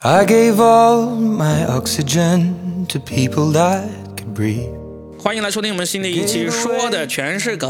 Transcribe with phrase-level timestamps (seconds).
[0.00, 3.82] I gave all my oxygen to people that
[4.16, 4.70] could breathe.
[5.18, 7.68] 欢迎来收听我们新的一期，说的全是梗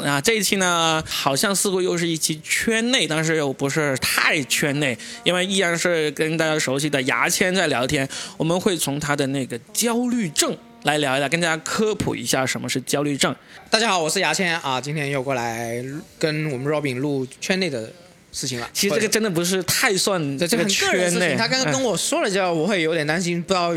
[0.00, 0.20] 啊！
[0.20, 8.06] 这一期呢，好像似乎又是一期圈内，但是又不是太圈内，因为依然是跟大家熟悉的牙签在聊天。
[8.36, 13.34] 我们会从他的那个焦虑症来聊一聊，跟大家科普一下什么是焦虑症。
[13.70, 15.82] 大家好，我是牙签啊，今天又过来
[16.18, 17.90] 跟我们 Robin 录圈内的
[18.32, 18.68] 事情了。
[18.72, 23.72] 其实这个真的不是太算这这个圈内，事情，他刚刚跟嗯我说了之后，我会有点担心，不知道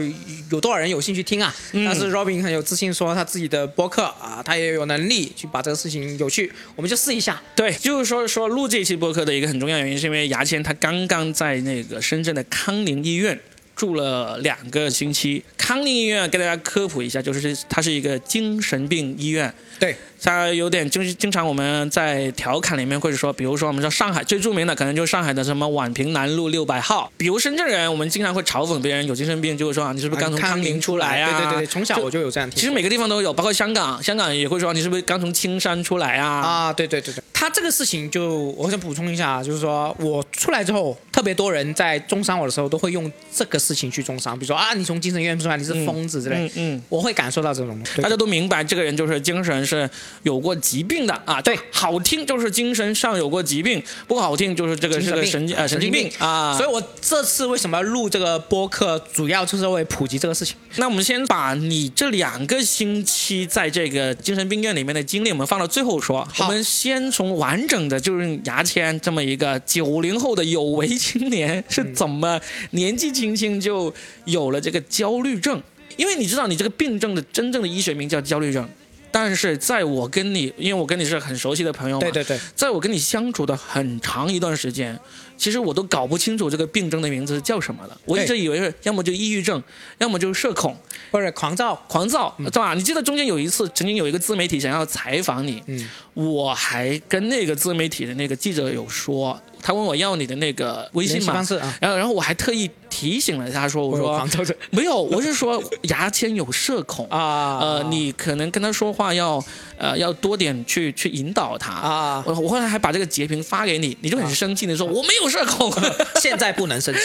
[0.50, 1.54] 有多少人有兴趣听啊。
[1.73, 7.41] 嗯但是 Robin 很有自信说他自己的播客啊，他也有能力去把这个事情有趣，我们就试一下。
[7.55, 13.38] 对，就是说说录这期播客的一个很重要原因，是因为牙签他刚刚在那个深圳的康宁医院
[13.76, 15.44] 住了两个星期。
[15.58, 19.54] 康宁医院给大家科普一下，就是它是一个精神病医院。
[19.80, 31.38] 对，它有点就是经常我们在调侃里面会说，比如说我们说上海最著名的可能就是上海的什么宛平南路六百号，比如深圳人，我们经常会嘲讽别人有精神病，就会说啊你是不是刚从康宁出来啊？
[31.39, 32.59] 对对对，从小我就有这样听。
[32.59, 36.27] 其实每个地方都有，包括香港，香港也会说你是不是刚从青山出来啊？
[36.27, 46.82] 啊，对对对对，他这个事情就我想补充一下，就是说我出来之后，特别多人在中伤我的时候，都会用这个事情去中伤，比如说啊，你从精神医院出来，你是疯子之类，嗯嗯。
[46.89, 47.76] 我会感受到这种。
[48.01, 49.87] 大家都明白，这个人就是精神是
[50.24, 51.41] 有过疾病的啊。
[51.41, 56.55] 对，好听就是精神上有过疾病，不好听就是这个是个神神经呃神经病啊。
[56.57, 60.55] 所以我这次为什么要录这个播客，主要就是为普及这个事情。
[60.77, 66.28] 那我们先把你这两个星期在这个精神病院里面的经历，我们放到最后说。
[66.40, 72.40] 我们先从完整的，就是牙签这么一个九零后的有为青年是怎么
[72.72, 73.94] 年纪轻轻就
[74.25, 75.62] 有了这个焦虑症？
[75.97, 78.68] 因为你知道，你这个病症的真正的医学名叫焦虑症。
[79.16, 85.00] 但是在我跟你，因为我跟你是很熟悉的朋友嘛，对对对，在我跟你相处的很长一段时间，
[85.38, 87.97] 其实我都搞不清楚这个病症的名字是叫什么了。
[88.03, 89.63] 我一直以为是要么就抑郁症，
[90.00, 90.78] 要么就是社恐、
[91.12, 92.74] 或者狂躁，狂躁，对吧？
[92.74, 107.07] 你记得中间有一次，曾经有一个自媒体想要采访你，嗯，我还跟那个自媒体的那个记者有说，他问我要你的那个微信嘛，啊，然后然后我还特意提醒了他说，我有说 没有，我是说牙签有社恐。
[107.09, 109.43] 啊，呃，你可能跟他说话要，
[109.79, 115.73] 呃，要多点去去引导他啊我我后来还把这个截屏发给你，你就很生气的说、我没有社恐。
[116.21, 116.99] 现在不能生气，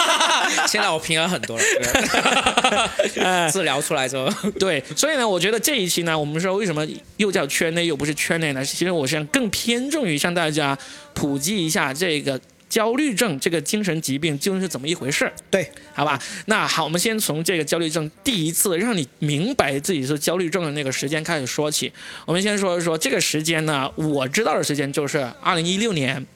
[0.66, 3.50] 现在我平衡很多了。
[3.52, 6.86] 治疗出来之后，对，所以呢，我觉得这一期呢，我们说为什么
[7.18, 8.64] 又叫圈内又不是圈内呢？
[8.64, 10.76] 其实我想更偏重于向大家
[11.14, 16.18] 普及一下这个焦虑症这个精神疾病究竟是怎么一回事儿，对，好吧？
[16.46, 21.92] 那好，我们先从这个焦虑症第一次让你明白自己是焦虑症的那个时间开始说起。
[22.24, 26.26] 我们先说一说这个时间呢，我知道的时间就是二零一六年，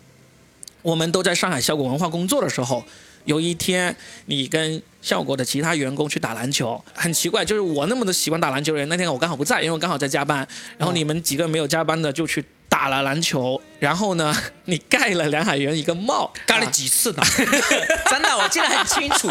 [0.82, 2.84] 我们都在上海效果文化工作的时候。
[3.24, 10.46] 有一天，你跟效果的其他员工去打篮球，很奇怪，就是我那么的喜欢打篮球的人，那天我刚好不在，因为我刚好在加班。
[10.78, 17.22] 然后你们几个没有加班的就去打了篮球，然后呢， 你盖了梁海源一个帽，盖了几次呢？
[18.10, 19.30] 真的，我记得很清楚。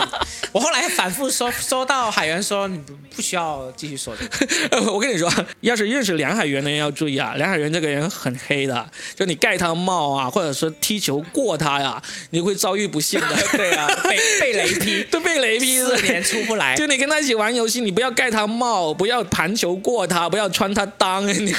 [0.51, 4.67] 我后来反复说，说到海源说，你不不需要继续说这个。
[4.71, 13.35] 呃 我跟你说，要是认识梁海源的人要注意啊，梁海源这个人很黑的，就你盖他帽啊，或者说踢球过他呀，你会遭遇不幸的。
[13.53, 16.75] 对啊，被被雷劈，都被雷劈四年出不来。
[16.75, 21.53] 就你跟他一起玩游戏，你不要盖他帽，不要盘球过他，不要穿他裆，你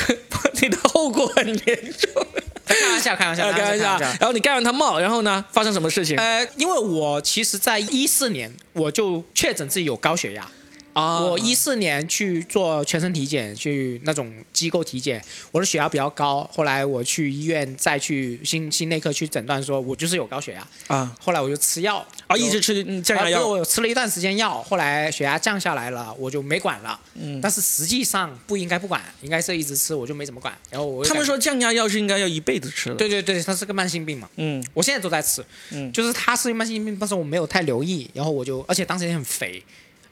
[0.62, 2.26] 你的后果很严重。
[2.74, 3.98] 开玩笑，开玩笑，啊开玩笑。
[3.98, 10.46] 然后你盖完他帽，然后呢，发生什么事情呃，因为我其实，在一四年我就确诊自己有高血压。
[10.94, 15.22] 啊我一四年去做全身体检，去那种机构体检，
[15.52, 16.48] 我的血压比较高。
[16.50, 20.66] 后来我去医院再去心心内科去诊断，说我就是有高血压。
[20.86, 26.98] 啊后来我就吃药，啊，一直吃嗯降压药我吃了一段时间药，后来血压降下来了，我就没管了。
[27.14, 30.52] 嗯但是实际上不应该不管，应该是一直吃，我就没怎么管。
[30.70, 34.28] 然后我他们说降压药是应该要一辈子吃的。，对对对，它是个慢性病嘛。
[34.36, 39.62] 嗯我现在都在吃，嗯就是它是慢性病，但是我没有太留意，然后我就，而且当时也很肥，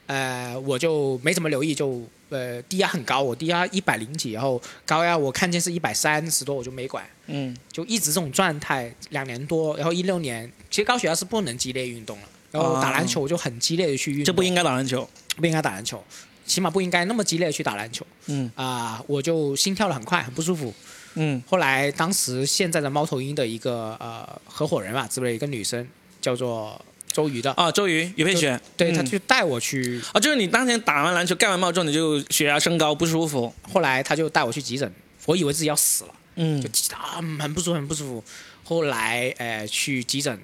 [0.07, 7.55] 呃，我就没怎么留意，就呃低压很高，我低压一百零几，然后高压我看见是一百三十多，我就没管，嗯。
[7.71, 15.07] 就一直这种状态两年多，然后一六年，其实高血压是不能激烈运动了，然后打篮球我就很激烈的去运动，这不应该打篮球。
[15.37, 16.01] 不应该打篮球，
[16.45, 18.07] 起码不应该那么激烈的去打篮球。
[18.27, 18.49] 嗯。
[18.55, 20.73] 啊、我就心跳的很快，很不舒服，
[21.15, 21.43] 嗯。
[21.45, 25.85] 后来当时现在的猫头鹰的一个呃合伙人吧，之类的一个女生
[26.21, 26.79] 叫做
[27.15, 28.95] 周瑜的，啊，周瑜于佩雪，对，嗯。
[28.95, 33.53] 她就带我去，啊，就是你当天打完篮球盖完帽之后，你就血压升高不舒服。
[33.71, 34.93] 后来他就带我去急诊，
[35.25, 36.61] 我以为自己要死了，嗯。
[36.61, 38.23] 就啊很不舒服，很不舒服。
[38.65, 40.37] 后来呃去急诊，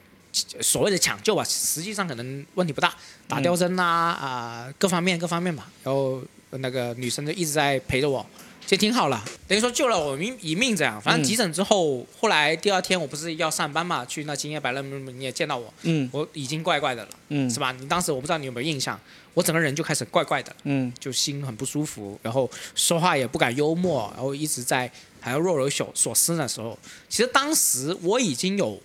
[0.61, 2.93] 所谓的抢救吧，实际上可能问题不大，
[3.27, 5.69] 打吊针啊啊、各方面各方面吧。
[5.83, 6.21] 然后
[6.51, 8.25] 那个女生就一直在陪着我，
[8.63, 11.01] 其实挺好了，等于说救了我命一命这样。
[11.01, 11.25] 反正嗯。
[11.25, 16.09] 急诊之后，后来第二天我不是要上班嘛，去那金叶百乐门你也见到我，嗯。
[16.13, 17.49] 我已经怪怪的了，嗯。
[17.49, 17.71] 是吧？
[17.73, 18.97] 你当时我不知道你有没有印象，
[19.33, 20.93] 我整个人就开始怪怪的，嗯。
[20.97, 26.77] 就心很不舒服，然后说话也不敢幽默，然后一直在还要若有所所思的时候，
[27.09, 28.81] 其实当时我已经有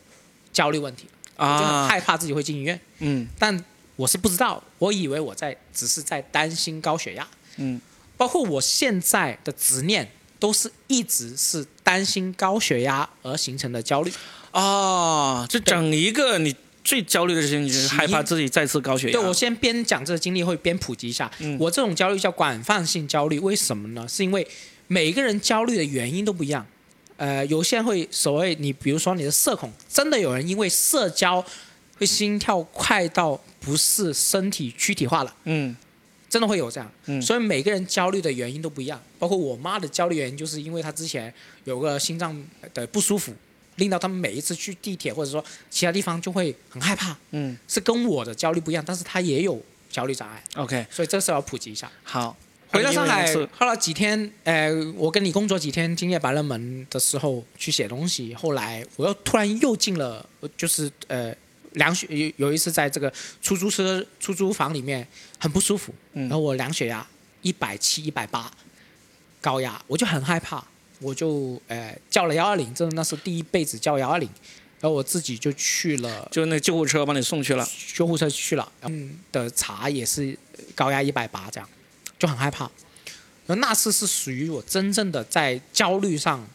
[0.53, 1.07] 焦虑问题
[1.37, 3.29] 了，我就很啊害怕自己会进医院，嗯。
[3.39, 3.65] 但
[3.95, 7.27] 我是不知道，我以为我在只是在担心高血压，
[7.57, 7.81] 嗯
[8.17, 14.13] 包括我现在的执念都是一直是担心高血压而形成的焦虑。
[14.53, 19.13] 哦，这整一个你最焦虑的事情你就是害怕自己再次高血压。
[19.13, 21.31] 对，我先边讲这个经历，会边普及一下。
[21.41, 24.07] 嗯我这种焦虑叫广泛性焦虑，为什么呢？
[24.09, 24.47] 是因为
[24.87, 26.65] 每个人焦虑的原因都不一样。
[27.17, 31.45] 呃，有些人会所谓你，比如说你的社恐，真的有人因为社交
[31.99, 35.75] 会心跳快到不是身体躯体化了，嗯
[36.37, 36.93] 真的会有这样。
[37.07, 39.01] 嗯所以每个人焦虑的原因都不一样。
[39.19, 41.33] 包括我妈的焦虑原因，就是因为她之前
[41.65, 42.37] 有个心脏
[42.75, 43.33] 的不舒服，
[43.77, 50.45] 令到他们每一次去地铁或者说其他地方就会很害怕，嗯是跟我的焦虑不一样，但是她也有焦虑障碍。
[50.57, 51.91] ，OK，所以这个是要普及一下。
[52.03, 52.37] 好。
[52.69, 61.33] 回到上海2016年，后来几天，呃，我跟你工作几天，今夜白日门的时候去写东西，后来我又突然又进了，就是呃
[61.77, 65.07] 量血，有有一次在这个出租车出租房里面
[65.39, 67.07] 很不舒服，嗯然后我量血压
[67.43, 68.51] 一百七、一百八，
[69.41, 70.65] 高压，我就很害怕，
[71.01, 74.29] 我就呃叫了幺二零，真的那是第一辈子叫幺二零，
[74.81, 77.69] 然后我自己就去了就那救护车帮你送去了。
[77.95, 80.37] 救护车去了，嗯的查也是
[80.75, 81.69] 高压一百八这样，
[82.19, 82.71] 就很害怕。
[83.47, 86.49] 然后那次是属于我真正的在焦虑上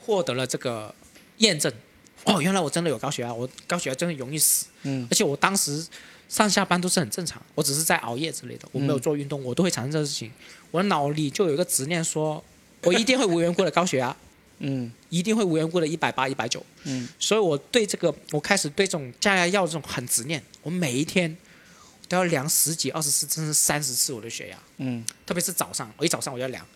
[0.00, 0.94] 获得了这个
[1.38, 1.72] 验证。
[2.24, 5.06] 哦，原来我真的有高血压，我高血压真的容易死，嗯。
[5.10, 5.86] 而且我当时
[6.28, 10.30] 上下班都是很正常，我只是在熬夜之类的，我没有做运动，我都会产生这个事情。
[10.70, 12.42] 我的脑里就有一个执念说，
[12.82, 14.16] 我一定会无缘无故的高血压，
[14.58, 14.90] 嗯。
[15.10, 16.64] 一定会无缘无故的一百八、一百九。
[16.84, 17.08] 嗯。
[17.18, 21.36] 所以我对这个，我开始对这种降压药这种很执念，我每一天
[22.08, 25.04] 都要量十几、二十次，甚至三十次我的血压，嗯。
[25.26, 26.66] 特别是早上，我一早上我就要量，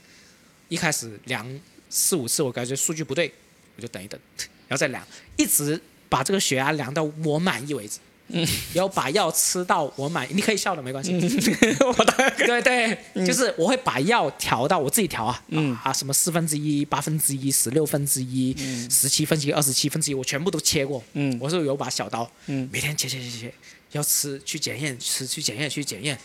[0.69, 3.33] 一开始量四五次，我感觉数据不对，
[3.77, 4.21] 我就等一等，
[4.69, 5.03] 然后再量，
[5.37, 7.99] 一直把这个血压量到我满意为止。
[8.31, 11.13] 嗯，然后把药吃到我满意，你可以笑的没关系。
[12.47, 15.75] 对对，就是我会把药调到我自己调啊，嗯。
[15.83, 18.55] 啊什么四分之一、八分之一、十六分之一、
[18.91, 21.03] 十七分之一、二十七分之一，我全部都切过。
[21.15, 21.39] 嗯。
[21.41, 22.69] 我是有把小刀，嗯。
[22.71, 23.55] 每天切切切切，
[23.93, 26.19] 要吃去检验，吃去检验去检验，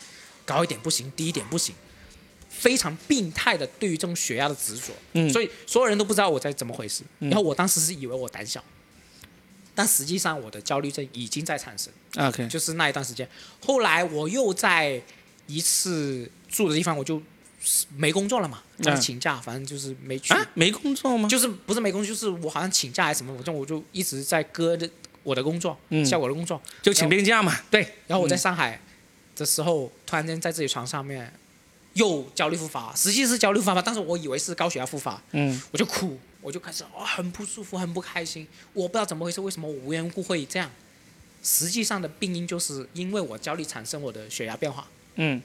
[0.43, 1.73] 高一点不行，低一点不行，
[2.63, 4.93] 非常病态的对于这种血压的执着。
[5.11, 7.03] 嗯所以所有人都不知道我在怎么回事。
[7.19, 8.63] 嗯然后我当时是以为我胆小，
[9.75, 11.91] 但实际上我的焦虑症已经在产生。
[12.17, 13.27] OK，就是那一段时间。
[13.59, 15.01] 后来我又在
[15.47, 17.21] 一次住的地方，我就
[17.97, 21.27] 没工作了嘛，就是请假，反正就是没去，啊，没工作吗？
[21.27, 24.89] 就是不是没工作，就是我好像请假还是什么，反正我就一直在搁着
[25.23, 26.61] 我的工作，嗯效果的工作。
[26.81, 27.53] 就请病假嘛。
[27.69, 28.79] 对，然后我在上海
[29.35, 31.33] 的时候，突然间在自己床上面
[31.93, 35.61] 又焦虑复发，实际是焦虑复发，但是我以为是高血压复发，嗯。
[35.71, 40.69] 我就哭，我就开始哦很不舒服，很不开心，我不知道怎么回事，为什么我无缘无故会这样？
[41.43, 45.41] 实际上的病因就是因为我焦虑产生我的血压变化，嗯，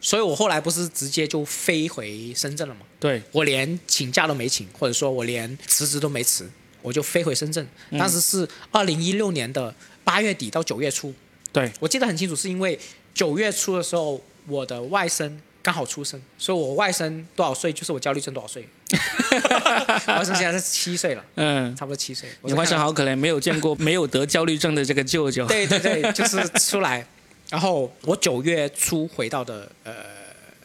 [0.00, 2.82] 所以我后来不是直接就飞回深圳了吗？
[3.00, 6.48] 对，我连请假都没请，或者说我连辞职都没辞，
[6.82, 7.66] 我就飞回深圳。
[7.98, 11.12] 当时是二零一六年的八月底到九月初，
[11.52, 12.78] 对，我记得很清楚，是因为
[13.12, 15.30] 九月初的时候，我的外甥
[15.62, 18.68] 刚好出生，所以我外甥多少岁就是我焦虑症多少岁。
[18.92, 22.28] 我外甥现在是七岁了，嗯，差不多七岁。
[22.42, 25.46] 你外甥好可怜，没有见过 没有得焦虑症的这个舅舅。
[25.46, 27.06] 对对对，就是出来。
[27.48, 29.94] 然后我九月初回到的呃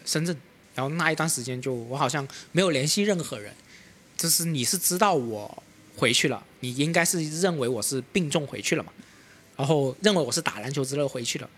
[0.05, 0.35] 深圳，
[0.73, 3.53] 然后那一段时间就我好像没有联系任何人，
[4.17, 5.63] 就是你是知道我
[5.95, 8.91] 回去了，你应该是认为我是病重回去了嘛，
[9.57, 11.49] 然后认为我是打篮球之乐回去了。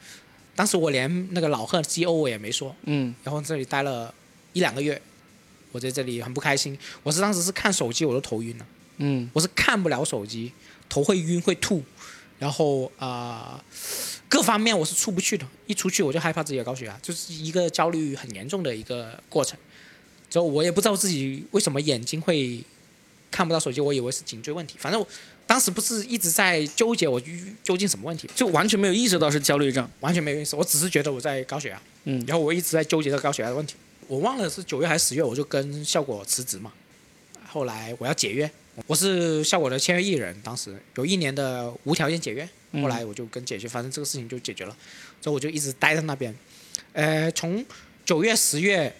[0.60, 4.14] 当时我连那个老贺 G.O 我也没说，嗯然后这里待了
[4.52, 5.02] 一两个月，
[5.72, 6.78] 我在这里很不开心。
[7.02, 8.66] 我是当时是看手机我都头晕了。
[8.98, 10.52] 嗯我是看不了手机，
[10.90, 11.82] 头会晕会吐，
[12.40, 13.64] 然后啊、呃
[14.28, 19.58] 各方面我是出不去的，一出去我就害怕自己有高血压，就是一个焦虑很严重的一个过程。
[20.30, 22.62] 之后我也不知道自己为什么眼睛会
[23.32, 25.08] 看不到手机，我以为是颈椎问题，反正我
[25.50, 27.20] 当时不是一直在纠结我
[27.64, 29.90] 究竟什么问题，就完全没有意识到是焦虑症。
[30.00, 33.74] 完全没有意识，我只是觉得我在高血压，嗯然后我一直在纠结这高血压的问题。
[34.08, 36.72] 我忘了是九月还是十月，我就跟效果辞职嘛。
[37.48, 38.50] 后来我要解约，
[38.86, 44.78] 我是效果的签约艺人，当时有一年的无条件解约，嗯后来我就跟解决，反正这个事情就解决了，
[45.20, 46.32] 所以我就一直待在那边。
[46.94, 47.66] 呃，从
[48.06, 48.96] 九月、十月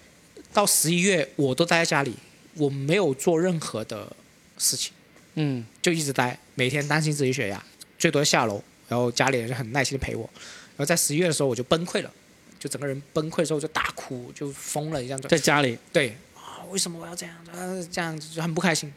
[0.52, 2.16] 到十一月，我都待在家里，
[2.54, 4.12] 我没有做任何的
[4.58, 4.92] 事情，
[5.34, 7.62] 嗯就一直待，每天担心自己血压，
[7.98, 10.28] 最多下楼，然后家里人就很耐心的陪我。
[10.76, 12.10] 然后在十一月的时候，我就崩溃了，
[12.58, 17.36] 就整个人崩溃之后就大哭，就疯了一样，在家里，对啊，为什么我要这样？
[17.52, 18.92] 呃，这样就很不开心。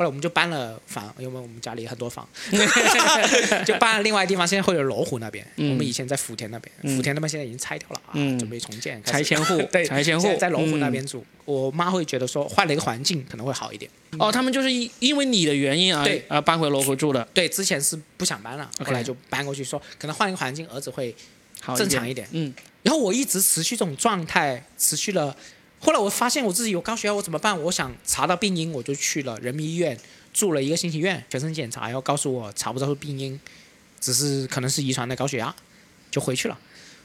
[0.00, 2.26] 后来我们就搬了房，因为我们家里很多房，
[3.66, 4.48] 就搬了另外地方。
[4.48, 11.22] 现在会有罗湖那边，嗯我们以前在福田那边，嗯福田那边现在已经拆掉了啊，嗯准备重建，拆迁户对，拆迁户在在罗湖那嗯边住。
[11.44, 13.90] 我妈会觉得说换了一个环境可能会好一点。
[14.18, 21.14] 哦，他们就是因因为你的原因啊，对啊搬回罗湖住的，对，之前是不想搬了，后来就搬过去说，可能换一个环境，儿子会
[21.60, 22.26] 好正常一点。
[22.32, 22.50] 嗯
[22.82, 25.36] 然后我一直持续这种状态，持续了。
[25.80, 27.58] 后来我发现我自己有高血压，我怎么办？
[27.64, 29.98] 我想查到病因，我就去了人民医院
[30.32, 33.40] 住了一个星期院，全身检查，然后告诉我查不到病因，
[33.98, 35.54] 只是可能是遗传的高血压，
[36.10, 36.58] 就回去了。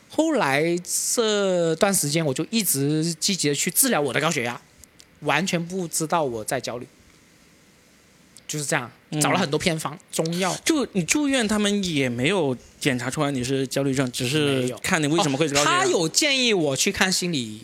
[0.09, 0.77] 后来
[1.13, 4.61] 这段时间我就一直积极的去治疗我的高血压，
[5.21, 6.87] 完全不知道我在焦虑，
[8.47, 15.79] 就是这样，嗯找了很多偏方、中药，就你住院，他们也没有检查出来你是焦虑症，只是看你为什么会高血压。
[15.79, 17.63] 他有建议我去看心理，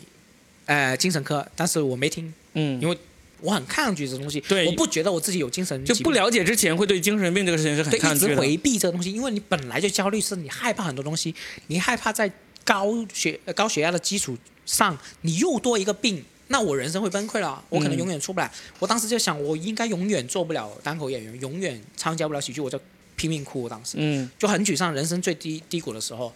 [0.66, 2.96] 呃，精神科，但是我没听，嗯，因为
[3.40, 4.66] 我很抗拒这东西，对。
[4.66, 8.32] 我不觉得我自己有精神就不了解之前会对精神病这个事情是很，抗拒的。
[8.32, 11.34] 一直回避这个东西，因为你本来就焦虑，是你害怕很多东西，
[11.66, 12.30] 你害怕在
[12.64, 18.48] 高血呃高血压的基础上，你又多一个病，那我人生会崩溃了，我可能嗯永远出不来。
[18.78, 22.80] 我当时就想，我应该永远做不了单口演员，永远参加不了喜剧，我就
[23.16, 23.62] 拼命哭。
[23.62, 23.96] 我当时。
[23.98, 24.30] 嗯。
[24.38, 26.32] 就很沮丧，人生最低低谷的时候，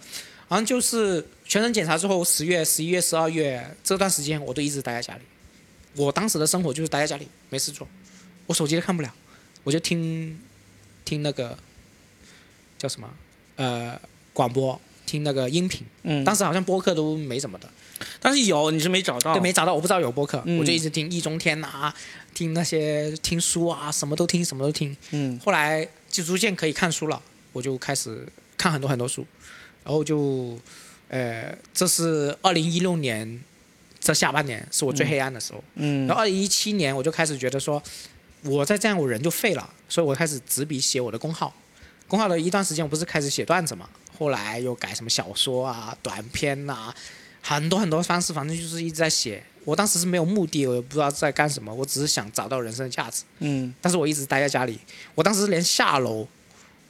[0.48, 5.20] 好像就是全身检查之后，十月、十一月、十二月这段时间，我都一直待在家里。
[5.94, 7.88] 我当时的生活就是待在家里，没事做，
[8.46, 9.12] 我手机都看不了，
[9.64, 10.38] 我就听
[11.04, 11.56] 听那个
[12.78, 13.10] 叫什么
[13.56, 13.98] 呃
[14.32, 15.86] 广播，听那个音频。
[16.02, 17.68] 嗯，当时好像播客都没什么的，
[18.20, 21.94] 但是有你是没找到，对，没找到，我不知道有播客，嗯我就一直听易中天啊，
[22.34, 24.94] 听那些听书啊，什么都听，什么都听。
[25.12, 27.20] 嗯后来就逐渐可以看书了，
[27.52, 29.26] 我就开始看很多很多书，
[29.86, 30.58] 然后就，
[31.06, 33.40] 呃，这是二零一六年
[34.00, 36.08] 这下半年是我最黑暗的时候，嗯。
[36.08, 37.80] 然后二零一七年我就开始觉得说，
[38.42, 41.54] 我再这样我人就废了，所以我开始执笔写我的公号，
[42.08, 43.88] 公号的一段时间我不是开始写段子嘛，
[44.18, 46.92] 后来又改什么小说啊、短篇啊，
[47.40, 49.40] 很多很多方式，反正就是一直在写。
[49.64, 53.22] 我当时是没有目的，我也不知道在干什么，我只是想找到人生的价值。
[53.38, 53.72] 嗯。
[53.80, 54.80] 但是我一直待在家里，
[55.14, 56.26] 我当时连下楼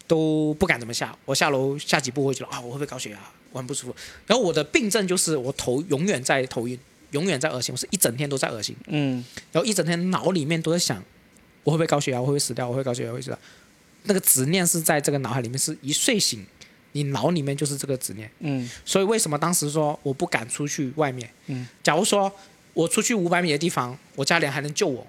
[0.07, 3.19] 都不敢怎么下，我下楼下几步我会觉得啊，我会不会高血压，
[3.53, 3.97] 我很不舒服。
[4.27, 6.79] 然后我的病症就是我头永远在头晕，
[7.11, 11.03] 永远在恶心，我是一整天都在恶心，嗯然后一整天脑里面都在想，
[11.65, 13.39] 我会不会高血压，我会不会死掉，我会高血压，我会死掉。
[14.05, 16.47] 那个执念是在这个脑海里面，是一睡醒，
[16.93, 18.31] 你脑里面就是这个执念。
[18.41, 21.29] 嗯所以为什么当时说我不敢出去外面？
[21.47, 22.33] 嗯，假如说
[22.73, 25.05] 我出去五百米的地方，我家里人还能救我，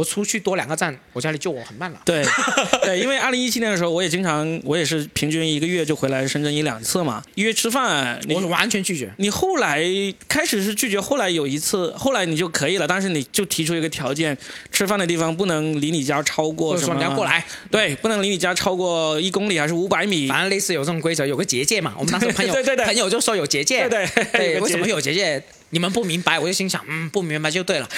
[0.00, 2.00] 我出去多两个站，我家里就我很慢了。
[2.06, 2.24] 对
[2.82, 9.12] 对，因为二零一七年的时候，我也经常，我也是平均一个月就回来深圳一两次嘛，约吃饭，我完全拒绝。
[9.18, 9.84] 你后来
[10.26, 14.34] 开始是拒绝，后来有一次，后来你就可以了，但是你就提出一个条件，
[14.72, 16.94] 吃饭的地方不能离你家超过什么？
[16.94, 20.28] 你要过来，对，不能离你家超过一公里还是五百米？
[20.28, 21.94] 反正类似有这种规则，有个结界嘛。
[21.98, 25.42] 我们当时朋友 对对对朋友就说有结界，对对对，为什么有结界？
[25.70, 27.88] 你们不明白，我就心想，嗯，不明白就对了。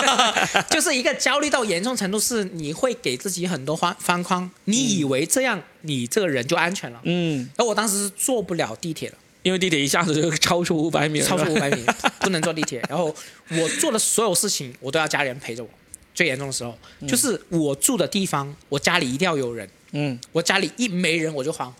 [0.70, 7.00] 就是一个焦虑到严重程度，是你会给自己很多方方框，你以为这样你这个人就安全了。
[7.04, 11.84] 嗯，而我当时是坐不了地铁的，因为地铁一下子就超出五百米了，超出五百米，
[12.20, 12.82] 不能坐地铁。
[12.88, 13.14] 然后
[13.50, 15.70] 我做的所有事情，我都要家里人陪着我。
[16.14, 19.68] 最严重的时候，就是我住的地方，我家里一定要有人。
[19.92, 21.72] 嗯我家里一没人我就慌，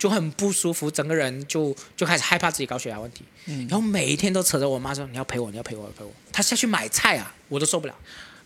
[0.00, 3.68] 就很不舒服，整个人就就开始害怕自己高血压问题，嗯。
[3.68, 6.10] 然后每一天都扯着我妈说你要陪我，你要陪我，要陪我。
[6.32, 7.94] 她下去买菜啊，我都受不了，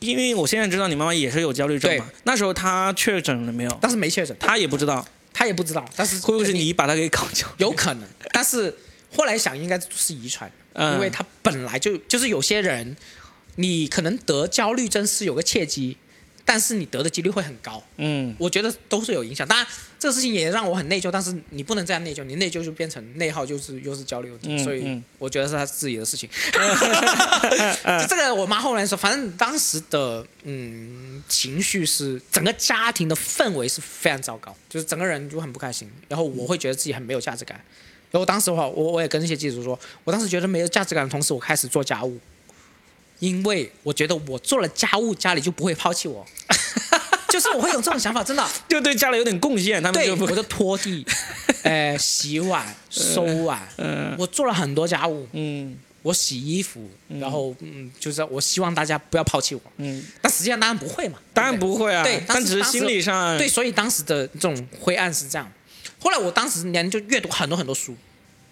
[0.00, 3.78] 因为我现在知道你妈妈也是有焦虑症嘛，那时候她确诊了没有？
[3.80, 7.46] 但是没确诊，她也不知道，她也不知道，但是会不会是你把她给搞焦？
[7.58, 8.76] 有可能，但是
[9.14, 10.94] 后来想应该是遗传，嗯。
[10.94, 12.96] 因为她本来就就是有些人，
[13.54, 15.96] 你可能得焦虑症是有个契机，
[16.44, 17.82] 但是你得的几率会很高。
[17.96, 19.46] 嗯我觉得都是有影响。
[19.46, 19.66] 当然，
[19.98, 24.48] 这个事情也让我很内疚，但是你不能这样内疚，你内疚就变成内耗，就是又是焦虑问题。
[24.50, 26.28] 嗯所以嗯我觉得是他自己的事情。
[28.08, 37.60] 这个我妈后来说，反正当时的嗯情绪是整个家庭的氛围是非常糟糕，就是整个人就很不开心，然后我会觉得自己很没有价值感。
[38.10, 42.16] 然后当时的话，我我也跟那些记者说，我当时觉得没有价值感的同时，我开始做家务，
[43.18, 46.24] 因为我觉得我做了家务，家里就不会抛弃我。
[47.28, 48.46] 就是我会有这种想法，真的。
[48.68, 51.04] 就 对家里有点贡献，他们对，就不我就拖地，
[51.64, 55.76] 呃，洗碗、收碗，嗯我做了很多家务，嗯。
[56.04, 63.38] 我洗衣服，然后嗯，就是我希望大家不要抛弃我，嗯，但实际上当然不会嘛，当然不会啊，对但只是心理上。
[63.38, 65.50] 对，所以当时的这种灰暗是这样。
[65.98, 67.96] 后来我当时年就阅读很多很多书，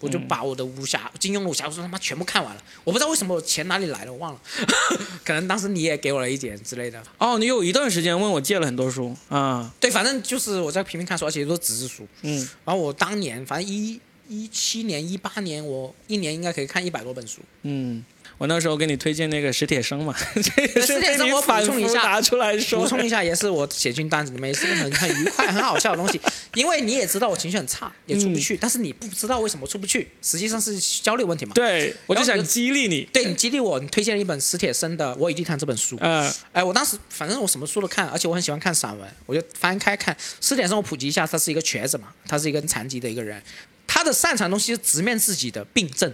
[0.02, 2.62] 我就把我的武侠、金庸的武侠书他妈全部看完了。
[2.84, 4.40] 我不知道为什么我钱哪里来的，我忘了，
[5.24, 7.02] 可能当时你也给我了一点之类的。
[7.16, 12.06] 哦，你有一段时间问我借了很多书啊，对，反正就是我在拼命看书，而且都是纸质书。
[12.22, 17.40] 嗯然后我当年反正一一七年、一八年，我一年应该可以看一百多本书。
[17.62, 18.04] 嗯。
[18.42, 22.84] 我那时候给你推荐那个史铁生嘛， 这也是史铁被你生我补反复充一下拿出来补。
[22.88, 26.20] 充一下，也是我写进单子里面，也是个很很愉快、很好笑的东西。
[26.54, 31.52] 因为你也知道我情绪很差，也出不去，但是你不知道为什么出不去，实际上是焦虑问题嘛。
[31.54, 33.08] 对，我就想激励你。
[33.12, 35.96] 对你激励我，你推荐了一本史铁生的《我与地坛》这本书。
[36.00, 40.16] 嗯哎，我当时反正我什么书都看，而且我很喜欢看散文，我就翻开看。
[40.40, 43.40] 史铁生，我普及一下，他是一个瘸子嘛，他是一个残疾的一个人，
[43.86, 46.12] 他的擅长东西是直面自己的病症，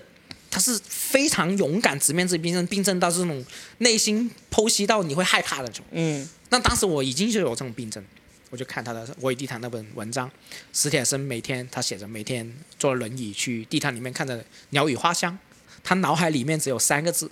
[0.50, 3.44] 他是非常勇敢直面自己病症，病症到这种
[3.78, 5.84] 内心剖析到你会害怕的那种。
[5.92, 8.02] 嗯那当时我已经就有这种病症，
[8.48, 10.30] 我就看他的《我与地坛》那本文章，
[10.72, 15.38] 史铁生每天他写着每天坐轮椅去地坛里面看着鸟语花香，
[15.84, 17.30] 他脑海里面只有三个字：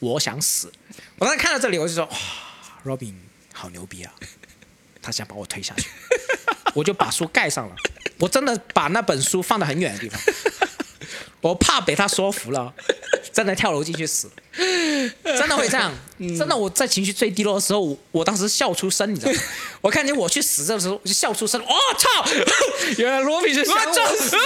[0.00, 0.72] 我想死。
[1.18, 2.16] 我当时看到这里，我就说哇
[2.84, 3.14] ，Robin
[3.52, 4.12] 好牛逼啊，
[5.00, 5.88] 他想把我推下去，
[6.74, 7.76] 我就把书盖上了，
[8.18, 10.20] 我真的把那本书放得很远的地方，
[11.40, 12.72] 我怕被他说服了，
[13.32, 14.30] 真的跳楼进去死。
[15.24, 19.38] 真的会这样，真的我在情绪最低落的时候，我我当时笑出声，你知道吗？
[19.80, 21.68] 我看见我去死的时候，我就笑出声，我、
[21.98, 22.08] 操！
[22.98, 24.36] 原来罗比是想我我死，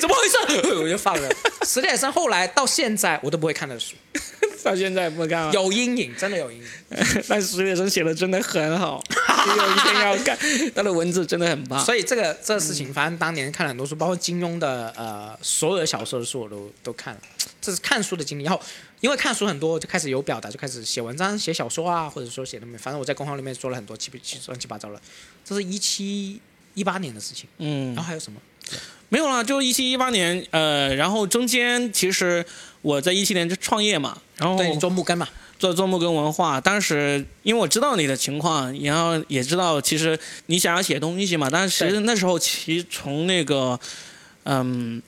[0.00, 0.36] 怎么回事？
[0.74, 1.28] 我就放了。
[1.66, 3.94] 史铁生后来到现在，我都不会看的书，
[4.64, 5.52] 到现在不看了。
[5.52, 6.64] 有阴影，真的有阴影。
[7.28, 10.38] 但史铁生写的真的很好，你有一天要看，
[10.74, 11.84] 他的文字真的很棒。
[11.84, 17.20] 所以这个这个事情，反正当年看了很多书，包括金庸的呃所有的小说的书我都都看了，
[17.60, 18.44] 这是看书的经历。
[18.44, 18.60] 然后
[19.00, 25.00] 因为看书很多，就开始有表达，就开始写文章、写小说啊，或者说写那么，反正我在公号里面做了很多七七乱七八糟的。
[25.44, 26.40] 这是一七
[26.72, 28.40] 一八年的事情，嗯然，后还有什么？
[29.10, 32.44] 没有啦，就一七一八年，呃，然后中间其实
[32.84, 35.26] 我在一七年就创业嘛，然后对做木根嘛，
[35.58, 40.16] 做做木根文化，当时因为我知道你的情况，然后也知道其实
[40.46, 43.80] 你想要写东西嘛，但是其实那时候其实从那个，
[44.44, 45.02] 嗯。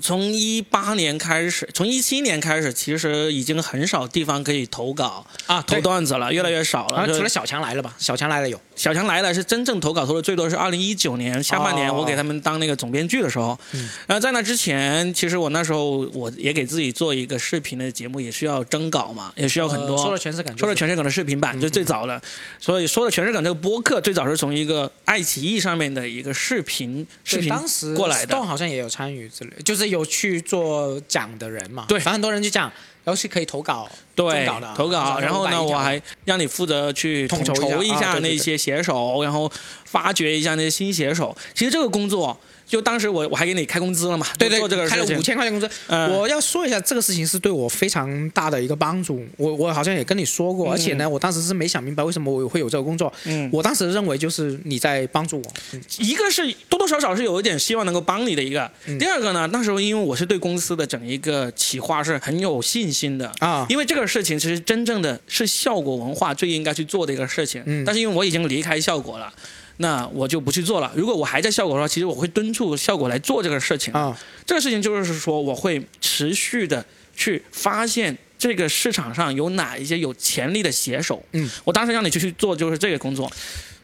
[0.00, 5.78] 从一八年开始，从一七年开始，其实已经很少地方可以投稿、啊，投。
[5.80, 7.06] 段子了，越来越少了。
[7.06, 7.94] 除了小强来了吧？
[7.98, 13.58] 小强来了有，小强来了是真正投稿投的最多，是二零一九年下半年，哦我给他们当那个总编剧的时候。
[13.72, 19.96] 嗯然后在那之前，其实我那时候我也给自己做一个视频的节目，也需要征稿嘛，也需要很多。
[19.96, 22.20] 呃说了全是感觉，说了全是梗的视频版，就最早的，
[22.60, 31.84] 所以说的全是梗这个播客最早是从一个爱奇艺上面的一个视频视频当时过来的 Stone 好像也有参与之类，就是有去做讲的人嘛。
[31.88, 32.70] 对反正很多人就讲，
[33.04, 39.50] 然后是可以投稿，对稿的投稿，然后呢，500一条我还让你负责去统统筹一下那些写手，然后
[39.84, 41.36] 发掘一下那些新写手。
[41.54, 45.22] 其实这个工作，就当时我我还给你开工资了嘛，对对做这个开了五。
[45.22, 45.68] 千块钱工资。
[45.88, 49.24] 嗯我要说一下，这个事情是对我非常大的一个帮助。
[49.36, 53.12] 我我好像也跟你说过，嗯而且呢，我当时是没想明白为什么我会有这个工作。
[53.24, 55.52] 嗯，我当时认为就是你在帮助我。
[55.72, 63.32] 嗯一个是多多少少是有一点希望能够帮你的一个，嗯第二个呢，那时候因为我是对公司的整一个企划是很有信心的。
[63.38, 69.32] 啊，因为这个事情其实真正的是效果文化最应该去做的一个事情，嗯但是因为我已经离开效果了，
[69.78, 70.92] 那我就不去做了。
[70.94, 73.92] 如果我还在效果的话，其实我会敦促效果来做这个事情。
[73.94, 76.84] 啊，这个事情就是说，我会持续的
[77.16, 81.24] 去发现这个市场上有哪一些有潜力的写手。
[81.32, 83.30] 嗯，我当时让你去去做就是这个工作。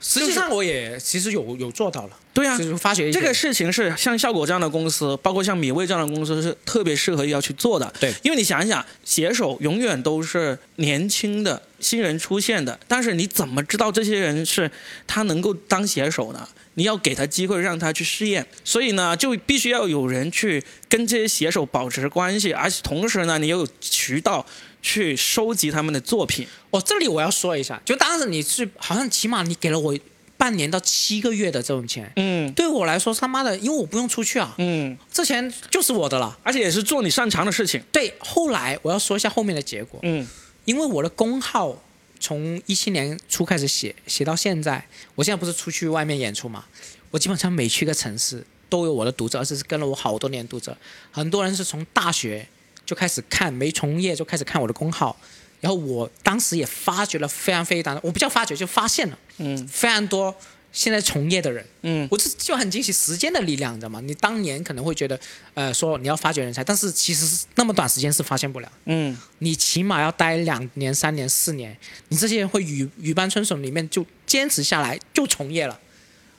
[0.06, 7.90] 实际上我也其实有有做到了，对啊就，是发掘这个事情是像效果这样的公司，包括像米味这样的公司是特别适合要去做的。
[7.98, 14.70] 对因为你想一想，写手永远都是年轻的新人出现的，但是你怎么知道这些人是
[15.06, 16.46] 他能够当写手呢？
[16.76, 18.44] 你要给他机会，让他去试验。
[18.64, 24.44] 所以呢，就必须要有人去跟这些写手保持关系，而且同时呢，你又有渠道
[24.84, 26.46] 去收集他们的作品。
[26.68, 29.98] 哦，这里我要说一下，就当时你是好像起码你给了我
[30.36, 36.38] 半年到七个月的这种钱，嗯对我来说他妈的，因为我不用出去啊，嗯，这钱就是我的了。
[36.42, 37.82] 而且也是做你擅长的事情。
[37.90, 40.26] 对，后来我要说一下后面的结果，嗯
[40.66, 41.82] 因为我的工号
[42.20, 46.66] 从一七年初开始写，写到现在，我现在不是出去外面演出嘛，
[47.10, 50.76] 我基本上每去一个城市都有我的读者，而且是跟了我好多年读者，
[51.10, 52.46] 很多人是从大学
[52.84, 55.16] 就开始看，没从业就开始看我的公号。
[55.60, 60.34] 然后我当时也发掘了非常非常，我不叫发掘，就发现了，嗯非常多
[60.72, 63.98] 现在从业的人，嗯我就就很惊喜时间的力量，你知道吗？
[64.02, 65.18] 你当年可能会觉得，
[65.54, 71.74] 呃，说你要发掘人才，但是其实那么短时间是发现不了，嗯你起码要待两年、三年、四年，
[72.08, 75.80] 你这些人会语语班春笋里面就坚持下来，就从业了。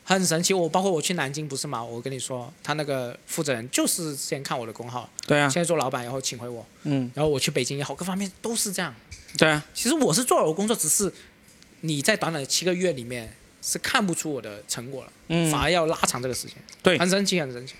[0.07, 1.83] 很神奇，我包括我去南京不是嘛？
[1.83, 8.93] 我跟你说，他那个负责人就是先看我的工号，对啊现，在做老板，然后请回我，嗯然后我去北京也好，各方面都是这样。
[9.35, 11.11] 对啊，其实我是做了我工作，只是
[11.81, 13.35] 你在短短的七个月里面
[13.67, 16.55] 是看不出我的成果了，嗯反而要拉长这个时间。
[16.83, 17.73] 对很神奇，很神奇。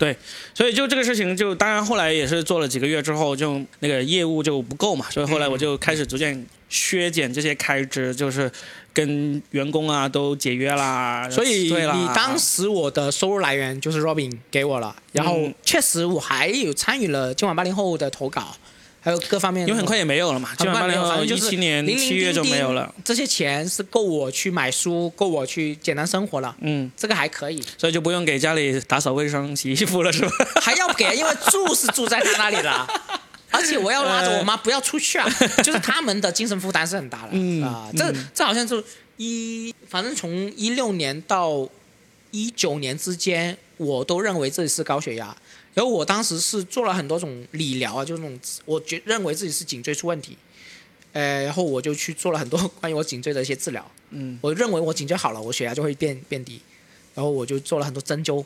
[0.52, 8.50] 所以就这个事情，就当然后来也是做了几个月之后，就那个业务就不够嘛，所以后来我就开始逐渐削减这些开支，就是
[8.92, 11.30] 跟员工啊都解约啦。
[11.30, 18.56] 所以你当时我的收入来源就是 Robin 给我了，然后嗯确实我还有参与了今晚八零后的投稿，
[19.06, 19.64] 还有各方面。
[19.68, 22.92] 因为很快也没有了嘛，基本上八零后反正就一七年七月就没有了。
[23.04, 27.62] 这些钱是够我去买书，够我去简单生活了，嗯，这个还可以。
[27.78, 30.30] 所以就不用给家里打扫卫生、洗衣服了，是吧？
[30.60, 32.86] 还要给，因为住是住在他那里的，
[33.52, 35.28] 而且我要拉着我妈不要出去啊，
[35.62, 37.88] 就是他们的精神负担是很大的、嗯啊。
[37.96, 38.82] 这这好像就
[39.18, 41.68] 一，反正从一六年到
[42.32, 45.34] 一九年之间，我都认为自己是高血压。
[45.76, 50.38] 然后我当时是做了很多种理疗啊，就是那种我觉认为自己是颈椎出问题，
[51.12, 53.90] 呃，然后我就去做了很多 关于我颈椎的一些治疗。
[54.08, 56.62] 嗯，我认为我颈椎好了，我血压就会变变低，
[57.14, 58.36] 然后我就做了很多针灸，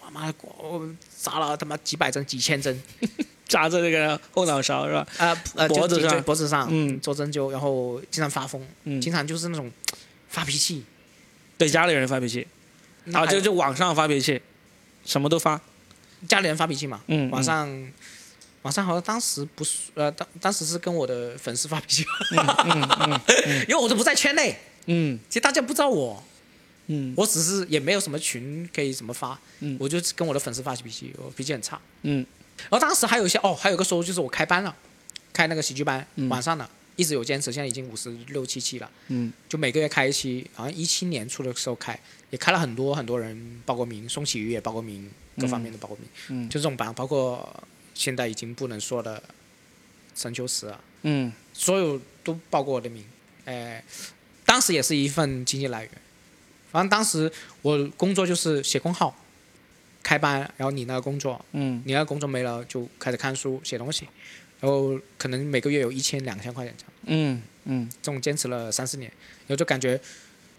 [0.00, 0.84] 我妈的，我
[1.16, 2.82] 扎了他妈几百针、几千针，
[3.46, 5.06] 扎在这个后脑勺是吧？
[5.18, 9.70] 呃呃，脖子上脖子上，嗯做针灸，然后经常发疯，嗯经常就是那种
[10.28, 10.84] 发脾气，
[11.56, 12.48] 对家里人发脾气
[13.12, 14.42] 啊，就就网上发脾气，
[15.04, 15.60] 什么都发。
[16.28, 17.90] 家里人发脾气嘛，嗯，晚上。
[18.62, 22.04] 晚上好像当时不是呃当当时是跟我的粉丝发脾气，
[23.66, 24.54] 因为我都不在圈内，
[24.84, 25.18] 嗯。
[25.30, 26.22] 其实大家不知道我，
[26.88, 27.14] 嗯。
[27.16, 29.78] 我只是也没有什么群可以怎么发，嗯。
[29.80, 31.80] 我就跟我的粉丝发起脾气，我脾气很差。
[32.02, 32.16] 嗯。
[32.68, 34.76] 然后当时还有一些哦，还有个时候就是我开班了，
[35.32, 36.28] 开那个喜剧班，嗯。
[36.28, 39.32] 晚上的，一直有坚持，现在已经五十六七期了，嗯。
[39.48, 41.98] 就每个月开一期，好像一七年初的时候开，
[42.30, 47.62] 也开了很多很多人报过名，宋启瑜也报过名，各方面的报过名，嗯就这种班，包括
[47.94, 49.22] 现在已经不能说的
[50.14, 53.04] 陈秋实啊，嗯所有都报过我的名，
[53.44, 53.82] 呃，
[54.44, 55.90] 当时也是一份经济来源，
[56.70, 57.30] 反正当时
[57.62, 59.16] 我工作就是写公号，
[60.02, 64.06] 开班，然后你那个工作，嗯你那个工作没了就开始看书写东西，
[64.60, 69.10] 然后可能每个月有一千两千块钱这样，嗯嗯这种坚持了三四年，
[69.46, 70.00] 然后就感觉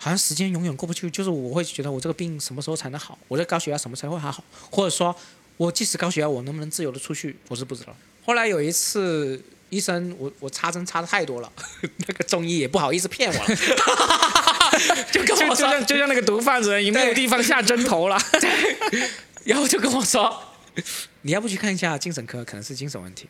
[0.04, 5.16] 好像时间永远过不去，就是我会觉得我这个病什么时候才能好，我这高血压什么时候会还好，或者说
[5.58, 7.96] 我即使高血压我能不能自由的出去，我是不知道。
[8.26, 11.54] 后来有一次医生我我插针插的太多了，
[12.08, 13.46] 那个中医也不好意思骗我了，
[15.14, 18.18] 就跟就就我说，像就像那个毒贩子，也没有对地方下针头了。
[19.46, 20.42] 然后就跟我说，
[21.22, 23.30] 你要不去看一下精神科，可能是精神问题。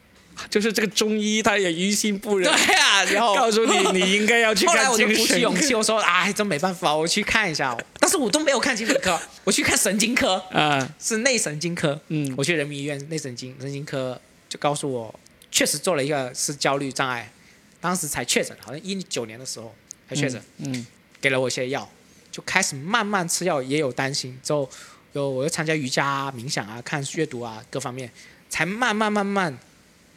[0.49, 11.99] 就是这个中医他也于心不忍，对啊，然后告诉你 你应该要去后来看我就鼓起勇气，我说：“哎，真没办法，我去看一下。”但是我都没有看精神科， 我去看神经科，啊，是内神经科。
[12.07, 15.13] 嗯我去人民医院内神经神经科，就告诉我，
[15.51, 17.31] 确实做了一个是焦虑障碍，
[17.79, 19.73] 当时才确诊，好像一九年的时候
[20.09, 20.85] 才确诊，嗯
[21.21, 21.87] 给了我一些药，
[22.31, 24.37] 就开始慢慢吃药，也有担心。
[24.43, 24.67] 之后
[25.13, 28.11] 有我又参加瑜伽、啊、冥想啊、看阅读啊各方面，
[28.49, 29.55] 才慢慢慢慢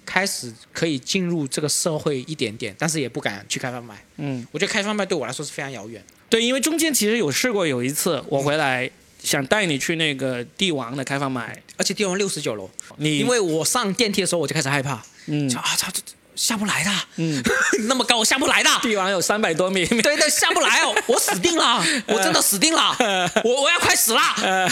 [0.04, 3.94] 开始可以进入这个社会一点点，但是也不敢去开贩卖。
[4.16, 6.02] 嗯，我觉得开贩卖对我来说是非常遥远。
[6.28, 8.90] 对，因为中间其实有试过有一次，我回来
[9.22, 15.48] 想带你去那个帝王的开放买，而且帝王六十九楼，你因为我上电梯的时候我就开始害怕，嗯。
[15.48, 15.88] 就啊操，
[16.34, 17.40] 下不来的，嗯，
[17.86, 18.68] 那么高我下不来的。
[18.82, 22.96] 帝王有三百多米，对对，下不来哦，我死定了， 我真的死定了，
[23.44, 24.20] 我我要快死了。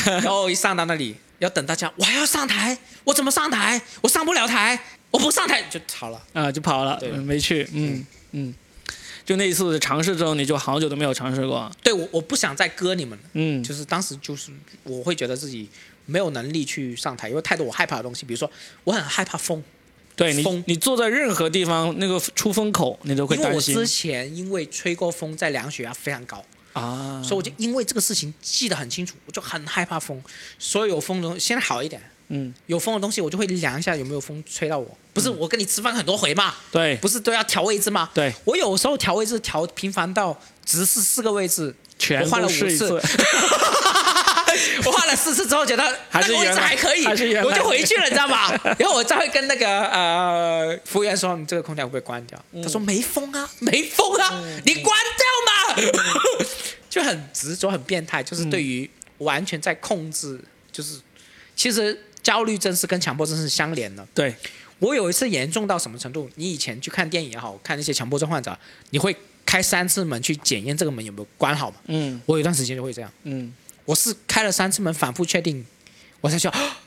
[0.05, 3.81] 然后一上到那里，要等大家，我还要上台，我怎么上台？
[4.01, 4.77] 我上不了台，
[5.12, 6.20] 我不上台就吵了。
[6.33, 8.55] 啊，就跑了，没去，嗯嗯，
[9.25, 14.51] 就那一次尝试之后，你就好久都没有尝试过，对我我不想再割你们了，嗯，就是当时就是
[14.83, 15.68] 我会觉得自己
[16.07, 18.51] 没有能力去上台，因为太多我害怕的东西，比如说
[18.83, 19.62] 我很害怕风，
[20.16, 20.64] 对你风。
[20.66, 23.75] 你坐在任何地方那个出风口，你都会担心。
[23.75, 26.44] 因为我之前因为吹过风，在量血压非常高。
[26.72, 30.22] 啊，所以我就因为这个事情记得很清楚，我就很害怕风。
[30.59, 34.99] 所以有风的东西现在好一点，嗯，有风的东西我就会量一下有没有风吹到我。
[35.13, 36.97] 不是我跟你吃饭很多回嘛，对。
[36.97, 38.09] 不是都要调位置吗？
[38.15, 43.01] 对，我有时候调位置调频繁到直视四个位置，全我换了五次。
[44.85, 45.83] 我换了四次之后，觉得
[46.13, 48.51] 那个位置还可以，我就回去了，你知道吗？
[48.79, 55.93] 然后我再会跟那个呃服务员说：“你这个空调会不会关掉？”他说：“没风啊，没风啊，你关掉嘛。”
[56.91, 60.39] 就很执着、很变态，就是对于完全在控制，
[60.71, 61.01] 就是
[61.57, 64.07] 其实焦虑症是跟强迫症是相连的。
[64.15, 64.35] 对，
[64.79, 66.31] 我有一次严重到什么程度？
[66.37, 68.57] 你以前去看电影也好看那些强迫症患者，
[68.91, 71.77] 你会开三次门去检验这个门有没有关好嘛？
[71.87, 73.53] 嗯我有一段时间就会这样，嗯
[73.85, 75.67] 我是开了三次门，反复确定，
[76.21, 76.79] 我才觉得，啊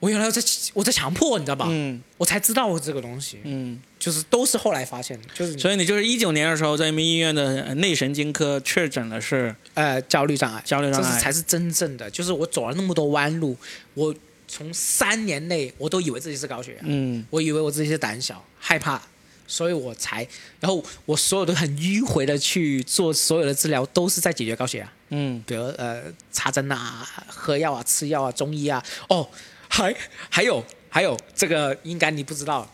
[0.00, 0.42] 我原来在
[0.74, 1.66] 我在强迫，你知道吧？
[1.70, 13.56] 嗯我才知道我这个东西，嗯，就是都是后来发现的，就是所以你就是一九年的时候在人民医院的呃内神经科确诊的是呃焦虑障碍，焦虑障碍这是才是真正的，就是我走了那么多弯路，
[13.94, 14.14] 我
[14.46, 19.00] 从三年内我都以为自己是高血压，嗯我以为我自己是胆小害怕，
[19.46, 20.26] 所以我才，
[20.60, 26.02] 然后我所有的很迂回的去做所有的治疗，都是在解决高血压，嗯比如呃
[26.32, 29.28] 插针啊、喝药啊、吃药啊、中医啊，哦，
[29.68, 29.94] 还
[30.28, 32.70] 还有还有这个应该你不知道，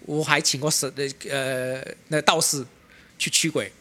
[0.00, 0.92] 我还请过神
[1.30, 2.64] 呃那道士
[3.18, 3.70] 去驱鬼。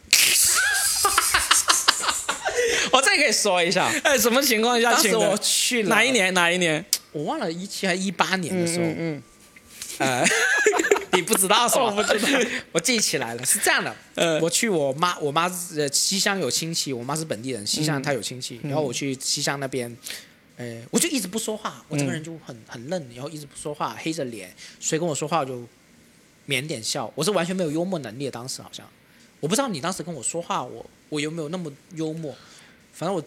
[2.89, 6.11] 我这个可以说一下，哎，什么情况下请我去了哪一？
[6.11, 6.33] 年？
[6.33, 6.83] 哪一年？
[7.17, 9.21] 我忘了一七还一八年的时候，嗯
[9.97, 10.23] 呃，
[11.13, 11.85] 你不知道是吧？
[11.85, 19.95] 我不知道，我记起来了，是这样的，呃我去我妈，我妈呃西乡有亲戚，我妈是本地人，西乡她有亲戚，然后我去西乡那边，
[20.57, 25.55] 呃，我就一直不说话，我这个人就很很愣，然后一直不说话，黑着脸，谁跟我说话我就
[26.47, 28.87] 腼腆笑，我是完全没有幽默能力的，当时好像，
[29.39, 32.35] 我不知道你当时跟我说话，我我有没有那么幽默，
[32.93, 33.23] 反正我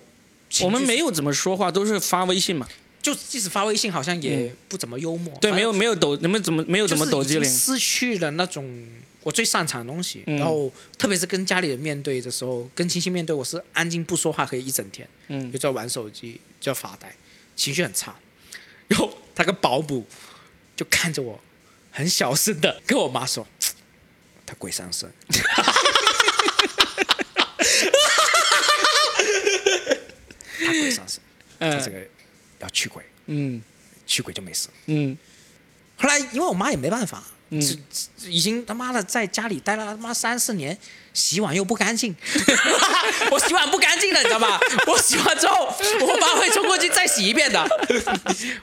[0.63, 2.69] 我们没有怎么说话，都是发微信嘛。
[3.03, 7.25] 就即使发微信，好像也不怎么幽默，对，没有没有抖，你们怎么没有怎么抖？
[7.25, 8.87] 失去了那种
[9.23, 10.23] 我最擅长的东西。
[10.27, 17.15] 嗯然后特别是跟家里人面对的时候，跟亲戚面对，我是安静不说话可以一整天，嗯就在玩手机，就发呆，
[17.57, 18.15] 情绪很差。
[18.89, 20.07] 然后他个保姆
[20.77, 21.41] 就看着我，
[21.91, 23.47] 很小声的跟我妈说
[24.45, 25.11] ：“他鬼上身。
[30.59, 31.21] ”他鬼上身，
[31.59, 32.07] 这个
[32.61, 33.61] 要驱鬼，嗯
[34.07, 34.69] 驱鬼就没事。
[34.87, 35.17] 嗯
[35.97, 37.61] 后来因为我妈也没办法，嗯
[38.27, 40.77] 已经他妈的在家里待了他妈三四年，
[41.13, 42.15] 洗碗又不干净，
[43.31, 44.59] 我洗碗不干净的，你知道吧？
[44.87, 45.67] 我洗完之后，
[46.01, 47.69] 我妈会冲过去再洗一遍的。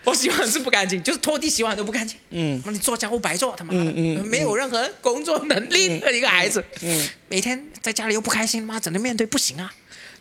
[0.03, 2.17] 我洗碗是不干净，就是拖地洗碗都不干净。
[2.31, 9.71] 嗯那你做家务白做，他妈的，嗯嗯没有任何工作能力的一个孩子，嗯每天在家里又不开心，妈整天面对不行啊，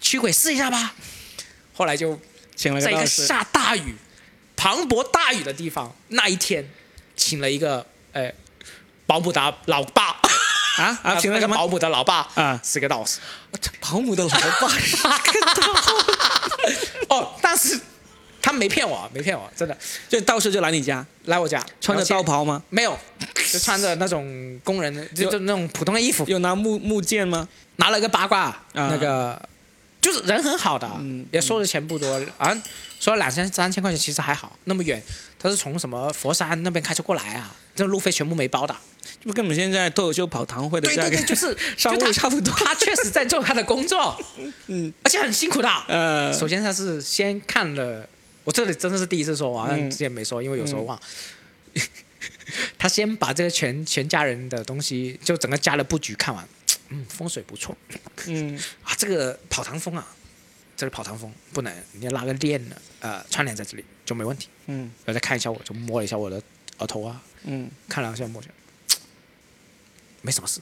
[0.03, 0.95] 驱鬼试一下吧。
[1.73, 2.21] 后来就
[2.57, 3.07] 请了在一个。
[3.07, 3.95] 下大雨、
[4.57, 6.69] 磅礴大雨的地方，那一天
[7.15, 8.33] 请了一个呃
[9.07, 10.17] 保姆的老爸
[10.79, 13.21] 啊啊，请了个保姆的老爸啊是个道士。
[13.81, 15.73] 保姆的老爸是个道
[17.09, 17.79] 哦，但是
[18.43, 19.77] 他没骗我，没骗我，真的
[20.09, 22.63] 就道士就来你家，来我家穿着道袍吗？
[22.69, 22.99] 没有，
[23.53, 27.49] 就穿着那种工人的，就就那种普通的衣服，有拿木木剑吗？
[27.77, 29.41] 拿了个八卦，啊那个
[30.07, 32.63] 就是人很好的，嗯也收的钱不多，好像
[33.01, 35.03] 收了两千三千块钱，其实还好，那么远，
[35.37, 38.77] 他是从什么佛山那边开车过来啊，这路费全部没包的。
[39.21, 42.55] 这不跟我们现在脱口秀跑堂会的价格对对对， 就是商务差不多。
[42.55, 44.17] 他确实在做他的工作，
[44.69, 45.69] 嗯，而且很辛苦的。
[45.89, 48.09] 呃，首先他是先看了，
[48.45, 50.97] 我这里真的是第一次说，我之前没说，因为有时候忘。
[52.79, 56.49] 他先把这个全全家人的东西，就整个家的布局看完，
[56.91, 57.77] 嗯，风水不错。
[58.27, 58.57] 嗯。
[58.85, 60.07] 啊，这个跑堂风啊，
[60.77, 64.49] 这个跑堂风不能，你要拉个链的，呃，串联在这里就没问题。
[64.67, 66.43] 嗯然后再看一下我，就摸了一下我的
[66.79, 68.51] 额头啊，嗯看了一下摸一下，
[70.23, 70.61] 没什么事，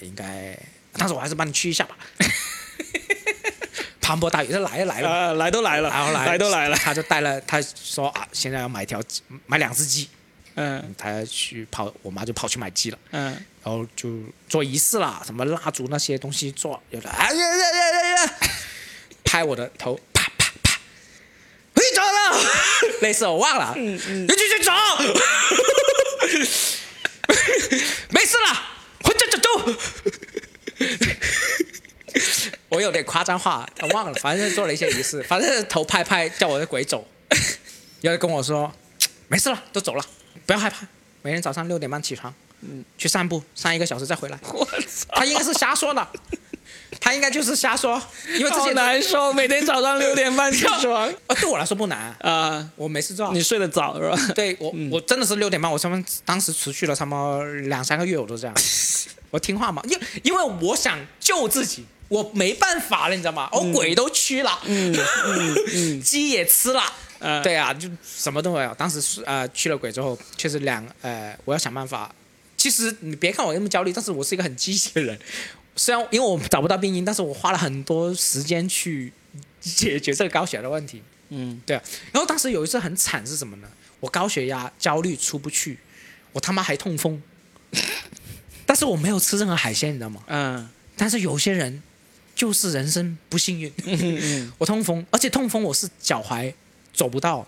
[0.00, 0.58] 应该。
[0.94, 1.96] 但是我还是帮你驱一下吧。
[4.00, 6.76] 磅礴大雨，这来都来了，呃，来都来了，然后来来都来了。
[6.76, 9.00] 他就带了，他说啊，现在要买条
[9.46, 10.08] 买两只鸡，
[10.54, 10.94] 嗯。
[10.98, 13.32] 他去跑，我妈就跑去买鸡了，嗯。
[13.64, 18.34] 然后就做仪式啦，什么蜡烛那些东西做，有的哎呀呀呀呀呀，
[19.22, 20.80] 拍我的头，啪啪啪，
[21.76, 24.72] 回走了，类似我忘了，嗯嗯，你继续走，
[28.10, 28.62] 没事了，
[29.04, 29.48] 回家走走。
[32.68, 37.06] 我有点夸张话，他忘了，反正做了一些仪式，反正头拍拍，叫我的鬼走，
[38.00, 38.74] 有人跟我说，
[39.28, 40.04] 没事了，都走了，
[40.46, 40.86] 不要害怕，
[41.22, 44.38] 每天早上六点半起床，嗯，去散步，散一个小时再回来。
[44.52, 46.06] 我操，他应该是瞎说的，
[47.00, 52.68] 他应该就是瞎说，因为这好些难受，每天早上 六点半起床啊，对我来说不难，啊。
[52.76, 53.32] 我没事做。
[53.32, 54.16] 你睡得早是吧？
[54.34, 58.54] 对我，我真的是六点半，我他妈当时持续了他妈两三个月，我都这样。
[59.30, 63.48] 我听话嘛，因因为我想救自己，我没办法了，你知道吗？
[63.52, 66.82] 我鬼都驱了，嗯嗯嗯， 鸡也吃了。
[67.22, 68.74] 呃，对啊，就什么都没有。
[68.74, 72.14] 当时是呃去了鬼之后，确实两呃，我要想办法。
[72.56, 75.18] 其实你别看我那么焦虑，但是我是一个很积极的人。
[75.74, 79.12] 虽然因为我找不到病因，但是我花了很多时间去
[79.60, 81.02] 解决这个高血压的问题。
[81.30, 81.82] 嗯对啊，
[82.12, 83.68] 然后当时有一次很惨是什么呢？
[84.00, 85.78] 我高血压、焦虑出不去，
[86.32, 87.22] 我他妈还痛风，
[88.66, 90.22] 但是我没有吃任何海鲜，你知道吗？
[90.26, 91.82] 嗯但是有些人
[92.34, 96.52] 就是人生不幸运，嗯嗯， 我痛风，而且痛风我是脚踝
[96.92, 97.46] 走不到，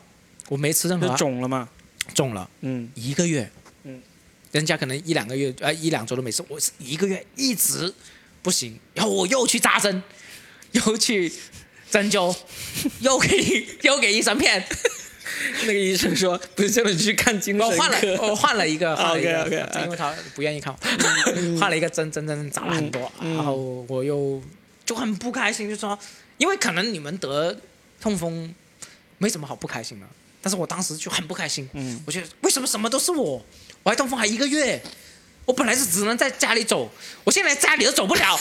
[0.48, 1.68] 我没吃任何就肿了嘛，
[2.14, 2.90] 肿了嗯。
[2.94, 3.50] 一个月，
[3.84, 4.00] 嗯，
[4.52, 7.92] 人家可能一两个月呃一两周都没事，我是一个月一直
[8.42, 10.02] 不行，然后我又去扎针，
[10.72, 11.32] 又去
[11.90, 12.34] 针灸，
[13.00, 14.62] 又给又给医生骗，
[15.62, 23.34] 那个医生说不是叫你去看精神我换了我换了一个，换了一个因为他不愿意看我，换了一个针针针扎了很多，嗯。
[23.36, 23.54] 然后
[23.88, 24.42] 我又
[24.84, 25.98] 就很不开心，就说
[26.38, 27.56] 因为可能你们得
[28.00, 28.54] 痛风
[29.18, 30.06] 没什么好不开心的，
[30.42, 32.02] 但是我当时就很不开心，嗯。
[32.06, 33.44] 我觉得为什么什么都是我，
[33.82, 34.82] 我还痛风还一个月，
[35.44, 36.90] 我本来是只能在家里走，
[37.24, 38.38] 我现在家里都走不了，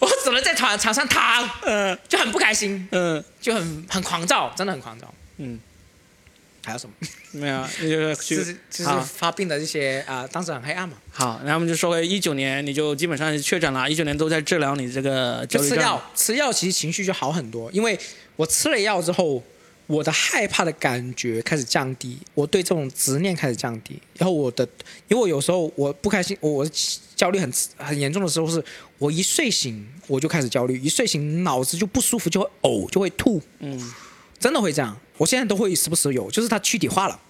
[0.00, 1.98] 我只能在床床上躺，嗯。
[2.08, 3.22] 就很不开心，嗯。
[3.40, 5.12] 就很很狂躁，真的很狂躁。
[5.38, 5.58] 嗯，
[6.62, 6.94] 还有什么？
[7.32, 15.46] 没有，那就是就是就是发病的这些啊、当时很黑暗嘛，好，然后我们就说回一九年，你就基本上确诊了，一九年都在治疗你这个。
[15.46, 17.98] 就吃药，吃药其实情绪就好很多，因为
[18.36, 19.42] 我吃了药之后，
[19.86, 24.68] 我的害怕的感觉开始降低，我对这种执念开始降低，然后我的，
[25.08, 26.70] 因为我有时候我不开心，我我
[27.16, 28.62] 焦虑很很严重的时候是，
[28.98, 33.92] 我一睡醒我就开始焦虑，一睡醒脑子就不舒服，就会呕，就会吐，嗯。
[34.38, 37.20] 真的会这样，我现在都会时不时有，就是它躯体化了。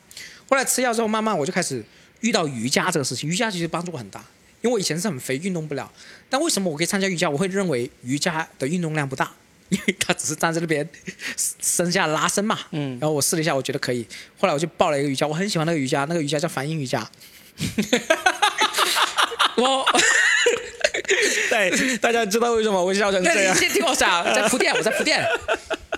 [0.48, 1.85] 后来吃药之后，慢慢我就开始
[2.20, 4.24] 遇到瑜伽这个事情，瑜伽其实帮助我很大，
[4.61, 5.90] 因为我以前是很肥，运动不了。
[6.29, 7.29] 但为什么我可以参加瑜伽？
[7.29, 9.33] 我会认为瑜伽的运动量不大，
[9.70, 10.88] 因为它只是站在那边
[11.61, 12.61] 伸下拉伸嘛。
[12.70, 14.07] 嗯然后我试了一下，我觉得可以。
[14.38, 17.11] 后来我就报了一个瑜伽，我很喜欢那个瑜伽，那个瑜伽叫梵音瑜伽。
[19.57, 19.85] 我
[21.50, 23.59] 对，大家知道为什么我会笑成这样那你？
[23.59, 25.26] 先听我讲，在铺垫，我在铺垫。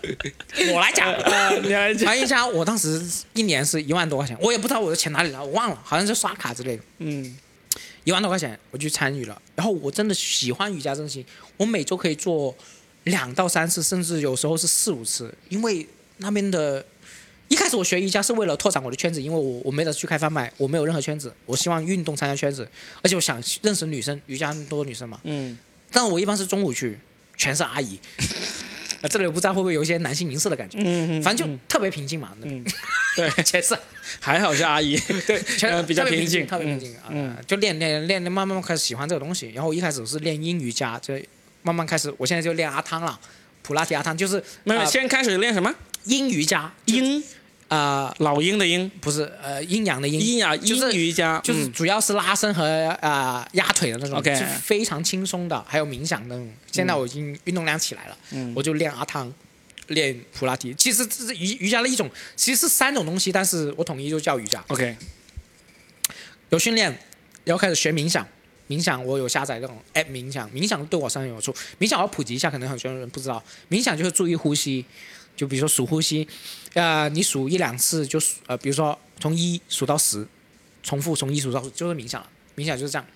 [0.72, 2.06] 我来讲，呃， 你来讲。
[2.06, 3.02] 梵音瑜伽，我当时
[3.34, 6.82] 一年是一万多块钱，我也不知道我的钱哪里来，我忘了，好像是刷卡之类的。
[6.98, 7.36] 嗯
[8.04, 9.40] 一万多块钱，我去参与了。
[9.54, 11.24] 然后我真的喜欢瑜伽这东西，
[11.56, 12.52] 我每周可以做
[13.04, 15.32] 两到三次，甚至有时候是四五次。
[15.48, 15.86] 因为
[16.16, 16.84] 那边的，
[17.46, 22.68] 一开始我学瑜伽是为了拓展我的圈子，因为我我没得去开贩卖，我没有任何圈子，我希望运动参加圈子，
[23.02, 25.20] 而且我想认识女生，瑜伽多女生嘛。
[25.22, 25.56] 嗯
[25.92, 26.98] 但我一般是中午去，
[27.36, 28.00] 全是阿姨。
[29.02, 32.32] 啊，这里我不知道会不会有一些男性凝视的感觉，嗯嗯，反正就特别平静嘛。
[32.42, 32.64] 嗯，
[33.16, 33.76] 对， 全是
[34.20, 39.50] 还好是阿姨，对，全呃比较平静静，特别平静啊、嗯就练练练，慢慢开始喜欢这个东西。
[39.50, 41.14] 然后我一开始是练阴瑜伽，就
[41.62, 43.18] 慢慢开始，我现在就练阿汤了，
[43.62, 45.74] 普拉提阿汤就是没有，啊先开始练什么？
[46.04, 47.22] 阴瑜伽，阴，
[47.74, 52.64] 啊、老鹰的鹰，不是呃阴阳的阴，阴阳，就是阴瑜伽，就是嗯主要是拉伸和
[53.00, 56.52] 啊、压腿的那种 OK 是非常轻松的，还有冥想那种。
[56.70, 59.32] 现在我已经运动量起来了，嗯我就练阿汤。
[59.88, 64.62] 练普拉提，其实这是瑜瑜伽的一种，其实是三种东西，但是我统一就叫瑜伽。
[64.68, 64.96] OK，
[66.50, 66.96] 有训练，
[67.44, 68.26] 然后开始学冥想。
[68.68, 71.54] 冥想我有下载那种 app 冥想，冥想对我身上有处。
[71.78, 74.82] 冥想我要普及一下，可能很多人不知道，冥想就是注意呼吸，
[75.36, 76.26] 就比如说数呼吸，
[76.74, 80.26] 呃，你数一两次就数，呃，比如说从一数到十，
[80.82, 82.28] 重复从一数到十就是冥想了。
[82.54, 83.06] 冥想就是这样，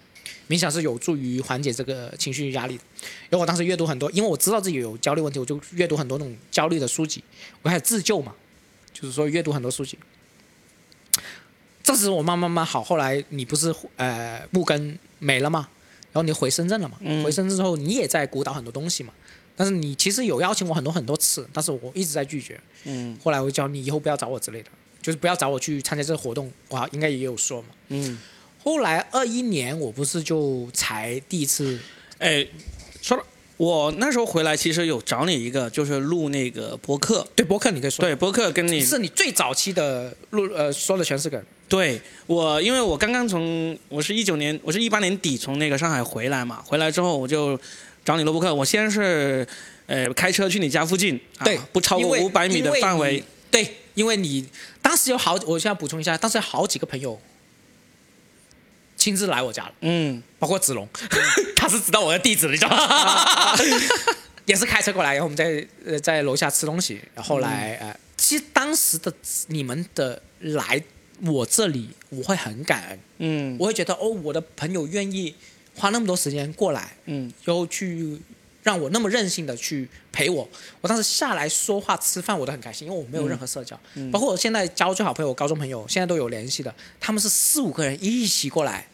[0.49, 2.83] 冥想是有助于缓解这个情绪压力的。
[3.29, 7.23] 然后我当时阅读很多，因为我知道自己有焦虑问题，我就阅读很多那种焦虑的书籍，
[7.61, 8.35] 我开始自救嘛，
[8.95, 9.99] 就是说阅读很多书籍。
[11.83, 15.69] 这时我慢慢慢好，后来你不是呃木根没了嘛，
[16.13, 19.13] 然后你回深圳了嘛，嗯回深圳之后你也在鼓捣很多东西嘛，
[19.57, 22.61] 但是你其实有邀请我很多很多次，但是我一直在拒绝。
[22.85, 23.19] 嗯。
[23.25, 24.69] 后来我就叫你以后不要找我之类的，
[25.03, 27.69] 就是不要找我去参加这个活动，我好应该也有说嘛。
[27.89, 28.19] 嗯，
[28.63, 31.79] 后来二一年我不是就才第一次，
[32.19, 32.47] 哎，
[33.01, 33.25] 说了，
[33.57, 38.81] 我那时候回来其实有找你一个，就是录那个博客，对博客你可以说，对，博客跟你。
[38.81, 47.59] 是你最早期的录呃说的全是梗，对我，因为我刚刚从我是一九年，我是一八年底从那个上海回来嘛，回来之后我就
[48.07, 48.55] 找你录播客。
[48.55, 49.47] 我先是
[49.87, 53.23] 呃开车去你家附近，啊对，不超过五百米的范围。
[53.51, 54.49] 对，因为你
[54.81, 57.21] 当时有好，我现在补充一下，当时有好几个朋友
[58.97, 60.89] 亲自来我家了，嗯，包括子龙，
[61.57, 63.57] 他是知道我的地址的，你知道吗？
[64.47, 69.13] 也是开车过来，然后我们在呃在楼下吃东西，然后后来、呃，其实当时的
[69.49, 70.81] 你们的来
[71.25, 75.35] 我这里，我会很感恩，嗯我会觉得哦，我的朋友愿意
[75.77, 77.33] 花那么多时间过来，嗯。
[77.45, 78.19] 又去
[78.63, 80.49] 让我那么任性的去陪我。
[80.81, 84.11] 我当时下来说话吃饭我都很开心，因为我没有任何社交，嗯。
[84.11, 88.87] 包括我现在交最好朋友，我高中朋友现在都有联系的，他们是四五个人一起过来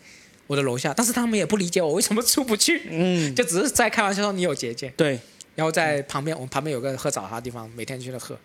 [0.47, 5.19] 我的楼下，但是他们也不理解我为什么出不去，嗯，就只是在开玩笑说你有结界，对。
[5.55, 8.37] 然后在旁边我们旁边有个喝早茶的地方，每天去那喝。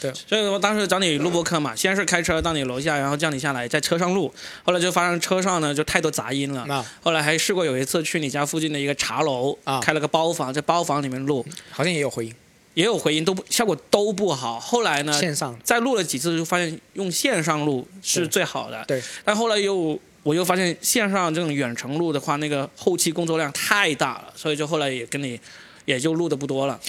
[0.00, 4.32] 对所以我当时找你录播课嘛，先是开车到你楼下，然后叫你下来，在车上录，
[4.64, 6.64] 后来就发现车上呢就太多杂音了。
[6.66, 12.34] 那后来还试过有一次去你家附近的一个茶楼，啊开了个包房，在包房里面录，好像也有回音，
[12.74, 14.58] 也有回音，都不效果都不好。
[14.58, 18.84] 后来呢，线上再录了几次，就发现用线上录是最好的。
[18.86, 25.38] 对，但后来又我又发现线上这种远程录的话，那个后期工作量太大了，所以就后来也跟你
[25.84, 26.80] 也就录的不多了。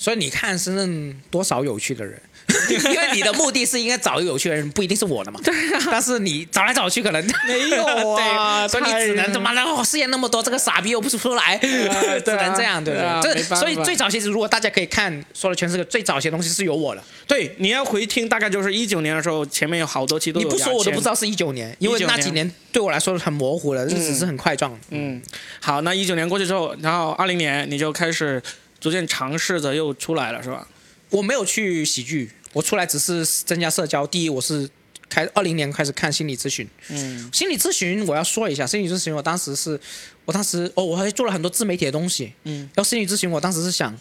[0.00, 2.18] 所以你看深圳多少有趣的人，
[2.70, 5.38] 因为你的目的是应该找一个有趣的人，不一定是我的嘛。
[5.44, 5.88] 对啊。
[5.90, 7.84] 但是你找来找去可能 没有
[8.14, 13.34] 啊对，所以你只能太他妈的哦，试验那么多，这个傻逼又不出来，只能这样，对不对啊对？
[13.34, 21.14] 这所以最早其实如果大家可以看说的全是个最早些东西是有我的，对，你要回听，大概就是一九年的时候，前面有好多期都有你不说我都不知道。
[21.14, 24.78] 是一九年，因为那几年对我来说很模糊了，日子是很快撞的。
[24.88, 25.20] 嗯，
[25.60, 28.40] 好，那一九年过去之后，然后二零年你就开始
[28.80, 30.66] 逐渐尝试着又出来了，是吧？
[31.10, 34.06] 我没有去喜剧，我出来只是增加社交。
[34.06, 34.68] 第一，我是
[35.08, 39.78] 开二零年开始看心理咨询，嗯心理咨询我要说一下，心理咨询我当时是，
[40.24, 42.32] 我当时哦，我还做了很多自媒体的东西。
[42.44, 43.92] 嗯，然后心理咨询我当时是想，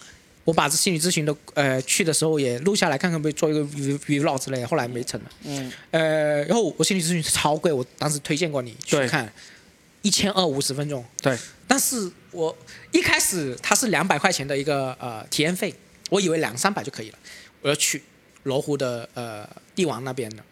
[0.46, 5.30] 我把这心理咨询的呃去的时候也录下来，看看可以做一个 vlog 之类的，后来没成了。
[5.46, 9.34] 嗯呃，然后我心理咨询超贵，我当时推荐过你去对看，
[10.02, 11.04] 一千二五十分钟。
[11.22, 11.38] 对，
[11.68, 12.56] 但是我
[12.92, 15.74] 一开始它是两百块钱的一个呃体验费，
[16.10, 17.18] 我以为两三百就可以了，
[17.62, 18.04] 我要去
[18.44, 20.44] 罗湖的呃帝王那边的，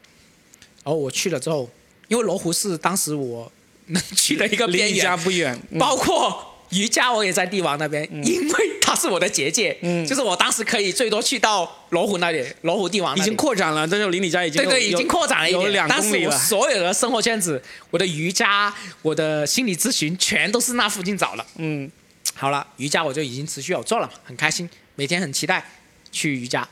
[0.84, 1.70] 然后我去了之后，
[2.08, 3.52] 因为罗湖是当时我
[3.88, 6.54] 能去的一个边离家缘，不远，嗯包括。
[6.70, 16.38] 瑜伽我也在帝王那边，因为它是我的结界，嗯就是我当时可以最多去到罗湖那里，罗湖帝王已经扩展了，这就离你家已经对对，已经扩展了一点，有两但是我公里了。
[16.38, 21.46] 所有的生活圈子，我的瑜伽、我的心理咨询，全都是那附近找了。
[21.56, 21.90] 嗯
[22.36, 25.66] 好了，瑜伽我就已经持续有做了嘛，很开心，每天很期待
[26.12, 26.68] 去瑜伽。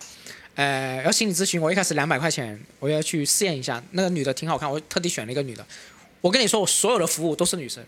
[0.55, 5.65] 呃，然后心理咨询我一开始两百块钱，我要去试验一下，那个女的挺好看，我特地选了一个女的。
[6.21, 7.83] 我跟你说，我所有的服务都是女生，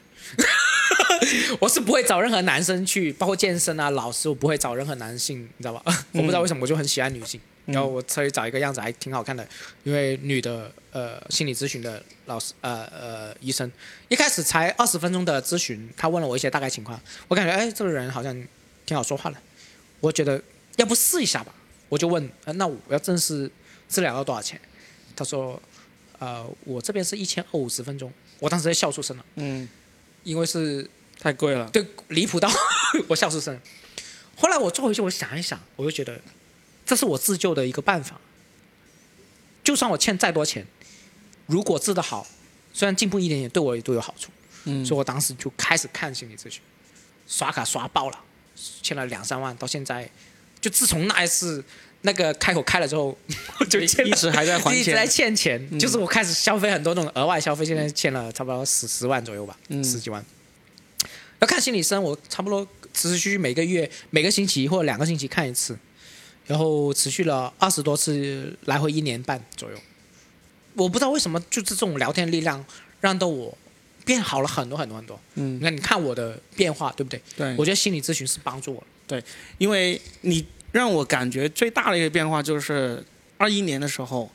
[1.59, 5.81] 我是不会找任何男生去，包括健身啊、老师，我不会找任何男性，你知道吧？
[6.13, 7.39] 我不知道为什么，我就很喜欢女性。
[7.65, 9.45] 然后我特意找一个样子还挺好看的，
[9.83, 13.69] 因为女的呃心理咨询的老师呃呃医生，
[14.07, 16.97] 一开始才二十分钟的咨询，他问了我一些大概情况，
[17.27, 18.33] 我感觉哎这个人好像
[18.85, 19.35] 挺好说话的，
[19.99, 20.41] 我觉得
[20.77, 21.53] 要不试一下吧，
[21.89, 23.51] 我就问，呃、那我要正式
[23.89, 24.57] 治疗要多少钱？
[25.13, 25.61] 他说，
[26.19, 28.09] 呃我这边是一千二五十分钟，
[28.39, 29.67] 我当时在笑出声了，嗯，
[30.23, 30.89] 因为是
[31.19, 31.69] 太贵了。
[31.71, 32.49] 对，离谱到
[33.07, 33.59] 我笑出声。
[34.35, 36.19] 后来我坐回去，我想一想，我就觉得
[36.85, 38.19] 这是我自救的一个办法。
[39.63, 40.65] 就算我欠再多钱，
[41.47, 42.25] 如果治得好，
[42.73, 44.29] 虽然进步一点点，对我也都有好处。
[44.65, 46.61] 嗯所以我当时就开始看心理咨询，
[47.27, 48.19] 刷卡刷爆了，
[48.81, 50.09] 欠了两三万，到现在，
[50.61, 51.63] 就自从那一次
[52.01, 53.17] 那个开口开了之后，
[53.59, 55.07] 我 就欠一直还在还钱一直在。
[55.07, 60.23] 欠钱，嗯就是我开始消费很多那种额外消费，现在欠了差不多十十万左右吧，嗯十几万。
[61.39, 65.77] 要看心理医生，我差不多持续每个月、每个星期或者两个星期看一次，
[66.45, 69.77] 然后持续了二十多次，来回一年半左右。
[70.73, 72.63] 我不知道为什么，就是这种聊天力量，
[73.01, 73.55] 让到我
[74.05, 75.19] 变好了很多很多很多。
[75.35, 77.21] 嗯，那你看我的变化，对不对？
[77.35, 79.23] 对，我觉得心理咨询是帮助我对。
[79.57, 83.03] 因为你让我感觉最大的一个变化就是
[83.37, 84.31] 二一年的时候，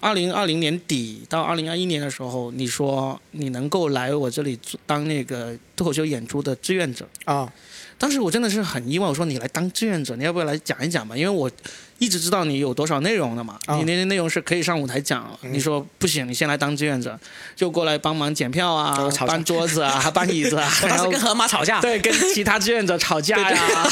[0.00, 7.52] 二零二零年底到二零二一年的时候，你说你能够来我这里做当那个脱口秀演出的志愿者，啊，
[7.98, 11.16] 当时我真的是很意外，我说你来当志愿者，你要不要来讲一讲嘛？
[11.16, 11.50] 因为我
[11.98, 13.76] 一直知道你有多少内容的嘛，啊。
[13.76, 15.28] 你那些内容是可以上舞台讲。
[15.42, 15.52] 嗯。
[15.52, 17.18] 你说不行，你先来当志愿者，
[17.56, 18.96] 就过来帮忙检票啊
[19.26, 23.90] 搬桌子啊，搬椅子啊，我 当然后时跟河马吵架，对跟其他志愿者吵架呀。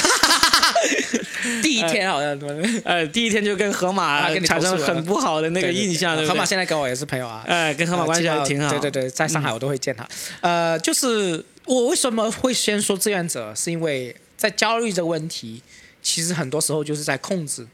[1.62, 2.38] 第一天好像
[2.84, 8.68] 呃，第一天就跟河马产生很不好的那个印象，河马现在跟我也是朋友啊，哎，跟河马关系还挺好。
[8.70, 10.06] 对对对，在上海我都会见他。
[10.40, 15.62] 呃，就是我为什么会先说志愿者，是因为在焦虑这个问题，
[16.02, 17.66] 其实很多时候就是在控制，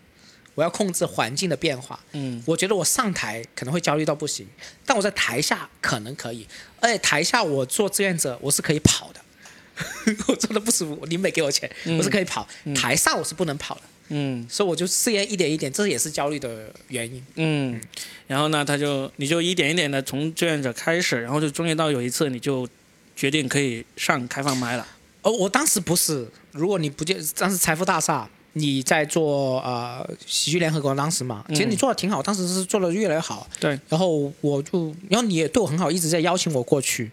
[0.54, 1.98] 我要控制环境的变化。
[2.12, 4.46] 嗯我觉得我上台可能会焦虑到不行，
[4.84, 6.46] 但我在台下可能可以，
[6.80, 9.20] 而且台下我做志愿者我是可以跑的。
[10.28, 12.46] 我真的不舒服，你没给我钱，我是可以跑。
[12.74, 17.24] 台上我是不能跑的，嗯所以我就试验一点一点，这也是焦虑的原因。
[17.36, 17.80] 嗯，
[18.26, 22.68] 然后呢，他就你就一点一点的从志愿者开始，然后就终于到有一次你就
[23.16, 24.86] 决定可以上开放麦了。
[25.22, 33.48] 哦，我当时不是，如果你不见，当时财富大厦你在做呃喜剧联合国当时嘛，其实你做的挺好，当时是做的越来越好。
[33.59, 37.05] 对，然后我就，然后你也对我很好，一直在邀请我过去。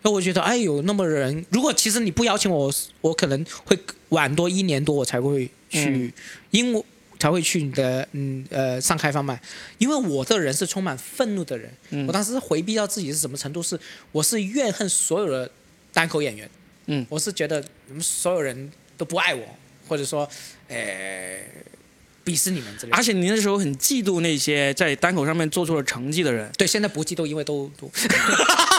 [0.00, 3.78] 然后我觉得，哎，有那么人，如果其实你不邀请我，我可能会
[4.10, 6.12] 晚多一年多我才会去，
[6.50, 6.84] 因为
[7.18, 9.40] 才会去你的嗯呃上开放麦，
[9.78, 11.70] 因为我这人是充满愤怒的人。
[12.06, 13.78] 我当时是回避到自己是什么程度，是
[14.12, 15.50] 我是怨恨所有的
[15.92, 16.48] 单口演员。
[16.86, 19.44] 嗯，我是觉得你们所有人都不爱我，
[19.88, 20.28] 或者说，
[20.68, 21.40] 呃，
[22.24, 22.96] 鄙视你们之类的。
[22.96, 27.90] 而且你那时候很嫉妒那些在单口上面做出了成绩的人，对，现在不嫉妒，因为都都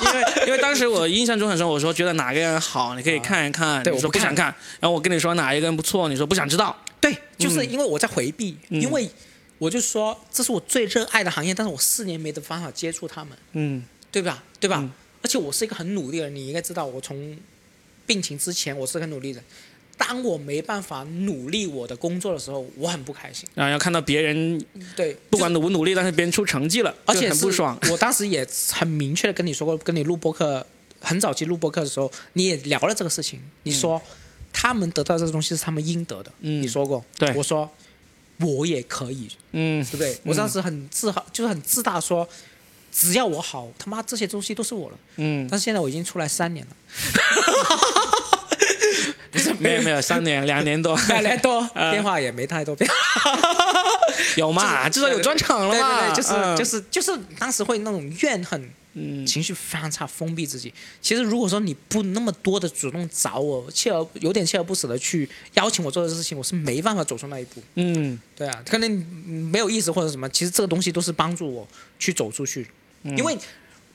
[0.05, 9.09] 因为因为当时我印象中很深，我说觉得哪个人好，你可以看一看，对我说不想看，然后我跟你说哪一个人不错，你说不想知道，对，就是因为我在回避，嗯因为
[9.57, 14.43] 我就说这是我最热爱的行业，但是我四年没得办法接触他们，嗯对吧？
[14.59, 14.77] 对吧？
[14.79, 14.91] 嗯
[15.21, 17.37] 而且我是一个很努力的人，你应该知道，我从
[18.05, 19.43] 病情之前我是个很努力的人。
[19.99, 23.47] 当我没办法努力我的工作的时候，我很不开心。
[23.53, 27.77] 然后要看到别人对，不管努不努力，但是别人出成绩了，就而且很不爽。
[27.91, 30.65] 我当时也很明确的跟你说过，跟你录播客，
[31.01, 33.41] 很早期录播客的时候，你也聊了这个事情。
[33.63, 34.01] 你说、
[34.53, 37.03] 他们得到这个东西是他们应得的，嗯你说过。
[37.17, 37.69] 对我说
[38.39, 40.17] 我也可以，嗯对不对？
[40.23, 42.27] 我当时很自豪，就是很自大说，
[42.89, 44.97] 只要我好，他妈这些东西都是我了。
[45.17, 46.75] 嗯，但是现在我已经出来三年了，
[49.59, 52.95] 没有没有，三年 两年多，两年多， 嗯变化也没太多变化。
[54.35, 54.89] 有嘛？
[54.89, 55.99] 至少有专场了嘛？
[56.01, 60.73] 对对对，就是、嗯就是就是当时会那种怨恨，嗯情绪非常差，封闭自己。
[61.01, 67.61] 其实如果说你不那么多的主动找我，锲而有点锲而不舍的去邀请我做的事情，我是没办法走出那一步。
[67.75, 68.91] 嗯对啊，可能
[69.27, 71.67] 嗯没有意思或者什么，其实这个东西都是帮助我
[71.97, 72.67] 去走出去，
[73.03, 73.37] 因为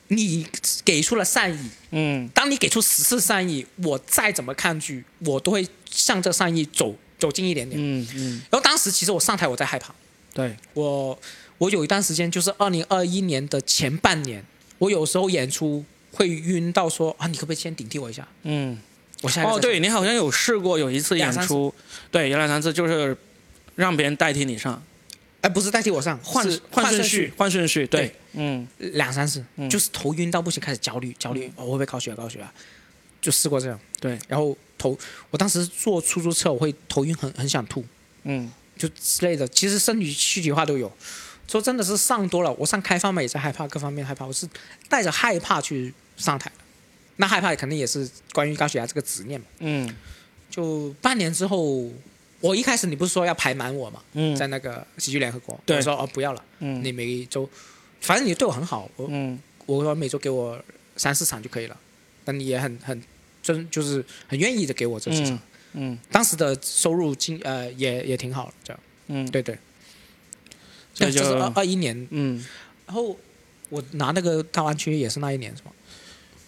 [0.07, 0.45] 你
[0.83, 2.29] 给出了善意，嗯。
[2.33, 7.79] 当你给出十次善意，我再怎么抗拒，我都会向这善意走走近一点点。
[7.81, 9.93] 嗯嗯，然后当时其实我上台我在害怕，
[10.33, 11.19] 对，我
[11.57, 14.43] 我有一段时间就是二零二一年的前半年，
[14.77, 18.27] 我有时候演出会晕到说啊，你可不可以先顶替我一下？
[18.43, 18.77] 嗯。
[19.21, 21.73] 我下哦，对你好像有试过有一次演出，
[22.11, 23.15] 对，有两三次就是
[23.73, 24.83] 让别人代替你上，
[25.45, 32.15] 哎，不是代替我上，换换顺顺序，，换顺序，对对，嗯两三次，嗯就是头晕到不行，开始焦虑，焦虑，哦，我会不会高血压？
[32.15, 32.51] 高血压？
[33.21, 34.97] 就试过这样，对，然后头，
[35.29, 37.85] 我当时坐出租车，我会头晕很，很想吐，
[38.23, 39.47] 嗯就之类的。
[39.49, 40.91] 其实身体躯体化都有。
[41.47, 44.49] 说真的是上多了，我上开放麦也在害怕，各方面害怕，我是
[44.89, 46.55] 带着害怕去上台的。
[47.17, 49.45] 那害怕肯定也是关于高血压这个执念嘛。
[49.59, 49.95] 嗯
[50.49, 51.91] 就半年之后，
[52.45, 54.35] 我一开始你不是说要排满我嘛，嗯。
[54.35, 55.77] 在那个喜剧联合国，对。
[55.77, 56.83] 我说哦不要了，嗯。
[56.83, 57.49] 你每周，
[58.01, 59.39] 反正你对我很好，我嗯。
[59.65, 60.59] 我说每周给我
[60.95, 61.77] 三四场就可以了，
[62.25, 63.01] 那你也很很
[63.41, 65.39] 真就是很愿意的给我这几场，
[65.73, 65.97] 嗯。
[66.11, 68.79] 当时的收入金呃也也挺好的，这样。
[69.07, 69.57] 嗯，对对，
[70.93, 72.45] 所以就是二二一年，嗯。
[72.85, 73.17] 然后
[73.69, 75.71] 我拿那个大湾区也是那一年是吗？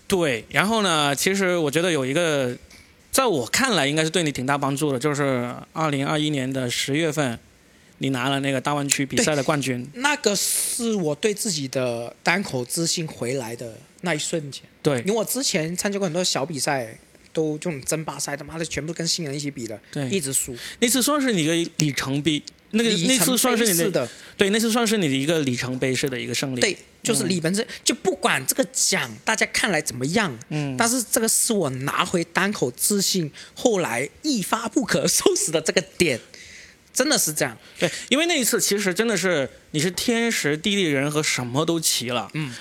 [0.07, 2.55] 对，然后呢，其实我觉得有一个，
[3.17, 7.39] 在我看来应该是对你挺大帮助的，就是二零二一年的十月份，
[7.97, 14.61] 你拿了那个大湾区比赛的冠军，那个是我对自己的单口自信回来的那一瞬间。
[14.83, 16.95] 对因为我之前参加过很多小比赛，
[17.33, 20.55] 都这种争霸赛，他妈的全部跟新人一起比的，对一直输。
[20.79, 22.39] 那次算是你的里程碑，
[22.71, 36.19] 那个那次算是你的对，那次算是你的一个里程碑式的一个胜利，对，就是里本身就不管这个奖大家看来怎么样，嗯但是这个是我拿回单口自信，后来一发不可收拾的这个点，
[36.93, 37.57] 真的是这样。
[37.79, 42.29] 对，因为那一次其实真的是你是天时地利人和什么都齐了。
[42.33, 42.53] 嗯。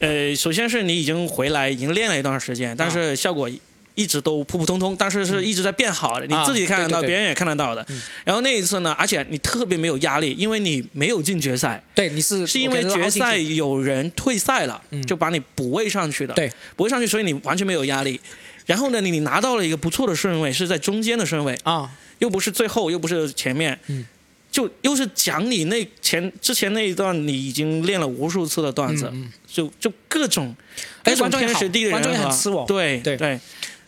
[0.00, 3.50] 呃，首先是你已经回来，已经练了一段时间，但是效果
[3.98, 7.84] 一直都普普通通，但是是一直在变好的，你啊自己看得到，别人也看得到的。
[8.24, 15.04] 然后那一次呢，而且你特别没有压力，因为你没有进决赛，对，你是是因为决赛有人退赛了，嗯。
[15.04, 16.32] 就把你补位上去的。
[16.34, 18.20] 对，补位上去，所以你完全没有压力。
[18.66, 21.90] 然后呢，你你拿到了一个不错的顺位，是在中间的顺位，啊，
[22.20, 24.06] 又不是最后，又不是前面，嗯。
[24.50, 29.32] 就又是讲你那前之前那一段你已经练了无数次的段子，嗯嗯。
[29.46, 30.56] 就就各种，
[31.04, 32.64] 而且各种观众也好观众也很吃我。
[32.66, 33.16] 对对。
[33.16, 33.38] 对，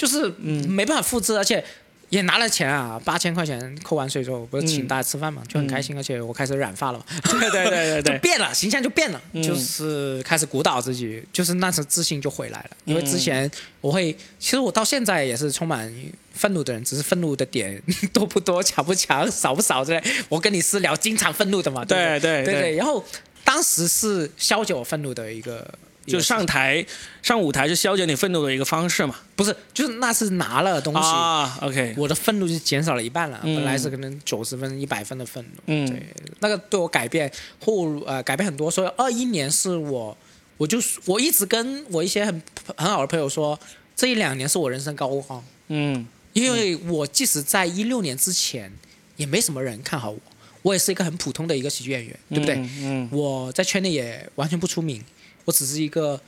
[0.00, 0.66] 就是嗯。
[0.70, 1.62] 没办法复制，而且
[2.08, 9.42] 也拿了钱啊，八千块钱扣完税之后，不是请嗯大家吃饭嘛，就很开心，而且我开始染发了嘛，对对对对 就，变了，形象就变了，嗯。
[9.42, 12.70] 就是开始鼓捣自己，就是那时自信就回来了。
[12.86, 13.50] 因为之前嗯
[13.82, 15.92] 我会，其实我到现在也是充满
[16.32, 17.80] 愤怒的人，只是愤怒的点
[18.12, 20.02] 多不多、强不强、少不少之类。
[20.28, 22.76] 我跟你私聊，经常愤怒的嘛，对不对对对。
[22.76, 23.04] 然后
[23.44, 25.66] 当时是消解我愤怒的一个
[26.10, 26.84] 就上台
[27.22, 29.14] 上舞台是消解你愤怒的一个方式嘛。
[29.36, 33.40] 不是，就是那是拿了东西，啊，OK，我的愤怒就减少了一半了。
[33.42, 36.06] 嗯本来是可能九十分、一百分的愤怒，嗯对，
[36.40, 37.30] 那个对我改变
[37.64, 38.70] 后呃改变很多。
[38.70, 40.16] 所以二一年是我，
[40.56, 42.42] 我就我一直跟我一些很
[42.76, 43.58] 很好的朋友说，
[43.96, 48.70] 这一两年是我人生高光，嗯因为我即使在一六年之前，
[49.16, 50.18] 也没什么人看好我，
[50.62, 52.54] 我也是一个很普通的一个喜剧演员，对不对？
[52.82, 55.02] 嗯我在圈内也完全不出名，
[55.44, 56.20] 我只是一个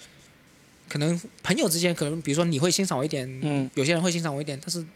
[0.89, 4.89] 可能朋友之间，可能比如说你会欣赏我一点，嗯有些人会欣赏我一点，但是、嗯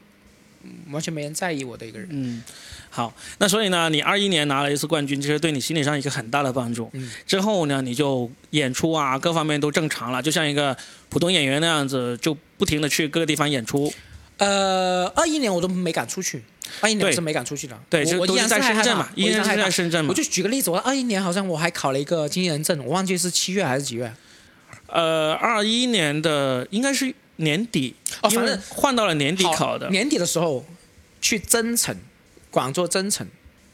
[0.90, 2.08] 完全没人在意我的一个人。
[2.10, 2.42] 嗯，
[2.90, 6.90] 好，那所以呢，你二一年拿了一次冠军，其实对你心理上一个很大的帮助。
[6.92, 10.76] 嗯之后呢，你就演出啊，各方面都正常了，就像一个
[11.08, 13.92] 普通演员那样子，就不停的去各个地方演出。
[14.38, 16.42] 呃，二一年我都没敢出去，
[16.80, 17.78] 二一年我是没敢出去的。
[17.88, 20.14] 对，我我依然就都是在深圳嘛，依然在深圳嘛我。
[20.14, 24.12] 就举个例子，我二一年好像我还考了一个经纪人证，我忘记是七月还是几月。
[24.88, 29.90] 呃，二一年的应该是年底，哦反正换到了年底考的。
[29.90, 30.64] 年底的时候
[31.20, 31.94] 去增城，
[32.50, 33.26] 广州增城，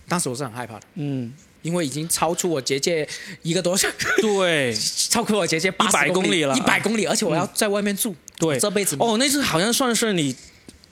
[0.09, 3.07] 当时我是很害怕的，嗯，因为已经超出我结界
[3.43, 4.75] 一个多小时，对
[5.11, 10.35] 超过我结界八100公里了一百公里，而且我要在外面住，对，这辈子哦，那次好像算是你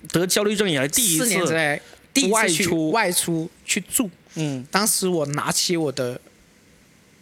[0.09, 1.53] 得焦虑症以来第一四年之次。
[1.55, 1.81] 内
[2.13, 2.91] 第一次去外出。
[2.91, 6.21] 外出去住，嗯，当时我拿起我的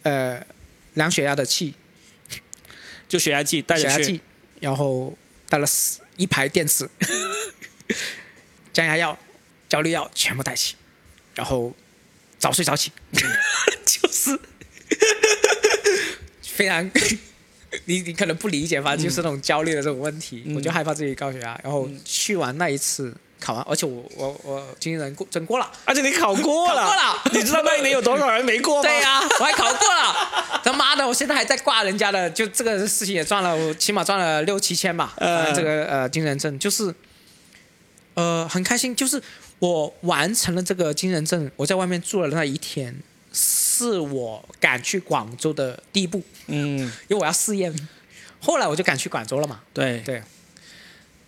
[0.03, 0.43] 呃
[0.95, 1.75] 量血压的器，
[3.07, 3.83] 就血压计带着。
[3.83, 3.89] 血。
[3.89, 4.21] 压计，
[4.59, 5.15] 然后
[5.47, 6.89] 带了四一排电池，
[8.73, 9.17] 降压药、
[9.67, 10.75] 焦虑药全部带齐，
[11.35, 11.73] 然后
[12.39, 12.91] 早睡早起，
[13.85, 14.39] 就是。
[16.41, 16.89] 非常。
[17.85, 28.83] 你你可能不理解，反正就是那种焦虑的这种问题，嗯我就害怕自己高血压，然后去完那一次考完，而且我我我经纪人过真过了，而且你考过了， 考过了你知道那一年有多少人没过吗？
[28.89, 35.13] 对呀、我还考过了，他妈的，我现在还在挂人家的，就这个事情也赚了，我起码赚了六七千吧。
[35.17, 36.57] 呃这个呃经纪人证。
[36.59, 36.93] 就是，
[38.15, 39.21] 呃很开心，就是
[39.59, 42.95] 我完成了这个经纪人证，我在外面住了那一天，
[43.79, 47.73] 是我赶去广州的第一步，嗯，因为我要试验。
[48.41, 50.21] 后来我就赶去广州了嘛，对对，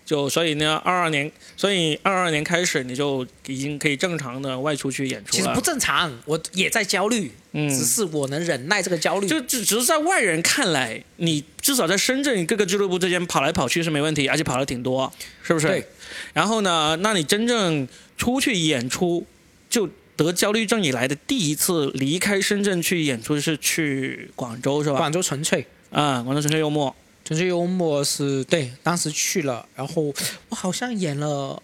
[0.06, 5.42] 就所以呢，二二年，所以二二年开始你就已经可以正常的外出去演出了。
[5.42, 9.28] 其实不正常，我也在焦虑，嗯只是我能忍耐这个焦虑。
[9.28, 15.12] 就只只是在外人看来，你至少在深圳各个俱乐部之间跑来跑去是没问题，而且跑的挺多，
[15.44, 15.68] 是不是？
[15.68, 15.86] 对。
[16.34, 17.88] 然后呢，那你真正
[18.18, 19.26] 出去演出，
[19.70, 19.90] 就
[20.24, 24.98] 得焦虑症以来的第一次离开深圳去演出是去广州是吧？
[24.98, 26.96] 广州纯粹，啊、广州纯粹幽默。
[27.24, 30.14] 纯粹幽默是对，当时去了，然后
[30.50, 31.62] 我好像演了，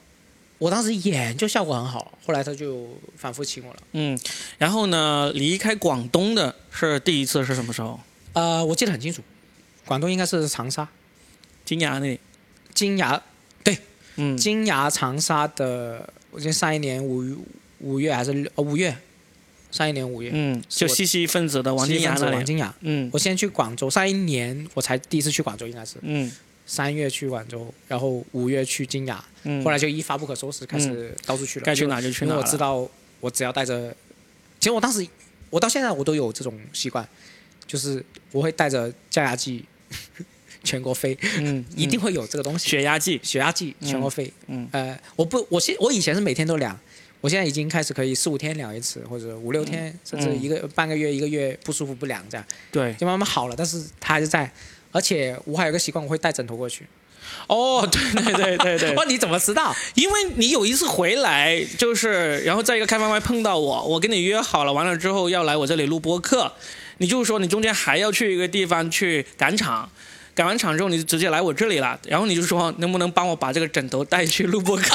[0.59, 2.87] 我当时演就效果很好，后来他就
[3.17, 3.79] 反复请我了。
[3.93, 4.17] 嗯，
[4.57, 7.99] 然后呢，离开广东的是第一次是什么时候？
[8.33, 9.21] 呃，我记得很清楚，
[9.83, 10.87] 广东应该是长沙、
[11.65, 12.19] 金牙那里。
[12.73, 13.21] 金牙，
[13.63, 13.75] 对
[14.17, 17.23] 嗯，金牙长沙的，我记得上一年五
[17.79, 18.95] 五月还是六呃五月，
[19.71, 22.35] 上一年五月，嗯，就西西分子的王金雅那里。
[22.35, 22.73] 王金雅。
[22.81, 26.31] 嗯我先去广州，上一年我才第一次去广州，应该是嗯
[26.65, 31.65] 三月去广州，然后五月去金雅，嗯，后来就一发不可收拾，开始到处去了。
[31.65, 32.37] 该去哪就去哪因。
[32.37, 33.95] 为我知道，我只要带着，
[34.59, 35.07] 其实我当时，
[35.49, 37.07] 我到现在我都有这种习惯，
[37.65, 39.63] 就是我会带着降压剂
[40.63, 42.67] 全国飞， 嗯，一定会有这个东西。
[42.69, 43.17] 血压计。
[43.23, 46.77] 血压计全国飞，嗯呃，我不，我现我以前是每天都量，
[47.21, 52.93] 我现在已经开始可以四五天量一次，或者五六天，甚至一个、半个月、一个月不舒服不量这样，对。
[52.93, 53.55] 就慢慢好了。
[53.57, 54.51] 但是它还是在，
[54.91, 56.85] 而且我还有个习惯，我会带枕头过去。
[57.47, 59.75] 哦，对对对对对哇，，你怎么知道？
[59.95, 66.53] 因为你有一次回来，就是然后在一个开放麦碰到我，我跟你约好了，完了之后要来我这里录播客，
[66.99, 69.89] 你就说你中间还要去一个地方去赶场。
[70.33, 74.77] 赶完场之后，你就直接来我这里了，然后你就说能不能帮我把这个枕头带去录播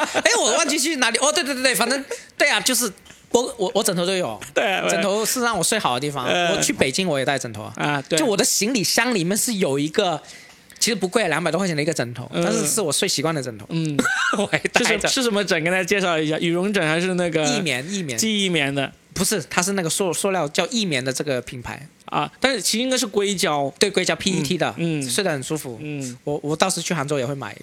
[0.00, 0.20] 客？
[0.20, 1.18] 哎，我忘记去哪里。
[1.18, 2.04] 哦，对对对对，反正
[2.36, 2.90] 对啊，就是
[3.30, 6.26] 我我我枕头都有，对，枕头是让我睡好的地方。
[6.26, 6.54] 呃。
[6.54, 10.20] 我去北京我也带枕头啊，啊，对，就我的行李箱里面是有一个，
[10.78, 12.42] 其实不贵，两百多块钱的一个枕头，嗯。
[12.44, 13.96] 但是是我睡习惯的枕头，嗯，
[14.38, 15.62] 我带是什么枕？
[15.62, 17.42] 跟大家介绍一下，羽绒枕还是那个？
[17.44, 18.18] 益棉，益棉。
[18.18, 22.30] 记忆棉的不是，它是那个塑塑料叫益棉的这个品牌，啊？
[22.40, 25.02] 但是其实应该是硅胶，对，硅胶 PET 的，嗯。
[25.08, 25.78] 睡得很舒服。
[25.82, 27.56] 嗯，我我到时去杭州也会买一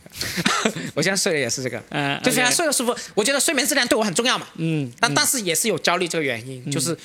[0.73, 2.95] 个， 我现在睡的也是这个，呃，就非常睡得舒服。
[3.15, 6.97] 我觉得睡眠质量对我很重要嘛，嗯，但但是也是有焦虑这个原因，就是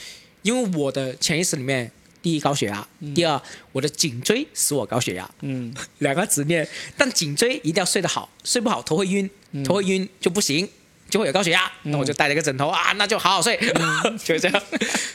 [0.43, 1.91] 因为我的潜意识里面，
[2.21, 3.41] 第一高血压，第二
[3.73, 5.75] 我的颈椎使我高血压，嗯。
[5.99, 6.67] 两个执念。
[6.97, 9.65] 但颈椎一定要睡得好，睡不好头会晕，嗯。
[9.65, 10.69] 头会晕就不行，
[11.15, 11.71] 就会有高血压。
[11.85, 14.63] 那我就带了一个枕头啊，那就好好睡，嗯 就这样。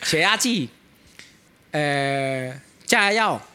[0.03, 0.69] 血压计，
[1.71, 3.45] 呃，降压药，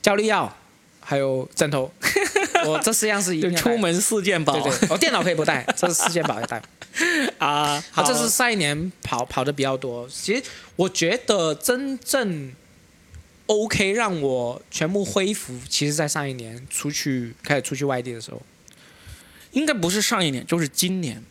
[0.00, 0.56] 焦虑药，
[1.00, 1.92] 还有枕头，
[2.64, 6.62] 我这四样是一就定要带出门四件宝对对，我电脑可以不带， 这是四件宝要带。
[7.36, 7.84] 啊。
[7.90, 10.08] 好，这是上一年跑跑的比较多。
[10.08, 10.42] 其实
[10.76, 12.54] 我觉得真正
[13.44, 18.40] OK 让我全部恢复，其实在上一年出去开始出去外地的时候。
[19.50, 21.22] 应该不是上一年，就是今年，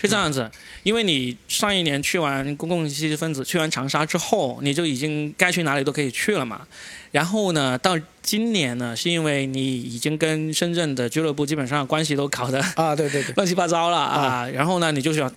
[0.00, 0.50] 是这样子。
[0.84, 6.66] 因为你上一年去完公共信息分子，去完长沙之后，你就已经该去哪里都可以去了嘛。
[7.10, 14.48] 然后呢，到今年呢，是因为你已经跟深圳的俱乐部基本上关系都搞得啊，对对对， 乱七八糟了啊。
[14.48, 15.30] 然后呢，你就想，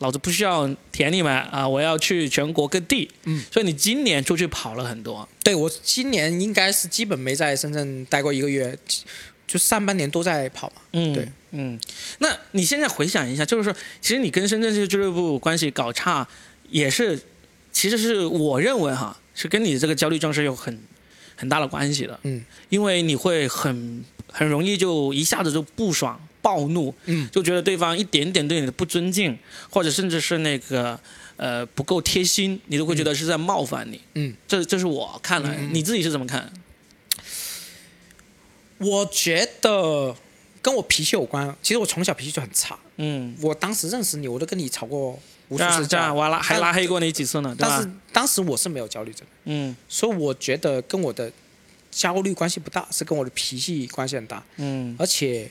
[0.00, 3.10] 老子不需要舔你们啊，我要去全国各地。
[3.24, 5.26] 嗯，所以你今年出去跑了很多。
[5.42, 8.76] 对我今年应该是基本没在深圳待过一个月，
[9.46, 10.82] 就上半年都在跑嘛。
[10.92, 11.78] 嗯，对，嗯，
[12.18, 16.26] 那你现在回想一下，就是说，其实你跟深圳这些俱乐部关系搞差，
[16.70, 17.20] 也是，
[17.72, 20.78] 其实是我认为哈，是跟你这个焦虑症是有很
[21.36, 22.18] 很大的关系的。
[22.22, 29.38] 嗯，因为你会很很容易就一下子就不爽、暴怒，嗯，就觉得对方一点点对你的不尊敬，
[29.70, 30.98] 或者甚至是那个
[31.36, 34.00] 呃不够贴心，你都会觉得是在冒犯你。
[34.14, 36.52] 嗯，这这是我看来，你自己是怎么看？
[38.84, 40.14] 我觉得
[40.60, 41.56] 跟我脾气有关。
[41.62, 42.78] 其实我从小脾气就很差。
[42.96, 45.18] 嗯，我当时认识你，我都跟你吵过
[45.48, 46.12] 无数次架。
[46.12, 51.30] 我拉还拉黑过你几次呢，但是当时我是没有焦虑症，嗯所以我觉得跟我的
[51.90, 55.50] 焦虑关系不大，是跟我的脾气关系很大，嗯而且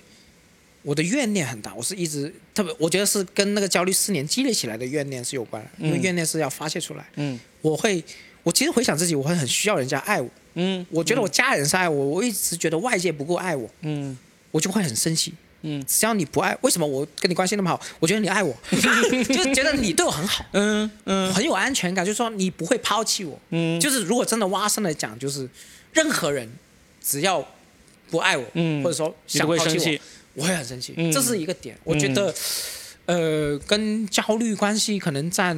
[0.83, 1.73] 我的怨念很大。
[1.75, 7.05] 我是一直特别，我觉得是跟那个焦虑四年积累起来的怨念是有关的，因为嗯怨念是要发泄出来。
[7.15, 8.01] 嗯我会，
[8.43, 10.29] 我其实回想自己，我会很需要人家爱我。
[10.55, 14.17] 嗯，我觉得我家人是爱我，我一直觉得外界不够爱我，嗯
[14.51, 15.33] 我就会很生气。
[15.65, 17.79] 嗯只要你不爱，为什么我跟你关系那么好？
[17.99, 23.39] 我觉得你爱我， 就是觉得你对我很好，嗯嗯很有安全感，就是说你不会抛弃我。
[23.51, 25.49] 嗯，就是如果真的挖深了讲，就是
[25.93, 26.49] 任何人
[27.01, 27.47] 只要
[28.09, 29.99] 不爱我，嗯或者说想抛弃
[30.35, 30.93] 我我会很生气。
[30.97, 32.33] 嗯这是一个点，我觉得，
[33.05, 35.55] 呃，跟焦虑关系可能占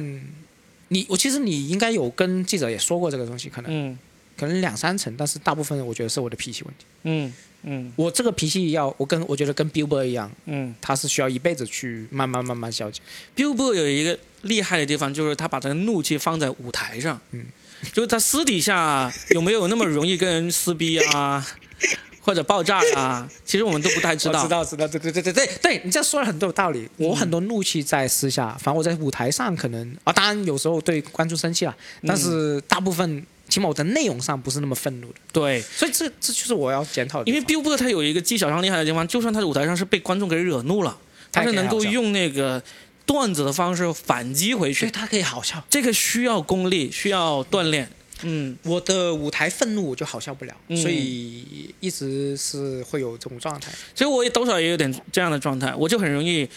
[0.88, 3.98] 你，我其实你应该有跟记者也说过这个东西，可能、嗯
[4.36, 6.84] 可能两三成，但是大部分我觉得是我的脾气问题。
[7.04, 7.32] 嗯
[7.62, 10.74] 嗯我这个脾气要，我跟我觉得跟 Billboard 一样，嗯。
[10.80, 13.00] 他是需要一辈子去慢慢慢慢消解。
[13.34, 17.46] Billboard 有一个厉害的地方，就是他把这个怒气放在舞台上，嗯，
[17.92, 21.44] 就是他私底下有没有那么容易跟人撕逼啊，
[22.20, 24.42] 或者爆炸啊，其实我们都不太知道。
[24.42, 26.88] 知道，知道，对对对对对对，你这说了很多有道理。
[26.98, 31.76] 我很多怒气在私下，反正我在舞台上可能啊，当然有时候对观众生气了，
[32.06, 37.34] 但是大部分起码我的内容上不是那么愤怒的，对，所以这这就是我要检讨的因。
[37.34, 40.98] 为 Billboard 它有一个技巧上厉害的地方，就算他在舞台上是被观众给惹怒了，
[41.30, 42.62] 他是能够用那个
[43.04, 44.80] 段子的方式反击回去。
[44.80, 45.64] 所以他可以好笑。
[45.70, 47.88] 这个需要功力，需要锻炼。
[48.22, 53.70] 嗯我的舞台愤怒我就好笑不了，嗯所以一直是会有这种状态。
[53.94, 56.48] 所以我也多少也有点这样的状态，我就很容易，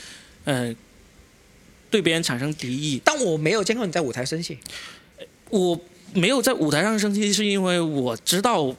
[0.46, 0.74] 呃，
[1.92, 3.02] 对别人产生敌意。
[3.04, 4.58] 但我没有见过你在舞台生气，
[5.50, 5.78] 我
[6.14, 8.76] 没有在舞台上生气，是因为我知道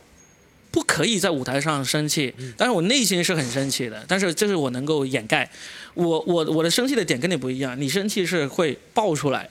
[0.71, 5.51] 不可以在舞台上生气，但是我内心是很生气的，但是这是我能够掩盖。
[5.95, 9.49] 我我我的生气的点跟你不一样，你生气是会爆出来，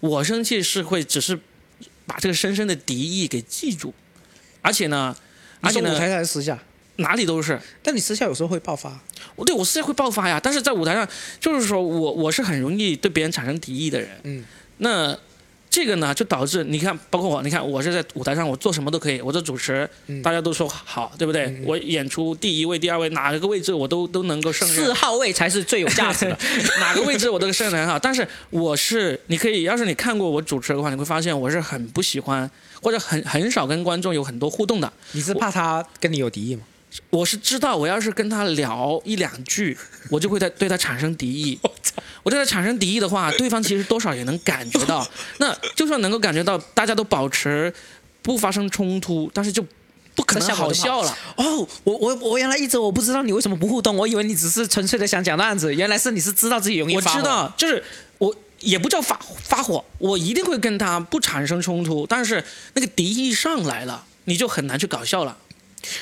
[0.00, 1.38] 我生气是会只是
[2.06, 3.94] 把这个深深的敌意给记住，
[4.60, 5.16] 而且呢，
[5.60, 6.58] 而且呢，还是私下？
[6.96, 7.58] 哪里都是。
[7.82, 9.00] 但你私下有时候会爆发，
[9.34, 11.08] 我对我私下会爆发呀，但是在舞台上，
[11.40, 14.10] 就是说我我是很容易对别人产生敌意的人。
[14.24, 14.44] 嗯，
[14.78, 15.18] 那
[15.70, 21.62] 这个呢，就导致你看，包括我，你看我是在舞台上，我做什么都可以，我做主持，嗯大家都说好，对不对？
[21.64, 26.36] 我演出第一位、第二位，哪个位置我都都能够胜任四，号位才是最有价值的。
[26.80, 27.96] 哪个位置我都胜任很好。
[27.96, 32.50] 但是我是，你可以，要是你看过我主持的话，你会发现我是很不喜欢，
[32.82, 34.92] 或者很很少跟观众有很多互动的。
[35.12, 36.62] 你是怕他跟你有敌意吗？
[37.10, 39.76] 我是知道，我要是跟他聊一两句，
[40.10, 41.58] 我就会在对他产生敌意。
[42.22, 45.06] 我对他产生敌意的话，对方其实多少也能感觉到。
[45.38, 47.72] 那就算能够感觉到，大家都保持
[48.22, 49.64] 不发生冲突，但是就
[50.14, 51.16] 不可能好笑了。
[51.36, 57.82] 哦，我我我原来一直我不知道你为什么不互动，我以为你只是纯粹的想讲段子，原来是你是知道自己容易我发火知道，就是
[58.18, 65.38] 我也不叫发发火，我一定会跟他不产生冲突，但是那个敌意上来了，你就很难去搞笑了。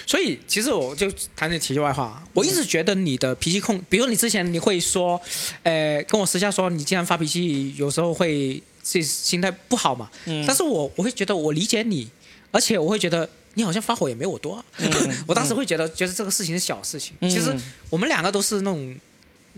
[0.07, 5.21] 所以其实我就谈点题外话，我一直觉得你的脾气控，比如你之前你会说，
[5.63, 10.11] 呃，跟我私下说你经常发脾气，有时候会自己心态不好嘛。
[10.27, 10.45] 嗯。
[10.47, 12.11] 但是我我会觉得我理解你，
[12.51, 14.65] 而且我会觉得你好像发火也没我多啊。
[15.27, 17.31] 我当时会觉得觉得这个事情是小事情，嗯。
[17.31, 17.55] 其实
[17.89, 18.95] 我们两个都是那种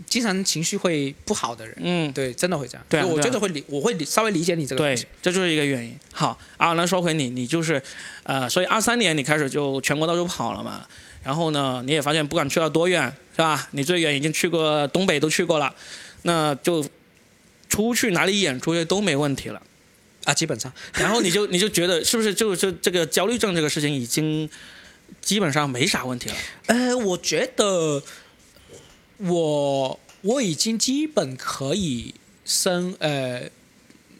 [0.07, 2.85] 经常情绪会不好的人，嗯，对，真的会这样。
[2.89, 5.97] 对我觉得会理，我会理稍微理解你这个东对。，这就是一个原因。
[6.11, 7.81] 好啊，那说回你，你就是，
[8.23, 10.85] 呃，所以二三年你开始就全国到处跑了嘛，
[11.23, 13.67] 然后呢，你也发现不管去到多远，是吧？
[13.71, 15.73] 你最远已经去过东北都去过了，
[16.23, 16.85] 那就
[17.69, 19.61] 出去哪里演出都没问题了。
[20.23, 24.47] 啊，基本上然后你就你就觉得是不是就是这个焦虑症这个事情已经
[25.19, 26.35] 基本上没啥问题了？
[26.67, 28.01] 呃，我觉得
[29.27, 32.13] 我我已经基本可以
[32.45, 33.41] 生呃。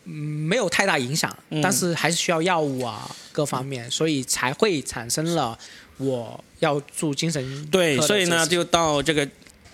[0.03, 5.57] 嗯没有太大影响，嗯但是还是需要药物啊各方面，所以才会产生了
[5.97, 9.25] 我要住精神对，所以呢，就到这个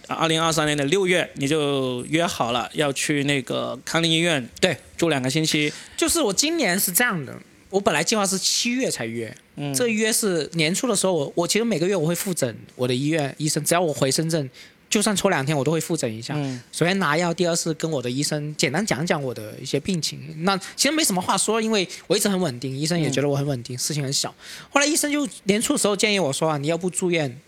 [0.05, 5.71] 二零二三年的六月，你就约好了要去那个康宁医院对住两个星期。
[5.95, 7.33] 就是我今年是这样的，
[7.69, 14.49] 我本来计划是七月才约，嗯，这约是年初的时候我，我其实每个月我会复诊我的医院医生，只要我回深圳，
[14.89, 16.33] 就算抽两天我都会复诊一下。
[16.37, 20.43] 嗯首先拿药，第二是跟我的医生简单讲讲我的一些病情。
[20.43, 24.33] 那其实没什么话说，因为我一直很稳定，医生也觉得我很稳定，事情很小。
[24.69, 27.39] 后来医生就年初的时候建议我说啊，你要不住院？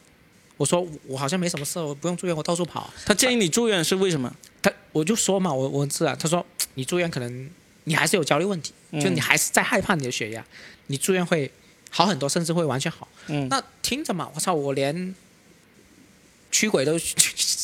[0.57, 2.91] 我说我好像没什么事，我不用住院，我到处跑。
[3.05, 4.33] 他建议你住院是为什么？
[4.61, 7.49] 他我就说嘛，我我自啊，他说你住院可能
[7.85, 10.45] 你还是有焦虑问题，嗯就你还是在害怕你的血压，
[10.87, 11.49] 你住院会
[11.89, 13.07] 好很多，甚至会完全好。
[13.27, 15.15] 嗯那听着嘛，我操，我连
[16.51, 16.97] 驱鬼都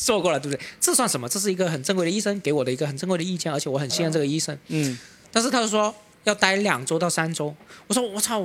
[0.04, 0.64] 做过了，对不对？
[0.80, 1.28] 这算什么？
[1.28, 4.56] 这是一个很正规的医生给我的一个很正规的意见，而且我很信任这个医生。
[4.68, 4.98] 嗯
[5.32, 7.54] 但是他就说要待两周到三周，
[7.86, 8.38] 我说我操，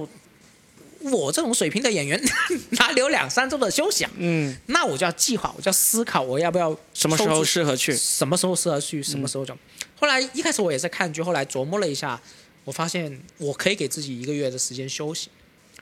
[1.00, 2.22] 我这种水平的演员
[2.72, 4.12] 哪里有两三周的休息啊？
[4.18, 7.96] 嗯，那我就要计划，我就要思考我要不要什么时候适合去？
[7.96, 9.56] 什么时候适合去，什么时候就。
[9.96, 12.20] 后来一开始我也在看剧，后来琢磨了一下，
[12.66, 15.30] 我发现我可以给自己一个月的时间休息。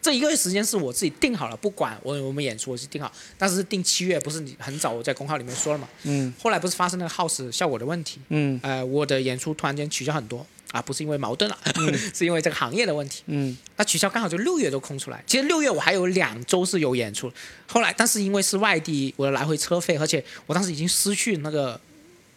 [0.01, 5.87] 这一个月时间是我自己定好了，不管我我们演出我是定好，但是定七月不是你很早我在公号里面说了嘛？
[6.03, 11.57] 嗯后来不是发生那个 house 效果的问题，嗯呃，我的演出突然间取消很多啊，不是因为矛盾了，
[12.13, 13.23] 是因为这个行业的问题。
[13.25, 15.23] 嗯那取消刚好就六月都空出来。
[15.27, 17.31] 其实六月我还有两周是有演出，
[17.67, 21.79] 后来但是因为是外地，我的来回车费，而且我当时已经失去那个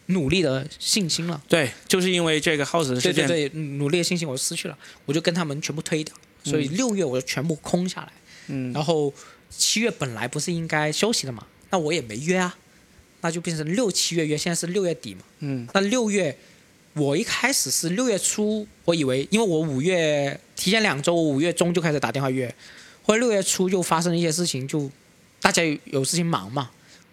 [0.07, 1.41] 努力的信心了。
[1.49, 3.27] 对，就是因为这个 house 的对事件。
[3.27, 8.13] 对对，努力的信心我失去了，我就跟他们全部推掉，所以六月我就全部空下来。
[8.49, 9.13] 嗯然后
[9.51, 12.57] 七月本来不是应该休息的嘛，那我也没约啊，
[13.21, 15.21] 那就变成六七月约，现在是六月底嘛。
[15.41, 16.37] 嗯那六月，
[16.95, 22.53] 我一开始是六月初，我以为因为我五月提前两周，我五月中就开始打电话约，
[23.03, 24.91] 或者六月初就发生了一些事情，就
[25.41, 26.71] 大家有有事情忙嘛，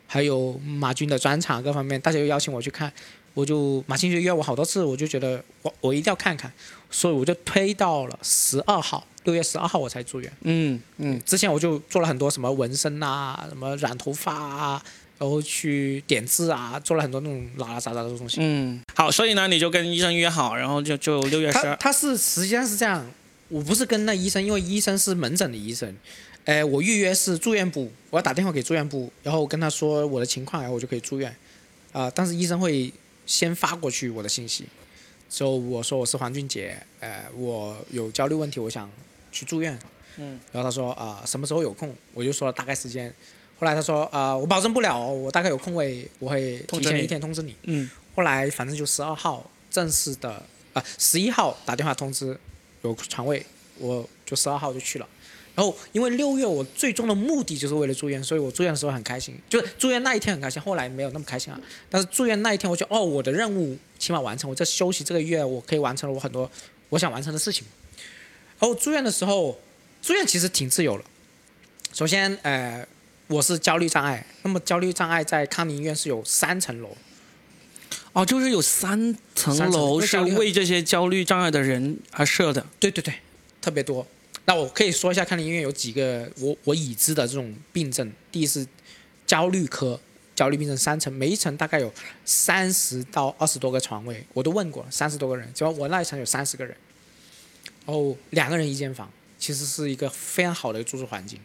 [0.07, 2.91] 还有马军的专场各方面，大家又邀请我去看，
[3.33, 6.51] 我就马清就约我好多次，我就觉得我我一定要看看，
[6.89, 10.31] 所以我就推到了十二号，六月十二号我才住院。
[10.41, 14.83] 嗯嗯之前我就做了很多什么纹身啊，什么染头发啊，
[15.17, 18.37] 然后去点痣啊，做了很多那种拉拉杂杂的东西。
[18.39, 21.75] 嗯，好，所以呢，你就跟医生约好，然后就就六月十二。
[21.75, 23.09] 他他是实际上是这样，
[23.47, 25.95] 我不是跟那医生，因为医生是门诊的医生，
[26.45, 31.33] 呃，我预约是住院部，我要打电话给住院部，然后跟他说我的情况，然后我就可以住院，
[31.91, 32.91] 啊、但是医生会
[33.29, 34.65] 先发过去我的信息，
[35.29, 38.89] 之后我说我是黄俊杰，呃，我有焦虑问题，我想
[39.31, 39.77] 去住院，
[40.17, 43.13] 嗯，然后他说啊、什么时候有空，我就说了大概时间，
[43.59, 47.55] 后来他说啊、我保证不了哦，我大概有空位，我会提前一天通知你。
[47.65, 47.87] 嗯。
[48.15, 52.35] 后来反正就十二号正式的啊，十、一号打电话通知
[52.81, 53.45] 有床位，
[53.77, 55.07] 我就十二号就去了。
[55.59, 61.59] 然后因为六月我最终的目的就是为了住院，所以我住院的时候很开心，就是住院那一天很开心，后来没有那么开心啊。
[61.89, 66.49] 但是住院那一天，我觉得哦，我的任务起码完成，我在休息这个月我可以完成了我很多
[66.87, 67.67] 我想完成的事情。
[68.57, 69.59] 然后住院的时候，
[70.01, 71.03] 住院其实挺自由了。
[71.91, 72.87] 首先，呃，
[73.27, 76.95] 我是焦虑障碍，那么焦虑障碍在康宁医院是有三层楼，
[78.13, 82.65] 哦，就是有三层楼是为这些焦虑障碍的人而设的。
[82.79, 83.15] 对对对，
[83.59, 84.07] 特别多。
[84.49, 88.11] 那我可以说一下，康宁医院有几个我我已知的这种病症。
[88.31, 88.65] 第一是
[89.27, 89.99] 焦虑科，
[90.35, 91.93] 焦虑病症三层，每一层大概有
[92.25, 96.75] 三十到二十多个床位，我都问过了，三十多个人，只要我那一层有三十个人，
[97.85, 101.39] 然后两个人一间房，其实是一个非常好的住宿环境，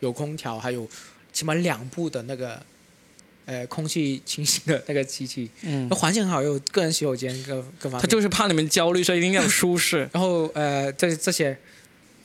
[0.00, 0.84] 有空调，还有
[1.32, 2.60] 起码两部的那个
[3.44, 8.00] 呃空气清新的那个机器，嗯那，环境很好，有个人洗手间，各各方面。
[8.00, 9.98] 他就是怕你们焦虑，所以一定要舒适。
[10.12, 11.56] 然后呃，这这些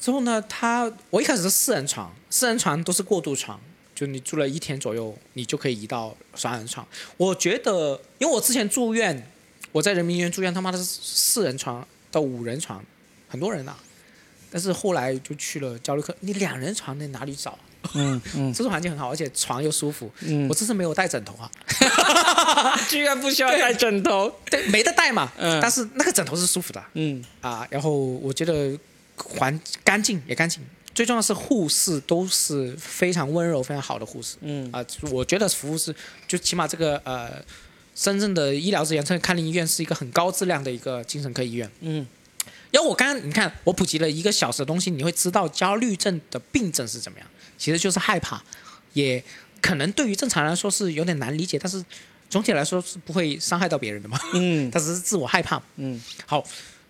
[0.03, 3.57] 之后呢，他我一开始是四人床，四人床都是过渡床，
[3.95, 6.85] 就你住了一天左右，你就可以移到双人床。
[7.15, 9.31] 我觉得，因为我之前住院，
[9.71, 12.83] 我在人民医院住院，他妈的是四人床到五人床，
[13.29, 13.77] 很多人啊。
[14.51, 17.59] 但是后来就去了焦虑科，你两人床那哪里找啊？
[17.93, 20.11] 嗯嗯 住宿环境很好，而且床又舒服。
[20.19, 21.49] 嗯我，这次没有带枕头啊，
[22.89, 24.29] 居然不需要带枕头。
[24.51, 25.31] 对，没得带嘛。
[25.37, 27.65] 嗯但是那个枕头是舒服的嗯啊。
[27.69, 28.77] 然后我觉得
[29.15, 30.61] 环干净也干净，
[30.93, 34.37] 最重要是护士都是非常温柔、非常好的护士。
[34.41, 35.95] 嗯啊，我觉得服务是
[36.27, 37.43] 就起码这个呃，
[37.95, 41.69] 深圳的医疗资源，深圳康宁医院是一个很高质量的一个精神科医院。
[41.81, 42.05] 嗯
[42.71, 48.43] 因为我刚刚你看，我普及了一个小时的东西，你会知道焦虑症的病症是怎么样，其实就是害怕，
[48.93, 49.23] 也
[49.61, 51.85] 可能对于正常人来说是有点难理解，但是
[52.31, 55.61] 总体来说是不会伤害到别人的嘛，嗯它只是自我害怕。
[55.75, 56.43] 嗯好，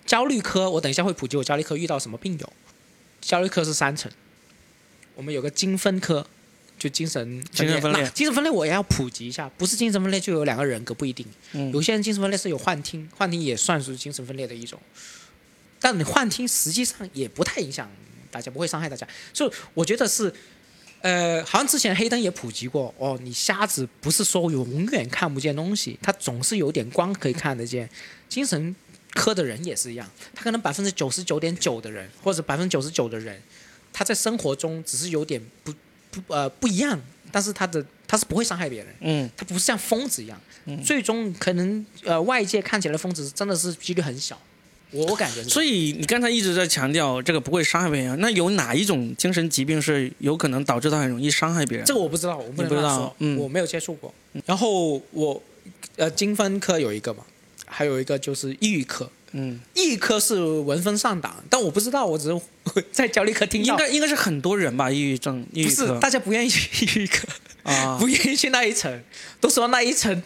[0.06, 2.54] 焦虑科我等一下会普及我焦虑科遇到什么病友。
[3.22, 4.12] 焦虑科是三层，
[5.16, 6.28] 我们有个精分科，
[6.78, 11.26] 就精神精神分裂精神分裂我也要普及一下，不是精神分裂就有两个人格不一定。
[11.54, 14.78] 嗯有些人精神分裂是有幻听，幻听也算是精神分裂的一种。
[15.80, 17.90] 但你幻听实际上也不太影响
[18.30, 19.08] 大家，不会伤害大家。
[19.34, 20.34] 所以我觉得是，
[21.02, 27.90] 呃，好像之前黑灯也普及过哦，你瞎子不是说永远看不见东西，他总是有点光可以看得见。
[28.28, 28.76] 精神
[29.14, 33.42] 科的人也是一样，他可能百分之九十九点九的人，或者百分之九十九的人，
[33.92, 35.74] 他在生活中只是有点不
[36.12, 37.00] 不呃不一样，
[37.32, 38.88] 但是他的他是不会伤害别人。
[39.02, 40.40] 嗯他不是像疯子一样，
[40.84, 44.40] 最终可能呃外界看起来疯子真的是几率很小，
[44.92, 45.44] 我我感觉。
[45.44, 51.86] 所以你刚才一直在强调这个不会伤害别人，那有哪一种精神疾病是有可能导致他很容易伤害别人？
[51.86, 54.14] 这个我不知道，我不能你不知道我没有接触过。
[54.46, 55.42] 然后我
[55.98, 57.24] 呃精分科有一个嘛，
[57.74, 63.74] 还有一个就是抑郁科，嗯，抑郁科是闻风丧胆，但我不知道，我只是在焦虑科听到。
[63.74, 67.28] 应该应该是很多人吧，抑郁症、抑不是大家不愿意去抑郁科，
[67.64, 69.04] 啊 不愿意去那一层，
[69.42, 70.22] 都说那一层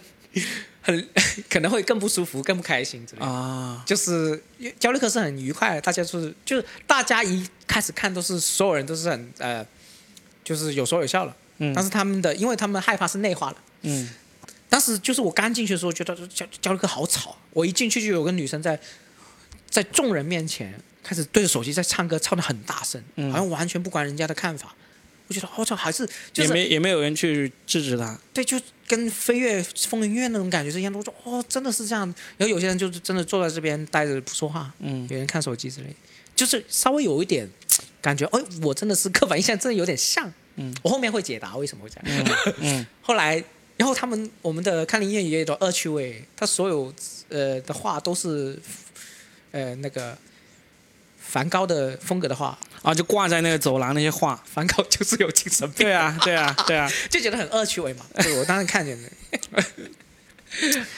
[0.81, 1.07] 很
[1.49, 3.25] 可能会更不舒服、更不开心之类的。
[3.25, 4.41] 啊，就是
[4.79, 9.65] 焦虑科是很愉快的，大家就是就是大家一开始看都是所有人都是很呃，
[10.43, 11.35] 就是有说有笑了。
[11.59, 13.57] 嗯但是他们的，因为他们害怕是内化了。
[13.81, 14.09] 嗯
[14.69, 17.37] 当时就是我刚进去的时候，觉得焦焦虑科好吵。
[17.51, 18.79] 我一进去就有个女生在
[19.69, 24.75] 在众人面前开始对着手机在唱歌，唱的很大声，嗯好像完全不管人家的看法。
[25.29, 28.17] 我觉得我操，还是就是也没也没有人去制止他。
[28.33, 28.57] 对，就
[28.87, 30.97] 跟飞跃风云院那种感觉是一样的。
[30.97, 32.07] 我说哦，真的是这样。
[32.37, 35.93] 然后有些人就是真的坐在这边待着不说话，嗯有人看手机之类，
[36.33, 37.49] 就是稍微有一点
[38.01, 40.31] 感觉，哎，我真的是刻板印象，真的有点像。
[40.55, 42.05] 嗯，我后面会解答为什么会这样。
[42.05, 43.43] 嗯嗯 后来，
[43.77, 46.93] 然后他们我们的康宁医院也有一恶趣味，他所有
[47.29, 48.59] 呃的画都是
[49.51, 50.17] 呃那个
[51.17, 54.43] 梵高的风格的画，啊，就挂在那个走廊那些画。
[54.45, 56.89] 梵高就是有精神病，对啊，对啊，对啊。
[57.09, 58.05] 就觉得很恶趣味嘛。
[58.15, 59.09] 对，我当时看见的。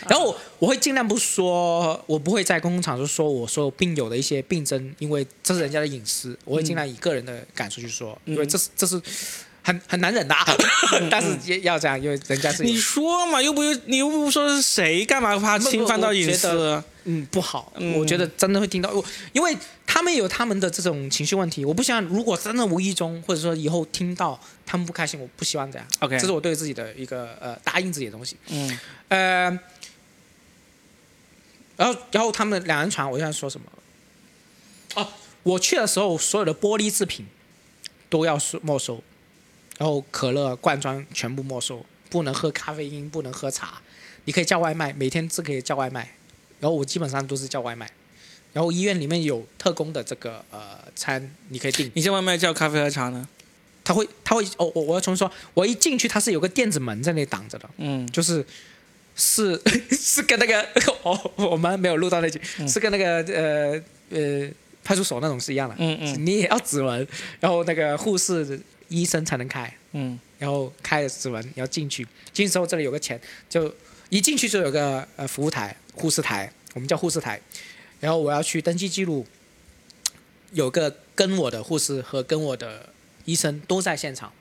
[0.07, 9.01] 然后我我会尽量不说，我不会在公共场合说我所有病友的一些病症，因为这是人家的隐私，我会尽量以个人的感受去说，因为这是这是
[9.70, 10.43] 很很难忍的、啊，
[11.11, 16.84] 但是也要这样，因为人家是你说嘛，又不你又不说是谁，干嘛怕侵犯到隐私？
[17.05, 19.55] 嗯不好，嗯我觉得真的会听到，我因为
[19.86, 25.88] 他们有他们的这种情绪问题，我不希望如果真的无意中或者说以后听到他们不开心，我不希望这样。
[25.99, 28.38] OK 这是我对自己的一个呃答应自己的东西。
[28.49, 29.59] 嗯呃，
[31.78, 33.67] 然后然后他们两人床，我现在说什么？
[34.95, 35.07] 哦，
[35.43, 37.26] 我去的时候，所有的玻璃制品
[38.09, 39.01] 都要收没收，
[39.80, 43.82] 然后可乐罐装全部没收，不能喝咖啡因，不能喝茶，
[44.25, 46.15] 你可以叫外卖，每天只可以叫外卖。
[46.59, 47.89] 然后我基本上都是叫外卖，
[48.51, 51.89] 然后医院里面有特供的这个呃餐，你可以订。
[51.95, 53.25] 你叫外卖叫咖啡和茶呢？
[53.82, 58.45] 他会他会哦，我我要重新说，我一进去他是有个电子门在那里挡着的，嗯就是
[59.15, 59.59] 是
[59.89, 60.61] 是跟那个
[61.01, 64.49] 哦，我们没有录到那句，是跟那个呃呃
[64.84, 67.07] 派出所那种是一样的，嗯嗯你也要指纹，
[67.39, 68.59] 然后那个护士、
[68.90, 70.20] 医生才能开，嗯。
[70.38, 73.20] 然后开了指纹，然后进去，进去之后这里有个钱，
[73.50, 73.74] 就
[74.08, 77.42] 一进去就有个呃服务台、护士台，我们叫护士台，
[78.00, 79.28] 然后我要去登记记录，
[80.54, 82.88] 有个跟我的护士和跟我的
[83.26, 84.32] 医生都在现场，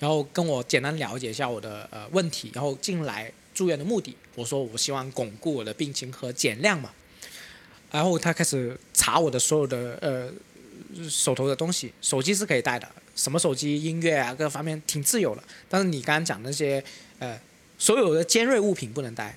[0.00, 6.90] 然后跟我简单了解一下我的呃问题，然后进来住院的目的，我说我希望巩固我的病情和减量嘛，
[7.92, 15.42] 然后他开始查我的所有的呃手头的东西，手机是可以带的，什么手机、音乐啊各方面挺自由的。
[15.68, 16.82] 但是你刚刚讲那些
[17.18, 17.36] 呃
[17.76, 19.36] 所有的尖锐物品不能带，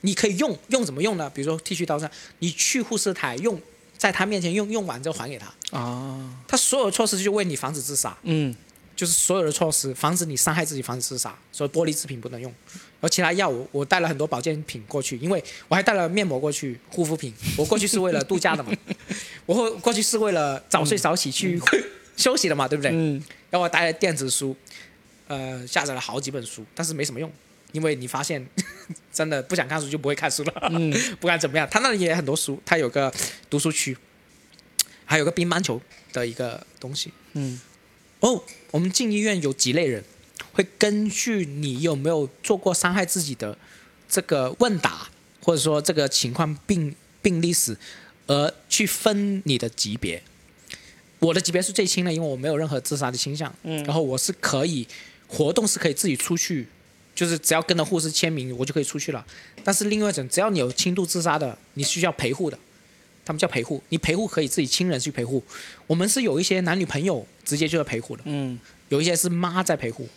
[0.00, 1.30] 你可以用，用怎么用呢？
[1.34, 3.60] 比如说剃须刀上，你去护士台用，
[3.98, 5.52] 在他面前用，用完之后还给他。
[5.76, 8.54] 啊他所有措施就为你防止自杀，嗯
[8.96, 11.36] 就是所有的措施防止你伤害自己，防止自杀。
[11.52, 17.32] 所以玻璃制品不能用，然后其他药物我带了很多保健品过去，因为我还带了面膜过去，护肤品。
[17.56, 18.72] 我过去是为了度假的嘛，
[19.46, 21.60] 我会过去是为了早睡早起去
[22.18, 22.90] 休息了嘛，对不对？
[22.92, 24.54] 嗯然后我带了电子书，
[25.26, 27.32] 呃，下载了好几本书，但是没什么用，
[27.72, 28.46] 因为你发现
[29.10, 30.68] 真的不想看书就不会看书了。
[30.70, 33.10] 嗯 不管怎么样，他那里也很多书，他有个
[33.48, 33.96] 读书区，
[35.06, 35.80] 还有个乒乓球
[36.12, 37.10] 的一个东西。
[37.32, 37.58] 嗯
[38.20, 40.04] 哦，我们进医院有几类人，
[40.52, 43.56] 会根据你有没有做过伤害自己的
[44.08, 45.08] 这个问答，
[45.40, 47.76] 或者说这个情况病病历史，
[48.26, 50.22] 而去分你的级别。
[51.18, 53.52] 我的级别是最轻的，因为我没有任何自杀的倾向。
[53.62, 54.86] 嗯然后我是可以
[55.26, 56.66] 活动是可以自己出去，
[57.14, 59.24] 就是只要跟着护士签名，我就可以出去了。
[59.64, 62.58] 但是另外一种，只要你有轻度自杀的，你需要陪护的，
[63.24, 65.42] 他们叫陪护，你陪护可以自己亲人去陪护。
[65.86, 68.58] 我们是有一些男女朋友直接就是陪护的，嗯
[68.88, 70.08] 有一些是妈在陪护，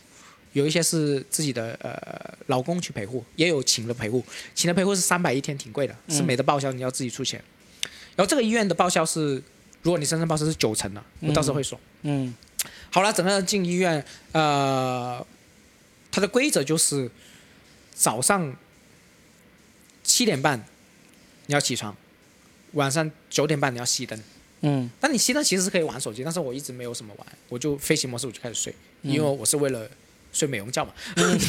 [0.53, 4.23] 有一些是自己的呃老公去陪护，也有请的陪护。
[4.55, 7.43] 请的陪护是三百一天，挺贵的，是没得报销，你要自己出钱。
[8.15, 9.41] 然后这个医院的报销是，
[9.81, 11.79] 如果你深圳报销是九成的，我到时候会说。
[12.03, 12.33] 嗯
[12.91, 14.03] 好了，整个进医院，
[14.33, 15.25] 呃，
[16.11, 17.09] 它的规则就是
[17.93, 18.55] 早上
[20.03, 20.63] 七点半
[21.47, 21.95] 你要起床，
[22.73, 24.21] 晚上九点半你要熄灯。
[24.63, 29.89] 嗯但你熄灯其实是可以玩手机，但是我一直没有什么玩，我就飞行模式我就开始睡，因为我是为了
[30.31, 30.93] 睡美容觉嘛，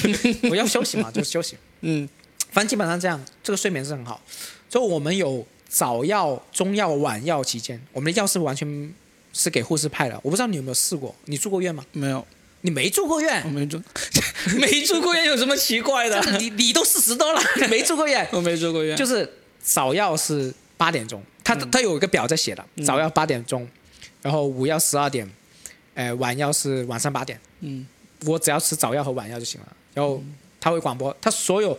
[0.48, 1.56] 我要休息嘛，就休息。
[1.80, 2.08] 嗯
[2.50, 4.22] 反正基本上这样，这个睡眠是很好。
[4.68, 8.94] 所以我们有早药、中药、晚药期间，我们的药是完全
[9.32, 10.14] 是给护士派的。
[10.22, 11.82] 我不知道你有没有试过，你住过院吗？
[11.92, 12.26] 没有，
[12.60, 13.82] 你没住过院我，没住，
[14.60, 16.20] 没住过院有什么奇怪的？
[16.38, 19.26] 你你都四十多了，你没住过院， 我没住过院，就是
[19.62, 23.66] 早药是八点钟，他他有一个表在写的，早药八点钟，
[24.20, 25.26] 然后午药十二点，
[25.94, 27.40] 呃，晚药是晚上八点。
[27.60, 27.86] 嗯
[28.26, 29.76] 我只要吃早药和晚药就行了。
[29.94, 30.22] 然后
[30.60, 31.76] 他会广播，他所有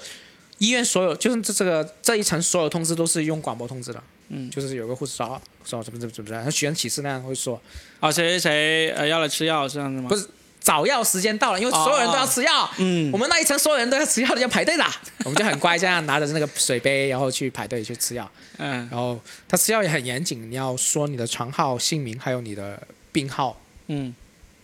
[0.64, 4.02] 医院所有就是这这个这一层所有通知都是用广播通知的。
[4.30, 7.62] 嗯就是有个护士说说怎么怎么怎么样，他许愿启事那样会说，
[8.00, 10.08] 啊，谁谁谁呃要来吃药这样子吗？
[10.08, 10.26] 不是
[10.60, 12.72] 早药时间到了，因为所有人都要吃药。
[12.78, 14.86] 嗯我们那一层所有人都要吃药的，要排队的，
[15.26, 18.32] 我们就很乖，这样拿着那个水杯，然后去排队去吃药。
[18.58, 24.16] 嗯然后他吃药也很严谨，你要说你的床号、姓名，还有你的病号，嗯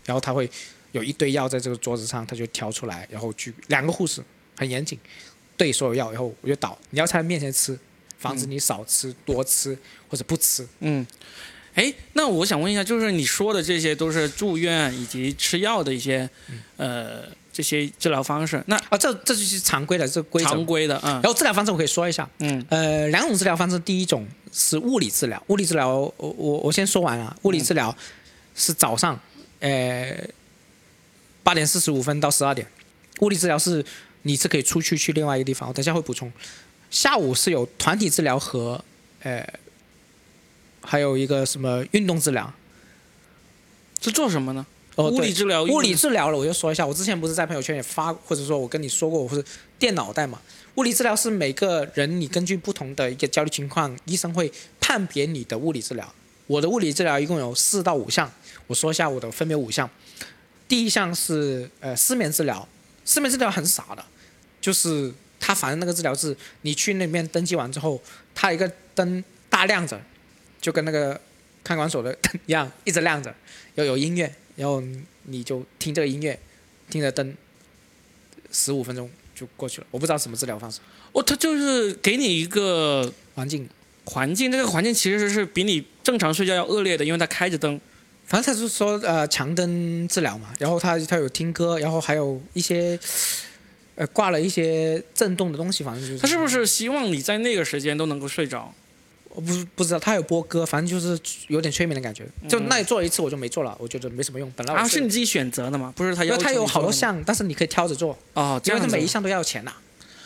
[0.05, 0.49] 然后他会
[0.93, 4.23] 有一堆药在这个桌子上，他就挑出来，然后去两个护士
[4.57, 4.97] 很严谨，
[5.59, 7.77] 对所有药，以后我就倒，你要在他面前吃，
[8.17, 10.65] 防止你少吃、多吃或者不吃。
[10.79, 11.05] 嗯。
[11.75, 16.29] 哎，那我想问一下，就是你说的这些都是住院以及吃药的一些，
[16.77, 20.41] 呃，这些治疗方式，那啊，这这就是常规的这规。
[20.43, 21.11] 常规的，嗯。
[21.15, 22.65] 然后治疗方式我可以说一下，嗯。
[22.69, 27.95] 呃，两种治疗方式，第一种是物理治疗，物理治疗我我我先说完了，物理治疗
[28.55, 29.17] 是早上，
[29.59, 30.17] 呃，
[31.43, 32.67] 八点四十五分到十二点，
[33.19, 33.85] 物理治疗是
[34.23, 36.31] 你是可以出去去另外一个地方，我等下会补充。
[36.89, 38.83] 下午是有团体治疗和
[39.21, 39.47] 呃，
[40.81, 42.51] 还有一个什么运动治疗。
[44.01, 44.65] 是做什么呢？
[44.95, 49.43] 哦，对物理治疗物理治疗了，我就说一下，我之前不是在朋友圈也发，或者说我跟你说过，我是
[49.77, 50.39] 电脑袋嘛。
[50.75, 54.49] 物理治疗是每个人你根据不同的一个焦虑情况，医生会
[54.79, 56.13] 判别你的物理治疗。
[56.47, 58.31] 我的物理治疗一共有四到五项，
[58.67, 59.89] 我说一下我的分别五项。
[60.67, 62.65] 第一项是呃失眠治疗，
[63.09, 64.05] 失眠治疗很傻的，
[64.61, 67.99] 就是他反正那个治疗是你去那边登记完之后，
[68.35, 69.99] 他一个灯大 亮着，
[70.61, 71.19] 就跟那个
[71.63, 73.33] 看管所的灯 一样，一直亮着，
[73.73, 74.79] 要有音乐，然后
[75.23, 76.39] 你就听这个音乐，
[76.91, 77.35] 听着灯，
[78.51, 79.87] 十五分钟就过去了。
[79.89, 80.79] 我不知道什么治疗方式，
[81.13, 83.67] 哦，他就是给你一个环境，
[84.05, 87.81] 环境，这个环境其实是比你正常睡觉要恶劣的，因为他开着灯。
[88.29, 92.97] 反正他是说呃强灯治疗嘛，然后他他有听歌，然后还有一些
[93.95, 98.71] 呃挂了一些震动的东西，反正就是他是不是希望你在那个时间都能够睡着？
[99.29, 102.23] 我不不知道，他有播歌，反正就是有点催眠的感觉。
[102.47, 104.51] 就那里做了一次，我就没做了，我觉得没什么用。
[104.55, 105.93] 本来我啊，是你自己选择的嘛？
[105.95, 109.71] 不是他要求因为它有好多项，但是你可以挑着做，哦，这因为他每一项都要钱的，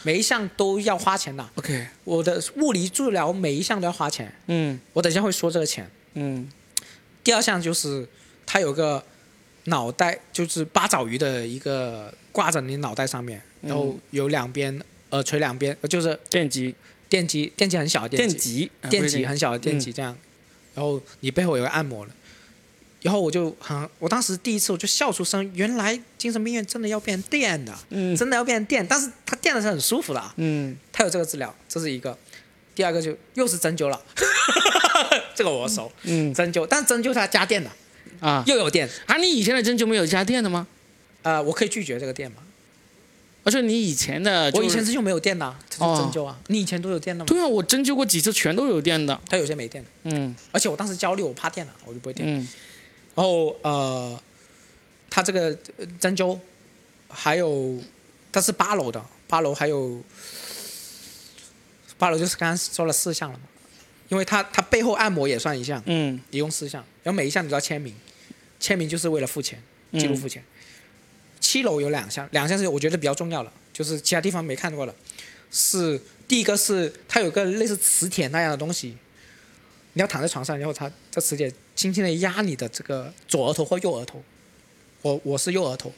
[0.04, 1.46] 每一项都要花钱的。
[1.56, 5.90] OK，我的物理治疗每一项都要花钱，嗯我等一下会说这个钱。
[6.14, 6.50] 嗯
[7.24, 8.08] 第二项就是
[8.46, 9.04] 它有个
[9.66, 14.82] 脑袋，就是八爪鱼的一个挂在你脑袋上面，然后有两边
[15.12, 16.76] 耳垂两边，呃就是电极。
[17.10, 20.18] 电极，电极很小的电极，电极很小的电极这样，
[20.74, 22.12] 然后你背后有个按摩了。
[23.04, 28.16] 然后我就很，我当时第一次我就笑出声，原来精神病院真的要变电的，嗯。
[28.16, 30.76] 真的要变电，但是它电的是很舒服的啊，嗯。
[30.92, 32.18] 它有这个治疗，这是一个。
[32.74, 34.02] 第二个就又是针灸了，
[35.36, 37.70] 这个我熟，嗯针灸，但是针灸它加电的，
[38.20, 39.18] 啊又有电，啊！
[39.18, 40.68] 你以前的针灸没有加电的吗？
[41.22, 42.38] 呃，我可以拒绝这个电吗？
[43.46, 46.40] 而且你以前的、就是，我以前是用没有电的啊，这哦是针灸啊。
[46.48, 47.28] 你以前都有电的吗？
[47.28, 49.20] 对啊，我针灸过几次，全都有电的。
[49.28, 52.28] 它有些没电，嗯而且我当时焦虑，我怕电了，我就不会电。
[52.28, 52.48] 嗯
[53.16, 54.20] 然后呃，
[55.10, 56.40] 他这个呃针灸
[57.10, 57.78] 还有
[58.32, 60.02] 它是八楼的，八八楼还有
[61.98, 63.44] 八楼就是刚刚说了四项了嘛，
[64.14, 66.22] 因为它它背后按摩也算一项，嗯。
[66.30, 67.92] 一共四项，然后每一项你都要签名，
[68.60, 69.60] 签名就是为了付钱，
[69.94, 70.44] 记录付钱。
[71.40, 74.94] 七楼有两项，两项是我觉得比较重要的，就是其他地方没看过了，
[75.50, 78.96] 是第一个是它有个类似磁铁那样的东西，
[79.94, 84.24] 你要躺在床上，然后它这磁铁轻轻的压你的这个左额头或右额头，
[85.02, 85.92] 我我是右额头，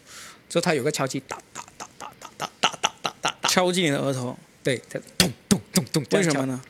[0.48, 3.38] 之后它有个敲击，哒哒哒哒哒哒哒哒哒哒。
[3.42, 6.62] 哒，敲击你的额头，对，它咚咚咚为什么呢？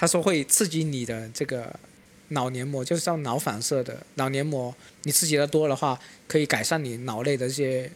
[0.00, 1.70] 他说会刺激你的这个
[2.28, 7.92] 脑黏膜，就是叫脑反射的脑黏膜，你刺激的多的话，可以改善你脑内的这些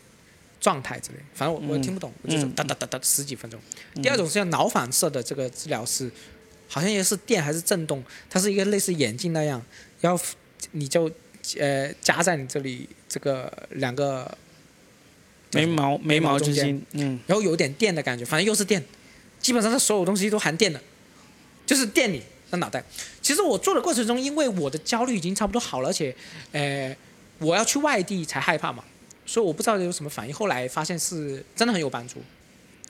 [0.60, 1.16] 状态之类。
[1.32, 2.50] 反正我我听不懂，我就是嗯。
[2.50, 3.58] 哒哒哒哒十几分钟。
[4.02, 6.10] 第二种是叫脑反射的这个治疗是，
[6.68, 9.64] 好像也是电还是震动，它是一个类似眼镜那样，
[10.02, 10.22] 然后
[10.72, 11.10] 你就
[11.58, 14.36] 呃夹在你这里这个两个
[15.52, 18.84] 眉毛眉毛之中间间，嗯然后有点电的感觉，反正又是电，
[19.40, 20.78] 基本上它所有东西都含电的，
[21.66, 22.84] 就是电你的脑袋。
[23.22, 26.14] 其实我做的过程中，因为我的焦虑已经差不多好了，而且，
[26.52, 26.94] 呃，
[27.38, 28.84] 我要去外地才害怕嘛，
[29.24, 30.34] 所以我不知道有什么反应。
[30.34, 32.22] 后来发现是真的很有帮助。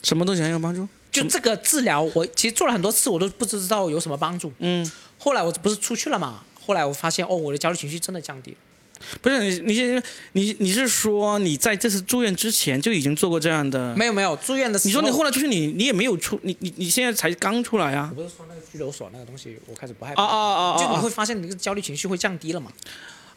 [0.03, 0.87] 什么东西很有帮助？
[1.11, 4.53] 就这个治疗，我其实做了很多次，我都不知道有什么帮助。
[4.59, 8.57] 嗯，后来我不是出去了嘛，后来我发现哦，我的焦虑情绪真的降低了。
[9.21, 10.03] 不是你你
[10.33, 13.95] 你你是说你在这次住院之前就已经做过这样的？
[13.95, 18.23] 没有没有，住院的时候，你说你后来出去你你也没有出你你你现在才刚出来啊我？
[18.23, 20.21] 不是说那个拘留所那个东西，我开始不害怕。
[20.21, 22.73] 哦哦哦哦就你会发现你这个焦虑情绪会降低了嘛？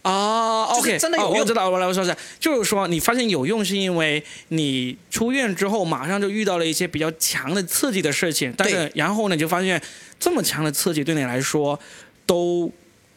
[0.02, 9.80] 啊，OK，真的有用知道，我来我说一下，就是说你发现有用，是因为你出院之后马上就遇到了一些比较强的刺激的事情，但是然后呢，你就发现
[10.20, 11.80] 这么强的刺激对你来说
[12.26, 12.72] 都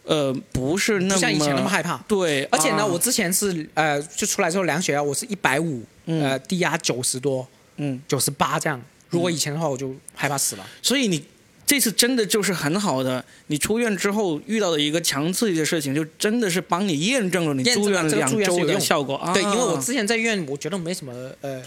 [0.05, 1.97] 呃不是那么像以前那么害怕。
[2.07, 8.79] 对，而且呢，啊我之前是呃，就出来之后量血压，我是一百五，呃，低压九十多，嗯，九十八这样。
[9.11, 10.65] 如果以前的话，我就害怕死了。
[10.81, 11.25] 所以你
[11.71, 19.33] 这次真的就是很好的，你出院之后遇到的一个强刺激的事情，就真的是帮你验证了你住院两周的效果啊。
[19.33, 21.63] 对，因为我之前在医院，我觉得没什么呃，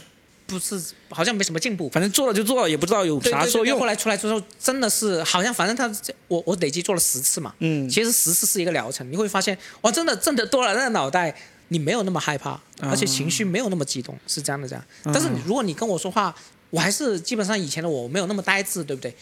[0.45, 0.77] 不是
[1.07, 1.87] 好像没什么进步。
[1.87, 3.85] 反正做了就做了，也不知道有对对对对，啥作用后。
[3.85, 5.89] 来出来之后，真的是好像反正他
[6.27, 11.33] 我我累计做了十次嘛，嗯，其实十次是一个疗程，你会发现哇，真的挣得多了，那个脑袋
[11.69, 14.83] 你没有那么害怕，而且情绪没有那么激动，是这样的这样。
[15.05, 16.35] 但是你如果你跟我说话，
[16.71, 19.15] 我还是基本上以前的我没有那么呆滞，对不对？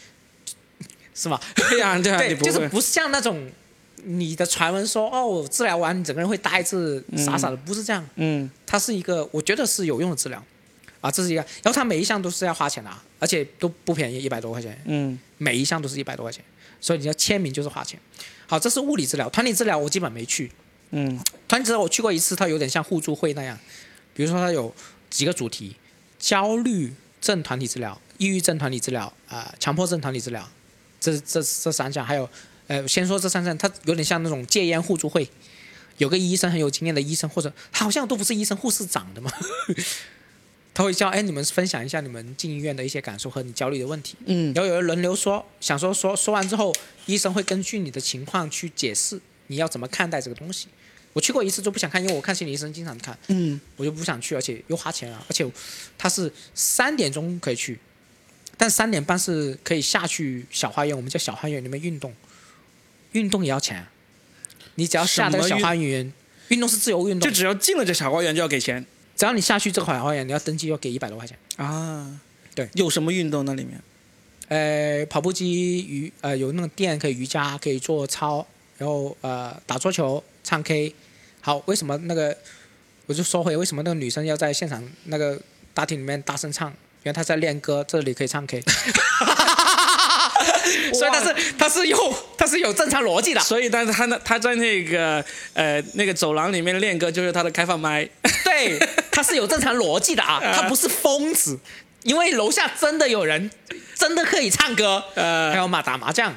[1.14, 1.40] 是吗？
[1.54, 2.50] 对呀，对呀，你对，不会。
[2.52, 3.50] 就是不像那种
[4.04, 8.04] 你的传闻说哦，治疗完你整个人会呆滞、傻傻的，不是这样。
[8.16, 10.42] 嗯它是一个我觉得是有用的治疗
[11.00, 11.40] 啊，这是一个。
[11.62, 16.42] 然后它每一项都是要花钱的啊，而且都不便宜，一百多块钱，嗯每一项都是一百多块钱，
[16.80, 17.98] 所以你要签名就是花钱。
[18.46, 20.50] 好，这是物理治疗，团体治疗我基本没去。
[20.90, 21.18] 嗯
[21.48, 23.58] 团体治疗我去过一次，它有点像互助会那样，
[24.14, 24.74] 比如说它有
[25.08, 25.76] 几个主题：
[26.18, 30.46] 焦虑症团体治疗、抑郁症团体治疗、啊、强迫症团体治疗，
[31.02, 32.30] 这这这三项，还有
[32.68, 35.28] 呃，先说这三项，它有点像那种戒烟互助会，
[35.98, 39.30] 有个医生很有经验的医生，或者他好像都不是医生，护士长的嘛，
[40.72, 46.72] 他会叫哎你们分享一下你们进医院的一些感受和你焦虑的问题，嗯然后有人轮流说，想说说说完之后，
[47.06, 50.68] 医生会根据你的情况去解释你要怎么看待这个东西。
[51.14, 55.46] 我去过一次就不想看，因为我看心理医生经常看，嗯我就不想去，而且又花钱啊，而且
[55.98, 57.78] 他是三点钟可以去，
[58.56, 62.14] 但三点半是可以下去小花园，我们叫小花园里面运动，
[63.12, 63.90] 运动也要钱啊，
[64.76, 66.12] 你只要下那个小花园，
[66.48, 68.84] 运动是自由运动，就只要进了这小花园就要给钱
[69.16, 71.38] 只要你下去这个小花园，你要登记要给一百多块钱。
[71.56, 72.20] 啊。
[72.54, 73.82] 对有什么运动那里面？
[74.48, 78.46] 呃，跑步机瑜呃有那种店可以瑜伽，可以做操，
[78.76, 80.94] 然后呃打桌球、唱 K。
[81.40, 82.36] 好，为什么那个
[83.06, 85.40] 我就说回为什么那个女生要在现场那个
[85.72, 86.70] 大厅里面大声唱？
[87.04, 88.62] 因为他在练歌，这里可以唱 K。
[90.94, 95.24] 所以他是他是有他是有正常逻辑的，所以，但是他呢他在那个
[95.54, 98.08] 呃那个走廊里面练歌，就是他的开放麦。
[98.44, 98.78] 对，
[99.10, 101.58] 他是有正常逻辑的 啊，他不是疯子，
[102.02, 103.50] 因为楼下真的有人
[103.94, 105.50] 真的可以唱歌，呃。
[105.50, 106.34] 还呃，有麻打麻将，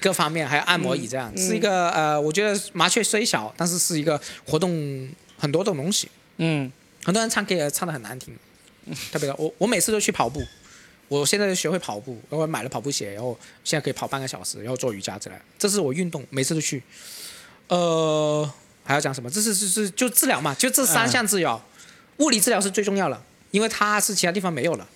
[0.00, 5.08] 各方面还有按摩椅这样，是一个呃，我觉得麻雀虽小，但是是一个活动
[5.38, 6.08] 很多种东西。
[6.38, 6.70] 嗯。
[7.04, 8.36] 很多人唱 K 也唱的很难听，
[9.12, 10.42] 特别的，我我每次都去跑步，
[11.08, 16.82] 我现在就学会跑步，然后买了跑步鞋，然后现在可以跑半个小时，然后做瑜伽之类的，这是我运动，每次都去。
[17.68, 18.48] 呃，
[18.84, 19.28] 还要讲什么？
[19.28, 21.60] 这是是是就治疗嘛，就这三项治疗，
[22.18, 24.88] 物理治疗是最重要的，因为它是其他地方没有了。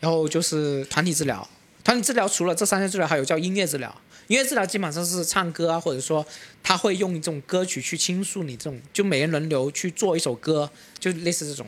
[0.00, 1.48] 然后就是团体治疗，
[1.82, 3.94] 团体治疗除了这三项治疗，还有叫音乐治疗。
[4.26, 6.26] 音乐治疗基本上是唱歌啊，或者说
[6.62, 10.68] 他会用一种歌曲去倾诉你这种，就每人轮流去做一首歌，
[10.98, 11.66] 就类似这种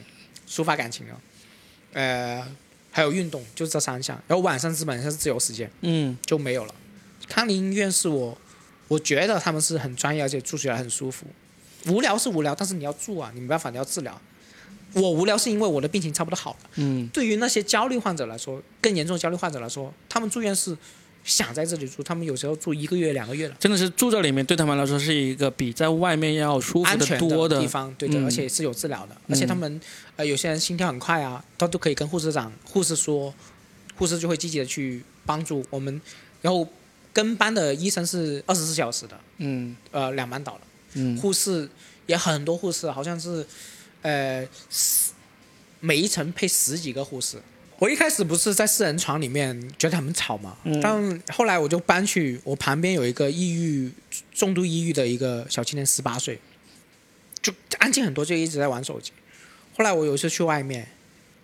[0.48, 1.14] 抒发感情的。
[1.98, 2.46] 呃，
[2.92, 4.16] 还有运动，就这三项。
[4.28, 6.72] 然后晚上基本上是自由时间，嗯就没有了。
[7.26, 8.38] 康宁医院是我，
[8.86, 11.26] 我觉得他们是很专业，而且住起来很舒服。
[11.86, 14.20] 无聊是无聊，但是你要住啊，你没办法，你要治疗。
[14.92, 16.70] 我无聊是因为我的病情差不多好了。
[16.76, 20.76] 嗯对于那些焦虑患者来说，更严重的焦虑患者来说，他们住院是
[21.28, 23.54] 想在这里住，他们有时候住一个月、两个月了。
[23.60, 29.78] 真的是住这里面对他们来说是一个比在外面要舒服的多的地方，对的，嗯而且是有治疗的，而且他们
[30.16, 33.34] 呃有些人心跳很快啊，他都可以跟护士长、护士说，
[33.96, 36.00] 护士就会积极的去帮助我们，
[36.40, 36.66] 然后
[37.12, 40.60] 跟班的医生是二十四小时的，嗯呃两班倒了，
[40.94, 41.68] 嗯护士
[42.06, 43.46] 也很多护士，好像是
[44.00, 45.12] 呃十
[45.80, 47.36] 每一层配十几个护士。
[47.78, 53.92] 我一开始不是在四人床里面觉得很吵嘛，嗯但后来我就搬去我旁边有一个抑郁
[54.34, 56.40] 重度抑郁的一个小青年，十八岁，
[57.40, 59.12] 就安静很多，就一直在玩手机。
[59.76, 60.88] 后来我有一次去外面，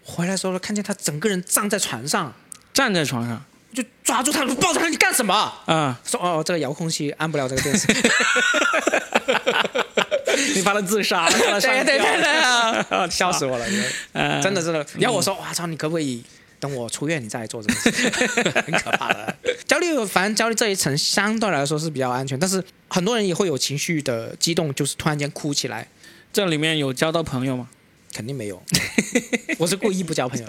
[0.03, 2.35] 回来的时候看见他整个人站在床上，
[2.73, 5.33] 站在床上就抓住他，抱着他，你干什么？
[5.67, 7.87] 啊，说哦，这个遥控器按不了这个电视。
[10.55, 13.67] 你怕他自杀，怕他上对对对对啊， 笑死我了！
[14.13, 16.23] 呃真的真的，你要我说，我操，你可不可以
[16.61, 18.11] 等我出院你再来做这个事？
[18.67, 19.35] 很可怕的。
[19.67, 25.87] 焦虑，反正焦虑这一层相对来说是比较安全，但是很多人也会有情绪的激动，就是突然间哭起来，
[26.33, 27.69] 这里面有交到朋友吗？
[28.13, 28.63] 肯定没有。
[29.59, 30.47] 我是故意不交朋友。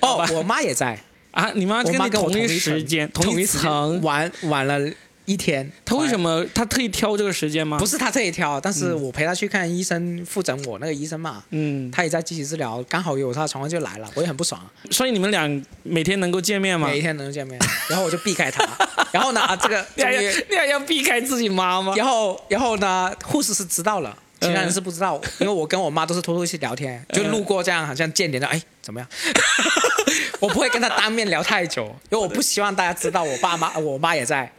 [0.00, 0.98] 哦，我妈也在，
[1.30, 4.90] 啊，你妈跟你同一时间、同一层，玩玩了
[5.26, 5.70] 一天。
[5.84, 7.78] 他为什么他特意挑这个时间吗？
[7.78, 14.60] 不是他特意挑，但是我陪他去看医生，复诊我那个医生嘛，嗯，他也在积极治疗，刚好有他的床位就来了，我也很不爽。
[14.90, 16.88] 所以你们俩每天能够见面吗？
[16.88, 17.58] 每一天能够见面，
[17.88, 18.66] 然后我就避开他，
[19.12, 21.94] 然后呢，啊这个你还要终于，你还要避开自己妈妈？
[21.94, 24.16] 然后然后呢，护士是知道了。
[24.40, 29.08] 其他人嗯是不知道，因为我跟我妈都是偷偷去聊天，就路过这样，好像见点的，哎，怎么样？
[30.38, 34.50] 我不会跟他当面聊太久，因为我不希望大家知道我爸妈，我妈也在。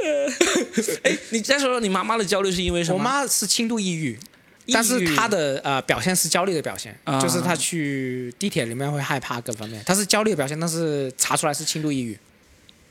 [1.04, 2.98] 哎，你再说说你妈妈的焦虑是因为什么？
[2.98, 4.18] 我妈是轻度抑郁，
[4.66, 12.18] 抑郁但是她的呃表现是焦虑的表现，啊就是她去地铁里面会害怕各方面，她是焦虑的表现，但是查出来是轻度抑郁。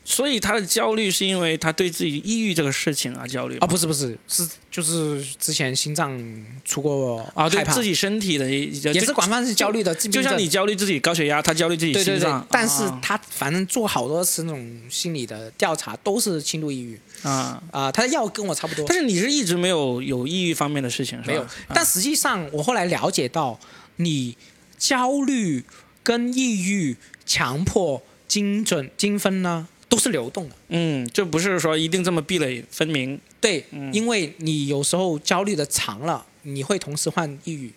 [0.08, 6.16] 所以他的焦虑是因为他对自己抑郁这个事情而焦虑啊，不是不是，是就是之前心脏
[6.64, 17.00] 出过啊，对自己身体的也也是广泛是焦虑的，就像你焦虑自己高血压，他焦虑自己对对对心脏，，但是啊他反正做好多次那种心理的调查，都是轻度抑郁。
[17.22, 17.60] 啊。
[17.72, 21.32] 啊，他的药跟我差不多，但是你是一直没有有抑郁方面的事情，是吧？
[21.32, 21.42] 没有。
[21.42, 21.74] 啊。
[21.74, 23.58] 但实际上我后来了解到，
[23.96, 24.36] 你
[24.78, 25.64] 焦虑
[26.04, 30.54] 跟抑郁、强迫、精准、精分呢，都是流动的。
[30.68, 33.20] 嗯，就不是说一定这么壁垒分明。
[33.40, 37.70] 对，嗯因为你有时候焦虑的长了，你会同时患抑郁；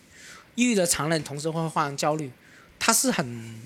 [0.54, 2.30] 抑郁的长了，你同时会患焦虑。
[2.78, 3.60] 它是很，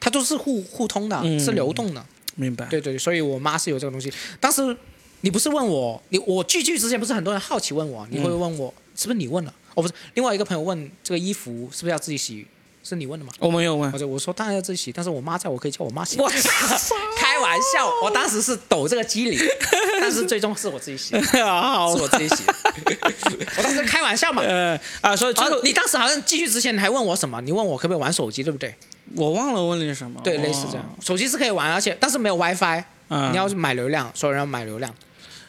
[0.00, 2.04] 它都是互互通的，嗯是流动的。
[2.34, 2.66] 明白。
[2.66, 4.12] 对对，所以我妈是有这个东西。
[4.40, 4.76] 当时
[5.20, 9.54] 你不是问我，你我聚聚之前不是很多人好奇问我，你会问我、是不是你问了？
[9.74, 12.46] 哦，不是，另外一个朋友问这个衣服是不是要自己洗，
[12.84, 13.32] 是你问的吗？
[13.38, 16.20] 我没有问我，就我说当然要自己洗，但是我妈在我可以叫我妈洗。
[16.20, 19.40] 我操 开玩笑，我当时是抖这个机灵，
[20.00, 22.42] 但是最终是我自己洗，是我自己洗。
[23.56, 24.42] 我当时开玩笑嘛。
[24.42, 27.40] 呃啊，所以最后啊，你当时好像继续之前你还问我什么？
[27.40, 28.74] 你问我可不可以玩手机，对不对？
[29.16, 30.20] 我忘了问你什么。
[30.22, 30.96] 对，类似这样。
[31.02, 34.94] 手机是可以玩，而且但是没有 WiFi，、嗯你要买流量，所有人要买流量。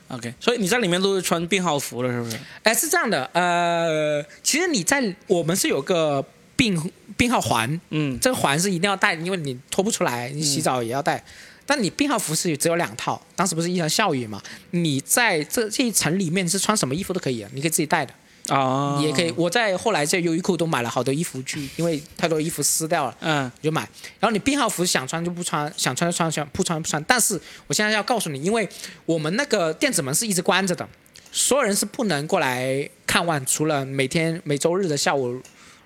[0.09, 2.37] OK，所以你在里面都是穿病号服了，是不是？
[2.63, 6.23] 哎，是这样的，呃，其实你在我们是有个
[6.55, 6.79] 病
[7.17, 11.23] 病号环，嗯这个环是一定要带，因为你脱不出来，你洗澡也要带。
[11.67, 14.39] 但你病号服是只有两套，当时不是一场校语嘛？
[14.69, 18.13] 你在这这一层里面是穿什么衣服都可以的，你可以自己带的，
[18.55, 19.33] 啊，你也可以。
[19.35, 23.17] 我在后来在优衣库都买了好多衣服去，因为太多衣服撕掉了。
[23.21, 23.81] 嗯你就买。
[24.19, 27.03] 然后你病号服想穿就不穿，想穿就穿，想不穿不穿。
[27.05, 28.69] 但是我现在要告诉你，因为
[29.07, 30.87] 我们那个电子门是一直关着的，
[31.31, 35.41] 所有人是不能过来看望，除了每天每周日的下午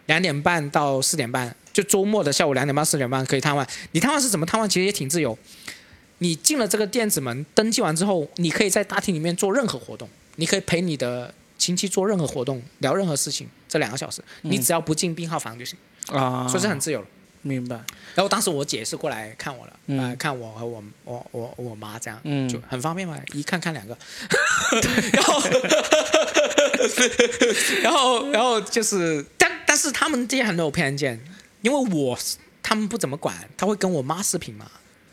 [0.10, 3.66] 两点半到四点半，就周末的下午两点半四点半可以探望。
[3.92, 4.68] 你探望是怎么探望？
[4.68, 5.38] 其实也挺自由。
[6.18, 15.78] 你进了这个电子门，登记完之后，你可以在大厅里面做任何活动，你可以陪你的亲戚做任何活动，聊任何事情，这两个小时，你只要不进病号房就行，
[16.08, 17.08] 啊，所以是很自由了。
[17.44, 17.76] 明白。
[18.16, 23.96] 然后当时我姐是过来看我了，嗯呃，看我和我我我我妈这样，嗯就很方便嘛，一看看两个，
[25.14, 25.40] 然后
[27.84, 31.24] 然后然后就是，但但是他们这些很有偏见，
[31.62, 32.18] 因为我
[32.64, 34.66] 他们不怎么管，他会跟我妈视频嘛，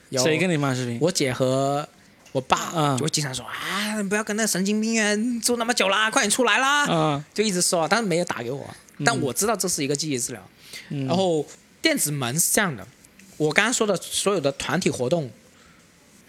[0.08, 0.98] 有谁跟你妈视频？
[0.98, 1.86] 我姐和
[2.32, 8.66] 我爸嗯就会经常说啊，你不要跟那个神经病院住那么久啦，快点出来啦，嗯，就一直说，但是没有打给我，
[9.04, 10.42] 但我知道这是一个积极治疗。
[10.88, 11.46] 嗯然后
[11.82, 12.88] 电子门是这样的，
[13.36, 15.30] 我刚刚说的所有的团体活动，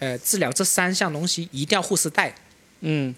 [0.00, 2.34] 呃，治疗这三项东西一定要护士带。
[2.82, 3.14] 嗯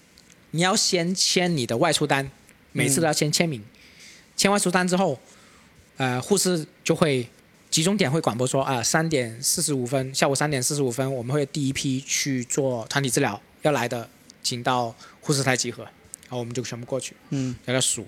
[0.52, 2.30] 你要先签你的外出单，
[2.70, 3.60] 每次都要先签名。
[4.40, 5.20] 签完出单之后，
[5.98, 7.28] 呃，护士就会
[7.68, 14.08] 集中点会广播说啊，三、点四十五分，下午三点四十五分，我们会第一批去做团体治疗，要来的
[14.42, 18.06] 请到护士台集合，然后我们就全部过去，嗯要要数，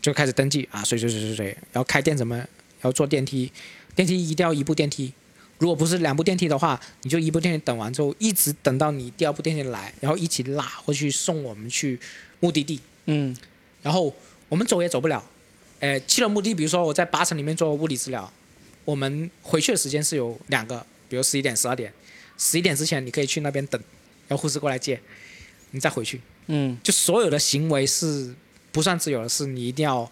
[0.00, 2.42] 就开始登记啊，谁谁谁谁谁，要开电怎么，
[2.80, 3.52] 要坐电梯，
[3.94, 5.12] 电梯一定要一部电梯。
[5.58, 12.00] 如果不是两部电梯的话，你就一部电梯等完之后，一直等到你第二部电梯来，然后一起拉或去送我们去
[12.40, 12.80] 目的地。
[13.04, 13.36] 嗯
[13.82, 14.14] 然后
[14.48, 15.22] 我们走也走不了，
[15.80, 18.30] 呃，去了目的地，比如说我在八层里面做物理治疗，
[18.84, 21.92] 我们回去的时间是有两个，比如十一点、十二点，
[22.38, 23.80] 十一点之前你可以去那边等，
[24.28, 25.00] 然后护士过来接，
[25.72, 26.20] 你再回去。
[26.46, 28.34] 嗯就所有的行为是
[28.72, 30.10] 不算自由的，是你一定要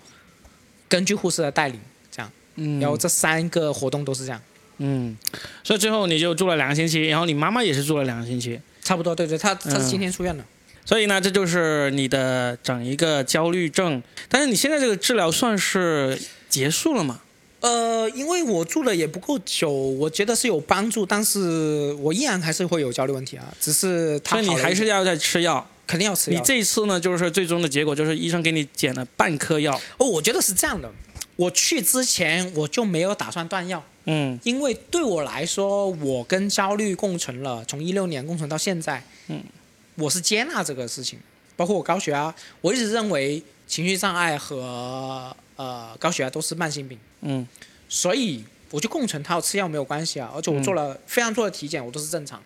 [0.88, 1.80] 根据护士的带领
[2.10, 2.32] 这样。
[2.56, 4.40] 嗯，然后这三个活动都是这样，
[4.78, 5.16] 嗯，
[5.62, 8.60] 所以最后你就住了两个星期，然后你妈妈也是住了两个星期。
[8.82, 9.14] 差不多。
[9.14, 10.42] 对对，她她是今天出院的。
[10.88, 14.02] 所以呢，这就是你的整一个焦虑症。
[14.26, 17.20] 但是你现在这个治疗算是结束了吗？
[17.60, 23.54] 呃，因为我住的也不够久，我觉得是有帮助，但是我依然还是会有焦虑问题啊。
[23.60, 25.68] 只是他所以你还是要再吃药。
[25.86, 26.38] 肯定要吃药。
[26.38, 29.78] 你这一次呢，就是最终的结果就是医生给你减了半颗药。
[29.98, 30.90] 哦，我觉得是这样的。
[31.36, 39.40] 我去之前我就没有打算断药，嗯因为对我来说，我跟焦虑共存了，从一六年共存到现在，嗯，
[39.98, 41.18] 我是接纳这个事情。
[41.56, 47.44] 包括我高血压，我一直认为情绪障碍和呃高血压都是慢性病，嗯
[47.88, 50.30] 所以我就共存它，我吃药没有关系啊。
[50.32, 52.40] 而且我做了、非常多的体检，我都是正常，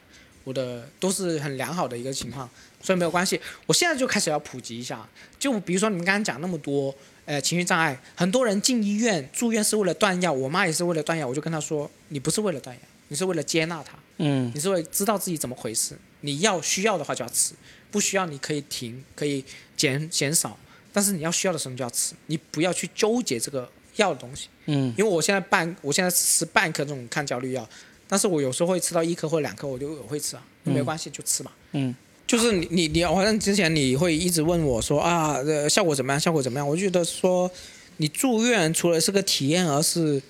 [0.45, 2.49] 我的都是很良好的一个情况，
[2.83, 3.39] 所以没有关系。
[3.67, 5.07] 我现在就开始要普及一下，
[5.39, 6.95] 就比如说你们刚刚讲那么多，
[7.27, 17.53] 呃，情绪障碍，很多人进医院住院是为了断药，我妈也是为了断药，我就跟她说，你不是为了断药，你是为了接纳它，嗯你是会知道自己怎么回事，你要需要的话就要吃，
[17.91, 19.45] 不需要你可以停，可以
[19.77, 20.57] 减减少，
[20.93, 24.49] 但是你要需要的时候你就要吃，你不要去纠结这个药的东西。
[24.67, 27.69] 嗯因为我现在半，我现在吃半颗这种抗焦虑药，
[28.07, 31.51] 但是我有时候会吃到一颗或两颗，我就我会吃啊，没关系就吃嘛。
[31.73, 31.95] 嗯
[32.25, 36.19] 就是你你你，好像之前你会一直问我说啊，呃，效果怎么样？
[36.19, 36.67] 效果怎么样？
[36.67, 37.51] 我就觉得说，
[37.99, 40.23] 你住院除了是个体验，而是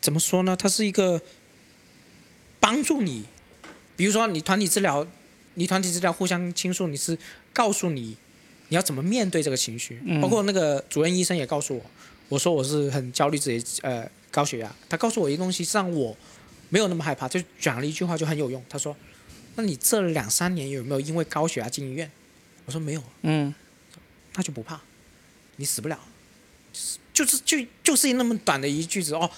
[0.00, 0.56] 怎么说呢？
[0.56, 1.20] 它是一个
[2.62, 3.24] 帮助你，
[3.96, 5.04] 比如说你团体治疗，
[5.54, 7.18] 你团体治疗互相倾诉，你是
[7.52, 8.16] 告诉你
[8.68, 11.84] 你要怎么面对这个情绪，嗯包括那个主任医生也告诉我，
[12.28, 16.16] 我说我是很焦虑自己呃高血压，他告诉我一个东西，让我
[16.68, 18.96] 没有那么害怕，就讲了一句话就很有用，他说。
[19.54, 22.10] 那你这两三年有没有因为高血压进医院？
[22.64, 23.54] 我说没有，嗯
[24.34, 24.80] 那就不怕，
[25.56, 25.98] 你死不了。
[27.12, 29.30] 就是就就是那么短的一句子哦，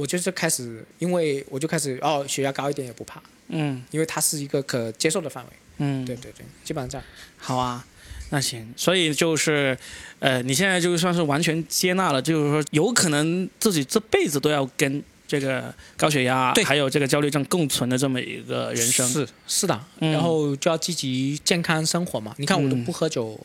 [0.00, 5.50] 我就是开始，因为我就开始哦，血压高一点也不怕，嗯因为它是一个可接受的范围。
[5.82, 7.04] 嗯，对对对，基本上这样。
[7.36, 7.84] 好啊，
[8.30, 9.76] 那行，所以就是，
[10.18, 19.08] 呃，你现在就算是完全接纳了，就是说有可能自己这辈子都要跟这个高血压还有这个焦虑症共存的这么一个人生。
[19.08, 22.34] 是是的，嗯然后就要积极健康生活嘛。
[22.38, 23.38] 你看我都嗯不喝酒，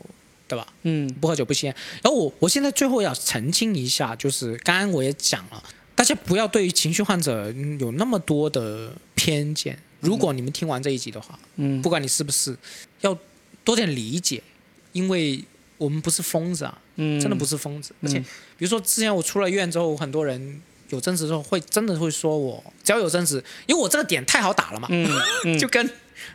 [0.48, 0.68] 对吧？
[0.84, 1.76] 嗯不喝酒不吸烟。
[2.04, 5.64] 然后我我现在最后要澄清一下，就是刚刚我也讲了，
[5.96, 9.80] 大家不要对于情绪患者嗯有那么多的偏见。
[10.02, 11.82] 如果你们听完这一集的话，嗯。
[11.82, 12.56] 不管你是不是，
[13.02, 13.18] 要
[13.64, 14.44] 多点理解，
[14.92, 15.44] 因为
[15.78, 17.96] 我们不是疯子啊，嗯，真的不是疯子。
[18.04, 18.26] 而且嗯
[18.58, 25.10] 比如说之前我出了院之后，很多人有争执之后会真的会说我，只要有争执，因为我这个点太好打了嘛，嗯
[25.46, 25.58] 嗯。
[25.60, 25.90] 就跟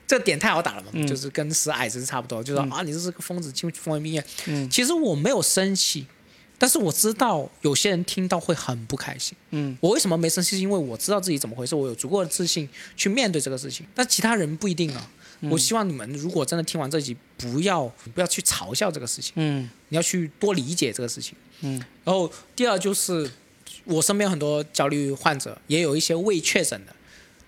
[0.06, 1.06] 这个点太好打了嘛，嗯。
[1.06, 4.24] 就是跟死矮子差不多，就说、啊你这是个疯子，进疯人病院。
[4.46, 4.68] 嗯。
[4.68, 6.06] 其实我没有生气，
[6.60, 9.34] 但是我知道有些人听到会很不开心。
[9.52, 10.56] 嗯我为什么没生气？
[10.56, 13.86] 是因为我知道自己怎么回事，我有足够的自信去面对这个事情。
[13.94, 15.10] 但其他人不一定啊。
[15.48, 21.34] 我希望你们如果真的听完这集，不要不要去嘲笑这个事情，嗯你要去多理解这个事情。
[21.62, 23.30] 嗯然后第二就是，
[23.84, 26.94] 我身边很多焦虑患者，也有一些未确诊的。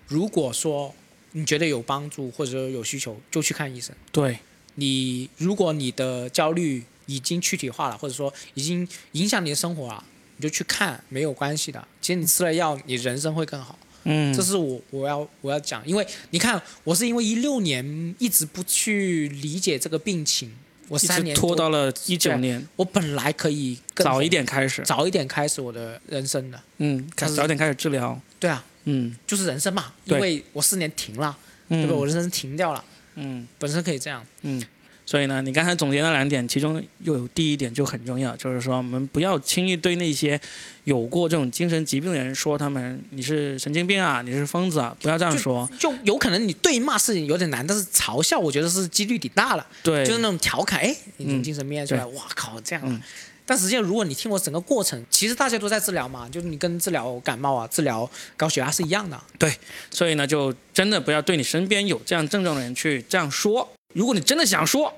[0.07, 0.91] 如果说
[1.33, 3.95] 你觉得有帮助或者说有需求，就去看医生。
[4.11, 4.39] 对，
[4.73, 10.03] 你如果你的焦虑已经躯体化了，或者说已经影响你的生活了，
[10.37, 11.87] 你就去看，没有关系的。
[12.01, 13.77] 其实你吃了药，你人生会更好。
[14.05, 20.53] 嗯这是我我要我要讲，因为你看，我是因为一六年一直不去理解这个病情，
[20.89, 26.61] 我三年拖到了一九年，我本来可以更早一点开始，早一点开始我的人生的。
[26.79, 31.37] 嗯，开始早点开始治疗，对啊，嗯就是人生嘛，因为我四年停了，
[31.69, 31.95] 嗯，对吧？
[31.95, 32.83] 我人生停掉了，
[33.15, 34.21] 嗯本身可以这样。
[34.41, 34.61] 嗯，
[35.05, 40.39] 所以呢，你刚才总结那两点，其中又有第一点就很重要，就是说我们不要轻易对那些
[40.85, 45.69] 有过这种精神疾病的人说他们你是神经病啊，你是疯子啊，不要这样说。
[45.77, 49.67] 就有可能你对骂是有点难，但是嘲笑我觉得是几率挺大了。
[49.83, 52.89] 对，就是那种调侃，哎，你精神病院出来，哇靠，这样啊。
[52.89, 53.01] 嗯
[53.45, 59.21] 但实际上，如果你听我整个过程，其实大家都在治疗嘛，就是你跟治疗感冒啊、治疗高血压是一样的。
[59.37, 59.53] 对
[59.91, 63.69] 所以呢，就真的不要对你身边有这样症状的人去这样说。
[63.93, 64.93] 如果你真的想说，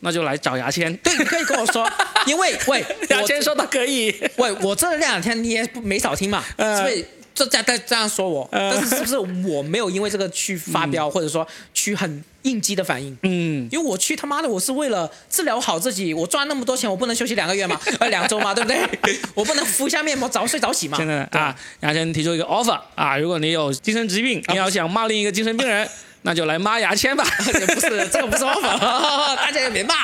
[0.00, 0.94] 那就来找牙签。
[0.98, 1.88] 对，你可以跟我说，
[2.26, 4.14] 因为喂， 牙签说的可以。
[4.36, 7.04] 喂，我这两天你也不没少听嘛， 呃是不是？
[7.34, 13.16] 这在在这样说我，呃但是是不是我没有因为这个去发飙，或者说去很应激的反应？
[13.22, 17.80] 嗯，因为我去他妈的，我是为了治疗好自己，我赚那么多钱，我不能休息两个月吗？
[18.00, 18.52] 呃，两周吗？
[18.52, 19.16] 对不对？
[19.34, 20.98] 我不能敷一下面膜，早睡早起嘛。
[20.98, 25.88] 真的啊，牙签提出一个 offer 啊，如果你有精神疾病，你要想骂另一个精神病人，
[26.22, 27.24] 那就来抹牙签吧。
[27.38, 28.76] 不是这个不是方法
[29.36, 29.94] 大家也别骂。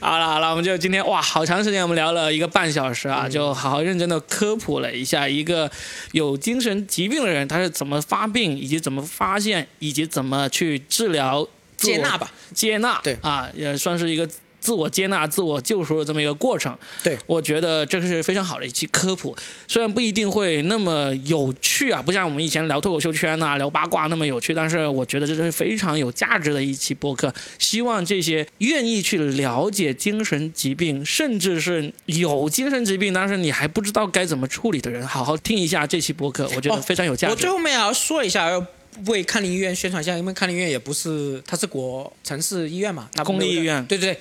[0.00, 5.70] 好 了好了，我们就今天哇，好长时间我们聊了一个半小时啊，就好好认真的科普了一下一个
[6.12, 14.28] 有精神疾病的人他是怎么发病，以及怎么发现，以及怎么去治疗、接纳吧，接纳，对啊，也算是一个
[14.64, 16.74] 自我接纳、自我救赎的这么一个过程。
[17.02, 19.36] 对我觉得这是非常好的一期科普，
[19.68, 27.30] 虽然不一定会那么有趣啊，不像我们以前聊脱口秀圈呐、聊八卦那么有趣，但是我觉得这是非常有价值的一期播客。
[27.58, 37.34] 希望这些愿意去了解精神疾病，甚至是有精神疾病，但是你还不知道该怎么处理的人，好好听一下这期播客，我觉得哦非常有价值。
[37.34, 38.64] 我最后面也要说一下，要
[39.06, 44.20] 为康宁医院宣传一下，因为康宁医院也不是，它是国城市医院嘛，它公立医院对对对，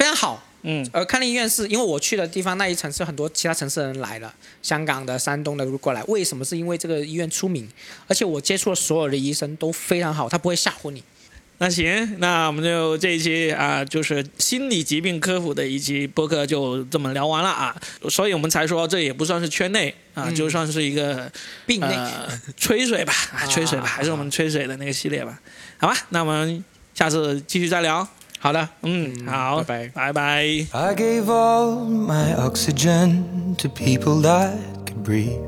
[0.00, 0.42] 非常好。
[0.62, 4.32] 嗯，呃，康宁医院是因为我去的地方那一层是很多其他城市的人来了，
[4.62, 6.02] 香港的、山东的都过来。
[6.04, 6.42] 为什么？
[6.42, 7.68] 是因为这个医院出名，
[8.08, 11.04] 而且我接触的所有的医生都非常好，他不会吓唬你。
[11.58, 17.76] 那行，那我们就这一期啊，就是心理疾病科普的一期播客就这么聊完了啊，
[18.08, 21.30] 所以我们才说这也不算是圈内啊，嗯就算是一个
[21.66, 25.38] 病内、呃吹水吧， 啊吹水吧，还是我们吹水的那个系列吧，
[25.76, 26.64] 好吧，那我们
[26.94, 28.08] 下次继续再聊。
[28.39, 30.43] 好的，嗯，好，拜拜拜。
[30.71, 34.53] I gave all my oxygen to people that
[34.85, 35.41] could breathe.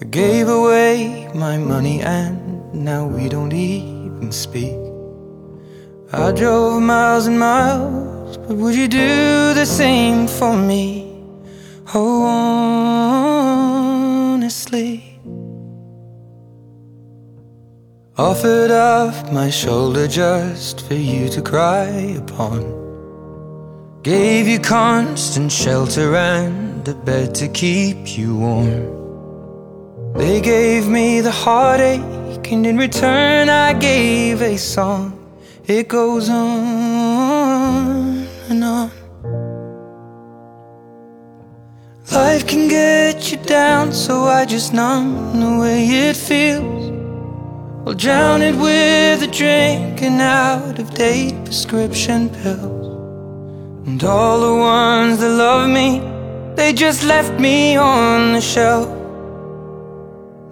[0.00, 2.38] I gave away my money and
[2.72, 4.74] now we don't even speak.
[6.12, 11.04] I drove miles and miles, but would you do the same for me?
[11.94, 12.24] Oh,
[14.34, 15.09] honestly.
[18.17, 21.85] Offered up my shoulder just for you to cry
[22.17, 22.59] upon.
[24.03, 30.13] Gave you constant shelter and a bed to keep you warm.
[30.17, 32.01] They gave me the heartache,
[32.51, 35.17] and in return, I gave a song.
[35.65, 38.91] It goes on and on.
[42.11, 47.00] Life can get you down, so I just numb the way it feels.
[47.83, 52.85] I'll drown it with a drink and out of date prescription pills.
[53.87, 55.99] And all the ones that love me,
[56.55, 58.87] they just left me on the shelf.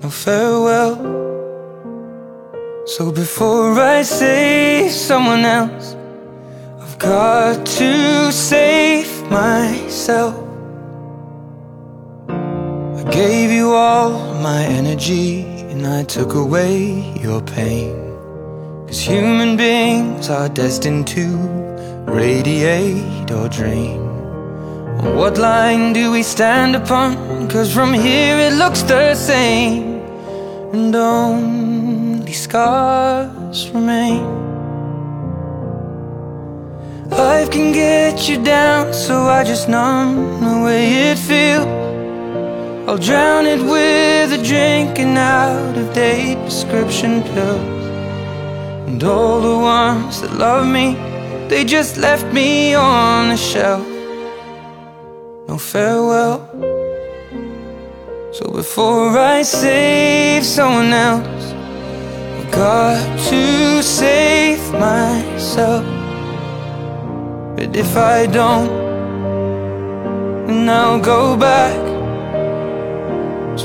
[0.02, 0.96] No farewell.
[2.88, 5.96] So before I save someone else,
[6.82, 10.36] I've got to save myself.
[12.28, 17.96] I gave you all my energy I took away your pain.
[18.88, 21.26] Cause human beings are destined to
[22.06, 24.00] radiate or drain.
[25.16, 27.48] What line do we stand upon?
[27.50, 30.02] Cause from here it looks the same,
[30.74, 34.24] and only scars remain.
[37.10, 41.89] Life can get you down, so I just numb the way it feels.
[42.90, 47.86] I'll drown it with a drink and out of date prescription pills.
[48.88, 50.96] And all the ones that love me,
[51.50, 53.86] they just left me on the shelf.
[55.48, 56.40] No farewell.
[58.34, 61.54] So before I save someone else,
[62.40, 65.86] I've got to save myself.
[67.56, 68.68] But if I don't,
[70.48, 71.89] then I'll go back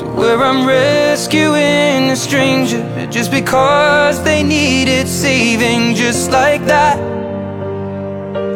[0.03, 6.99] where I'm rescuing a stranger just because they needed saving, just like that.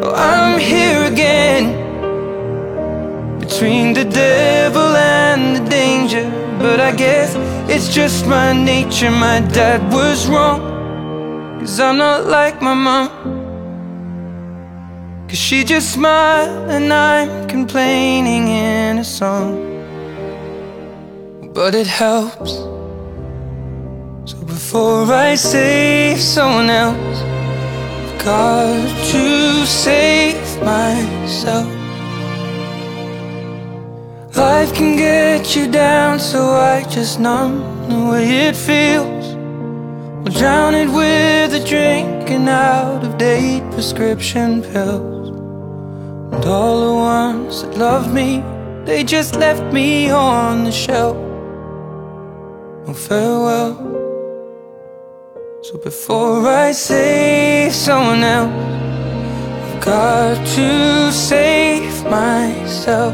[0.03, 1.87] Oh, I'm here again
[3.39, 6.29] between the devil and the danger.
[6.59, 7.35] But I guess
[7.69, 9.11] it's just my nature.
[9.11, 10.59] My dad was wrong,
[11.59, 13.09] cause I'm not like my mom.
[15.27, 19.68] Cause she just smiled and I'm complaining in a song.
[21.59, 22.53] But it helps.
[24.31, 31.67] So before I save someone else, I've got to save myself.
[34.37, 37.59] Life can get you down, so I just numb
[37.89, 39.25] the way it feels.
[40.25, 45.27] I'll drown it with a drink and out of date prescription pills.
[46.31, 48.41] And all the ones that loved me,
[48.85, 51.28] they just left me on the shelf.
[52.89, 53.75] No farewell.
[55.61, 58.51] So before I save someone else,
[59.63, 63.13] I've got to save myself.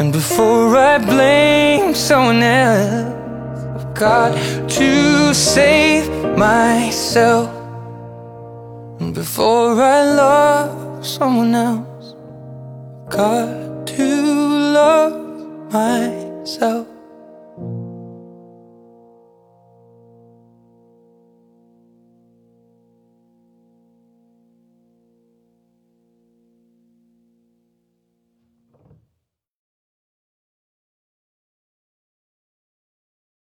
[0.00, 3.14] And before I blame someone else,
[3.76, 4.34] I've got
[4.78, 7.48] to save myself.
[8.98, 12.14] And before I love someone else,
[13.04, 14.06] I've got to
[14.78, 15.14] love
[15.72, 16.89] myself.